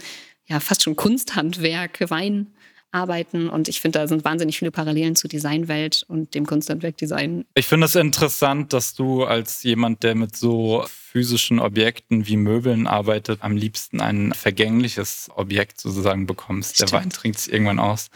ja 0.46 0.60
fast 0.60 0.82
schon 0.82 0.96
Kunsthandwerk, 0.96 2.10
Wein 2.10 2.48
arbeiten. 2.90 3.48
Und 3.48 3.68
ich 3.68 3.80
finde, 3.80 4.00
da 4.00 4.06
sind 4.06 4.24
wahnsinnig 4.24 4.58
viele 4.58 4.70
Parallelen 4.70 5.16
zur 5.16 5.30
Designwelt 5.30 6.04
und 6.08 6.34
dem 6.34 6.44
Kunsthandwerkdesign. 6.44 7.46
Ich 7.54 7.66
finde 7.66 7.86
es 7.86 7.94
interessant, 7.94 8.74
dass 8.74 8.92
du 8.94 9.24
als 9.24 9.62
jemand, 9.62 10.02
der 10.02 10.14
mit 10.14 10.36
so 10.36 10.84
physischen 10.86 11.58
Objekten 11.58 12.26
wie 12.26 12.36
Möbeln 12.36 12.86
arbeitet, 12.86 13.42
am 13.42 13.56
liebsten 13.56 14.02
ein 14.02 14.32
vergängliches 14.34 15.30
Objekt 15.34 15.80
sozusagen 15.80 16.26
bekommst. 16.26 16.76
Stimmt. 16.76 16.92
Der 16.92 16.98
Wein 17.00 17.10
trinkt 17.10 17.38
es 17.38 17.48
irgendwann 17.48 17.78
aus 17.78 18.10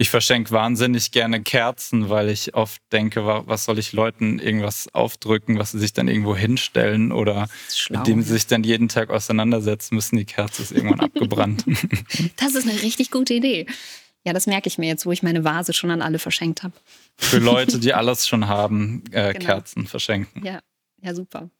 ich 0.00 0.08
verschenke 0.08 0.50
wahnsinnig 0.50 1.10
gerne 1.10 1.42
Kerzen, 1.42 2.08
weil 2.08 2.30
ich 2.30 2.54
oft 2.54 2.80
denke, 2.90 3.22
was 3.26 3.66
soll 3.66 3.78
ich 3.78 3.92
Leuten 3.92 4.38
irgendwas 4.38 4.88
aufdrücken, 4.94 5.58
was 5.58 5.72
sie 5.72 5.78
sich 5.78 5.92
dann 5.92 6.08
irgendwo 6.08 6.34
hinstellen 6.34 7.12
oder 7.12 7.48
mit 7.90 8.06
dem 8.06 8.22
sie 8.22 8.32
sich 8.32 8.46
dann 8.46 8.64
jeden 8.64 8.88
Tag 8.88 9.10
auseinandersetzen 9.10 9.96
müssen. 9.96 10.16
Die 10.16 10.24
Kerze 10.24 10.62
ist 10.62 10.72
irgendwann 10.72 11.00
abgebrannt. 11.00 11.66
Das 12.36 12.54
ist 12.54 12.66
eine 12.66 12.80
richtig 12.80 13.10
gute 13.10 13.34
Idee. 13.34 13.66
Ja, 14.24 14.32
das 14.32 14.46
merke 14.46 14.68
ich 14.68 14.78
mir 14.78 14.86
jetzt, 14.86 15.04
wo 15.04 15.12
ich 15.12 15.22
meine 15.22 15.44
Vase 15.44 15.74
schon 15.74 15.90
an 15.90 16.00
alle 16.00 16.18
verschenkt 16.18 16.62
habe. 16.62 16.72
Für 17.18 17.38
Leute, 17.38 17.78
die 17.78 17.92
alles 18.00 18.26
schon 18.26 18.48
haben, 18.48 19.04
äh, 19.10 19.34
genau. 19.34 19.44
Kerzen 19.44 19.86
verschenken. 19.86 20.46
Ja, 20.46 20.60
ja, 21.02 21.14
super. 21.14 21.50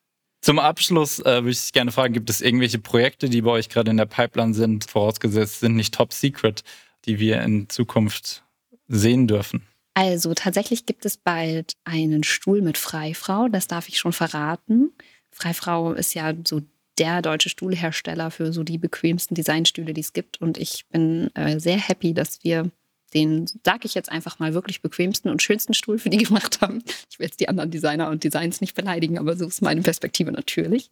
Zum 0.41 0.59
Abschluss 0.59 1.19
äh, 1.21 1.43
würde 1.43 1.51
ich 1.51 1.73
gerne 1.73 1.93
fragen, 1.93 2.15
gibt 2.15 2.31
es 2.31 2.41
irgendwelche 2.41 2.79
Projekte, 2.79 3.29
die 3.29 3.43
bei 3.43 3.51
euch 3.51 3.69
gerade 3.69 3.91
in 3.91 3.99
der 3.99 4.07
Pipeline 4.07 4.55
sind, 4.55 4.85
vorausgesetzt 4.85 5.61
sind 5.61 5.77
nicht 5.77 5.93
top 5.93 6.15
secret, 6.15 6.65
die 7.07 7.19
wir 7.19 7.43
in 7.43 7.69
Zukunft 7.69 8.45
sehen 8.89 9.27
dürfen? 9.27 9.67
Also 9.95 10.35
tatsächlich 10.35 10.87
gibt 10.87 11.05
es 11.05 11.17
bald 11.17 11.75
einen 11.85 12.23
Stuhl 12.25 12.63
mit 12.63 12.79
Freifrau, 12.79 13.49
das 13.49 13.67
darf 13.67 13.89
ich 13.89 13.99
schon 13.99 14.13
verraten. 14.13 14.93
Freifrau 15.31 15.93
ist 15.93 16.15
ja 16.15 16.33
so 16.47 16.63
der 16.99 17.23
deutsche 17.23 17.49
Stuhlhersteller 17.49 18.31
für 18.31 18.53
so 18.53 18.63
die 18.63 18.79
bequemsten 18.79 19.35
Designstühle, 19.35 19.95
die 19.95 20.03
es 20.03 20.13
gibt. 20.13 20.41
Und 20.41 20.59
ich 20.59 20.87
bin 20.89 21.31
äh, 21.35 21.59
sehr 21.59 21.79
happy, 21.79 22.15
dass 22.15 22.45
wir 22.45 22.71
den, 23.15 23.47
sage 23.65 23.87
ich 23.87 23.95
jetzt 23.95 24.11
einfach 24.11 24.39
mal, 24.39 24.55
wirklich 24.55 24.83
bequemsten 24.83 25.31
und 25.31 25.43
schönsten 25.43 25.75
Stuhl 25.75 25.99
für 25.99 26.11
die 26.11 26.19
gemacht 26.19 26.61
haben. 26.61 26.83
Ich 27.11 27.19
will 27.19 27.27
jetzt 27.27 27.41
die 27.41 27.49
anderen 27.49 27.71
Designer 27.71 28.11
und 28.11 28.23
Designs 28.23 28.61
nicht 28.61 28.75
beleidigen, 28.75 29.19
aber 29.19 29.37
so 29.37 29.47
ist 29.47 29.63
meine 29.63 29.83
Perspektive 29.83 30.31
natürlich. 30.31 30.91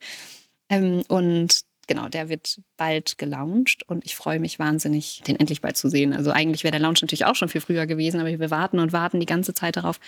Ähm, 0.71 1.03
und 1.09 1.63
genau, 1.89 2.09
der 2.09 2.29
wird 2.29 2.61
bald 2.77 3.19
gelauncht 3.19 3.83
und 3.89 4.05
ich 4.05 4.15
freue 4.15 4.39
mich 4.39 4.61
wahnsinnig, 4.61 5.23
den 5.27 5.41
endlich 5.41 5.61
bald 5.61 5.77
zu 5.77 5.89
sehen. 5.89 6.13
Also 6.13 6.31
eigentlich 6.31 6.63
wäre 6.63 6.71
der 6.71 6.81
Launch 6.81 7.03
natürlich 7.03 7.25
auch 7.25 7.35
schon 7.35 7.49
viel 7.49 7.61
früher 7.61 7.87
gewesen, 7.87 8.21
aber 8.21 8.29
wir 8.39 8.51
warten 8.51 8.79
und 8.79 8.93
warten 8.93 9.19
die 9.19 9.27
ganze 9.27 9.55
Zeit 9.55 9.77
darauf, 9.77 9.99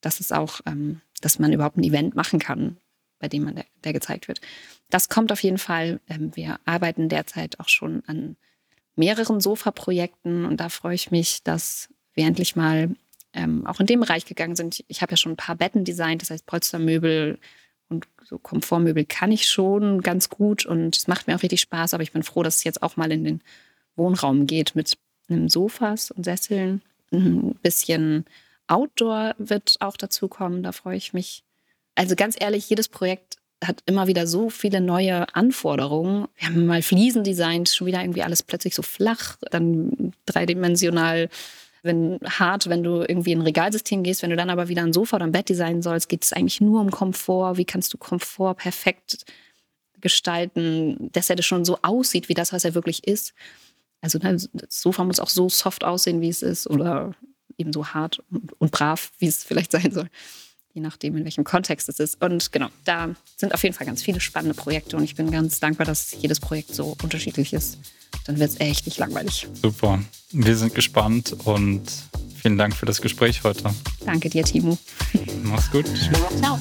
dass 0.00 0.18
es 0.18 0.32
auch, 0.32 0.60
ähm, 0.66 1.00
dass 1.20 1.38
man 1.38 1.52
überhaupt 1.52 1.76
ein 1.76 1.84
Event 1.84 2.16
machen 2.16 2.40
kann, 2.40 2.78
bei 3.20 3.28
dem 3.28 3.44
man 3.44 3.54
der, 3.54 3.66
der 3.84 3.92
gezeigt 3.92 4.26
wird. 4.26 4.40
Das 4.88 5.08
kommt 5.08 5.30
auf 5.30 5.42
jeden 5.42 5.58
Fall. 5.58 6.00
Ähm, 6.08 6.34
wir 6.34 6.58
arbeiten 6.64 7.08
derzeit 7.08 7.60
auch 7.60 7.68
schon 7.68 8.02
an 8.06 8.36
mehreren 8.96 9.40
Sofa-Projekten 9.40 10.44
und 10.44 10.58
da 10.58 10.68
freue 10.68 10.94
ich 10.94 11.10
mich, 11.10 11.44
dass 11.44 11.88
wir 12.14 12.26
endlich 12.26 12.56
mal 12.56 12.90
ähm, 13.32 13.66
auch 13.66 13.78
in 13.78 13.86
dem 13.86 14.00
Bereich 14.00 14.24
gegangen 14.24 14.56
sind. 14.56 14.82
Ich 14.88 15.02
habe 15.02 15.12
ja 15.12 15.16
schon 15.16 15.32
ein 15.32 15.36
paar 15.36 15.54
Betten 15.54 15.84
designt, 15.84 16.22
das 16.22 16.30
heißt 16.30 16.46
Polstermöbel 16.46 17.38
und 17.90 18.06
so 18.24 18.38
Komfortmöbel 18.38 19.04
kann 19.04 19.32
ich 19.32 19.48
schon 19.48 20.00
ganz 20.00 20.28
gut 20.28 20.64
und 20.64 20.96
es 20.96 21.08
macht 21.08 21.26
mir 21.26 21.36
auch 21.36 21.42
richtig 21.42 21.60
Spaß, 21.60 21.94
aber 21.94 22.02
ich 22.02 22.12
bin 22.12 22.22
froh, 22.22 22.42
dass 22.42 22.56
es 22.56 22.64
jetzt 22.64 22.82
auch 22.82 22.96
mal 22.96 23.12
in 23.12 23.24
den 23.24 23.40
Wohnraum 23.96 24.46
geht 24.46 24.74
mit 24.74 24.96
einem 25.28 25.48
Sofas 25.48 26.10
und 26.10 26.24
Sesseln. 26.24 26.82
Ein 27.12 27.56
bisschen 27.62 28.24
Outdoor 28.68 29.34
wird 29.38 29.76
auch 29.80 29.96
dazu 29.96 30.28
kommen, 30.28 30.62
da 30.62 30.72
freue 30.72 30.96
ich 30.96 31.12
mich. 31.12 31.42
Also 31.96 32.14
ganz 32.14 32.36
ehrlich, 32.38 32.70
jedes 32.70 32.88
Projekt 32.88 33.36
hat 33.62 33.82
immer 33.86 34.06
wieder 34.06 34.26
so 34.26 34.48
viele 34.48 34.80
neue 34.80 35.34
Anforderungen. 35.34 36.28
Wir 36.36 36.48
haben 36.48 36.66
mal 36.66 36.82
Fliesen 36.82 37.24
designt, 37.24 37.68
schon 37.68 37.88
wieder 37.88 38.00
irgendwie 38.00 38.22
alles 38.22 38.42
plötzlich 38.42 38.74
so 38.74 38.82
flach, 38.82 39.36
dann 39.50 40.14
dreidimensional, 40.24 41.28
wenn 41.82 42.18
hart, 42.24 42.68
wenn 42.68 42.82
du 42.82 43.00
irgendwie 43.00 43.32
in 43.32 43.40
ein 43.40 43.44
Regalsystem 43.44 44.02
gehst, 44.02 44.22
wenn 44.22 44.30
du 44.30 44.36
dann 44.36 44.50
aber 44.50 44.68
wieder 44.68 44.82
ein 44.82 44.92
Sofa 44.92 45.16
oder 45.16 45.26
ein 45.26 45.32
Bett 45.32 45.48
designen 45.48 45.82
sollst, 45.82 46.08
geht 46.08 46.24
es 46.24 46.32
eigentlich 46.32 46.60
nur 46.60 46.80
um 46.80 46.90
Komfort. 46.90 47.56
Wie 47.56 47.64
kannst 47.64 47.92
du 47.92 47.98
Komfort 47.98 48.54
perfekt 48.56 49.24
gestalten, 50.00 51.10
dass 51.12 51.30
er 51.30 51.36
das 51.36 51.46
schon 51.46 51.64
so 51.64 51.78
aussieht, 51.82 52.28
wie 52.28 52.34
das, 52.34 52.52
was 52.52 52.64
er 52.64 52.74
wirklich 52.74 53.06
ist. 53.06 53.34
Also 54.00 54.18
ne, 54.18 54.34
das 54.34 54.50
Sofa 54.80 55.04
muss 55.04 55.20
auch 55.20 55.28
so 55.28 55.48
soft 55.48 55.84
aussehen, 55.84 56.20
wie 56.20 56.30
es 56.30 56.42
ist, 56.42 56.66
oder 56.66 57.14
eben 57.58 57.72
so 57.72 57.88
hart 57.88 58.22
und, 58.30 58.58
und 58.58 58.70
brav, 58.70 59.12
wie 59.18 59.26
es 59.26 59.44
vielleicht 59.44 59.72
sein 59.72 59.92
soll 59.92 60.08
je 60.72 60.80
nachdem, 60.80 61.16
in 61.16 61.24
welchem 61.24 61.44
Kontext 61.44 61.88
es 61.88 61.98
ist. 61.98 62.22
Und 62.22 62.52
genau, 62.52 62.68
da 62.84 63.14
sind 63.36 63.52
auf 63.52 63.62
jeden 63.62 63.74
Fall 63.74 63.86
ganz 63.86 64.02
viele 64.02 64.20
spannende 64.20 64.54
Projekte 64.54 64.96
und 64.96 65.02
ich 65.02 65.14
bin 65.14 65.30
ganz 65.30 65.60
dankbar, 65.60 65.86
dass 65.86 66.12
jedes 66.12 66.40
Projekt 66.40 66.74
so 66.74 66.96
unterschiedlich 67.02 67.52
ist. 67.52 67.78
Dann 68.26 68.38
wird 68.38 68.50
es 68.50 68.60
echt 68.60 68.86
nicht 68.86 68.98
langweilig. 68.98 69.46
Super. 69.60 70.00
Wir 70.32 70.56
sind 70.56 70.74
gespannt 70.74 71.36
und 71.44 71.82
vielen 72.40 72.58
Dank 72.58 72.76
für 72.76 72.86
das 72.86 73.00
Gespräch 73.00 73.42
heute. 73.42 73.74
Danke 74.04 74.30
dir, 74.30 74.44
Timo. 74.44 74.78
Mach's 75.42 75.70
gut. 75.70 75.86
Ciao. 76.38 76.58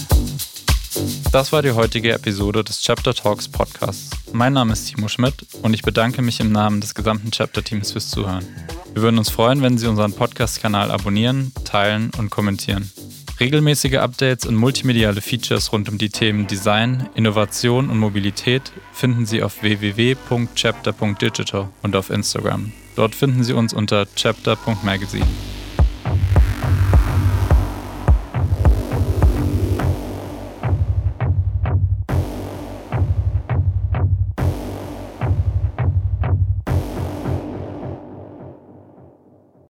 Das 1.31 1.51
war 1.51 1.61
die 1.61 1.71
heutige 1.71 2.13
Episode 2.13 2.63
des 2.63 2.81
Chapter 2.81 3.13
Talks 3.13 3.47
Podcasts. 3.47 4.09
Mein 4.33 4.53
Name 4.53 4.73
ist 4.73 4.85
Timo 4.85 5.07
Schmidt 5.07 5.45
und 5.61 5.73
ich 5.73 5.83
bedanke 5.83 6.21
mich 6.21 6.39
im 6.39 6.51
Namen 6.51 6.81
des 6.81 6.95
gesamten 6.95 7.31
Chapter-Teams 7.31 7.91
fürs 7.91 8.09
Zuhören. 8.09 8.45
Wir 8.93 9.03
würden 9.03 9.19
uns 9.19 9.29
freuen, 9.29 9.61
wenn 9.61 9.77
Sie 9.77 9.85
unseren 9.85 10.13
Podcast-Kanal 10.13 10.89
abonnieren, 10.89 11.53
teilen 11.63 12.09
und 12.17 12.31
kommentieren. 12.31 12.91
Regelmäßige 13.39 13.95
Updates 13.95 14.45
und 14.45 14.55
multimediale 14.55 15.21
Features 15.21 15.71
rund 15.71 15.87
um 15.87 15.97
die 15.97 16.09
Themen 16.09 16.45
Design, 16.45 17.09
Innovation 17.15 17.89
und 17.89 17.97
Mobilität 17.97 18.73
finden 18.91 19.25
Sie 19.25 19.41
auf 19.41 19.63
www.chapter.digital 19.63 21.69
und 21.81 21.95
auf 21.95 22.09
Instagram. 22.09 22.73
Dort 22.97 23.15
finden 23.15 23.45
Sie 23.45 23.53
uns 23.53 23.73
unter 23.73 24.13
chapter.magazine. 24.13 25.25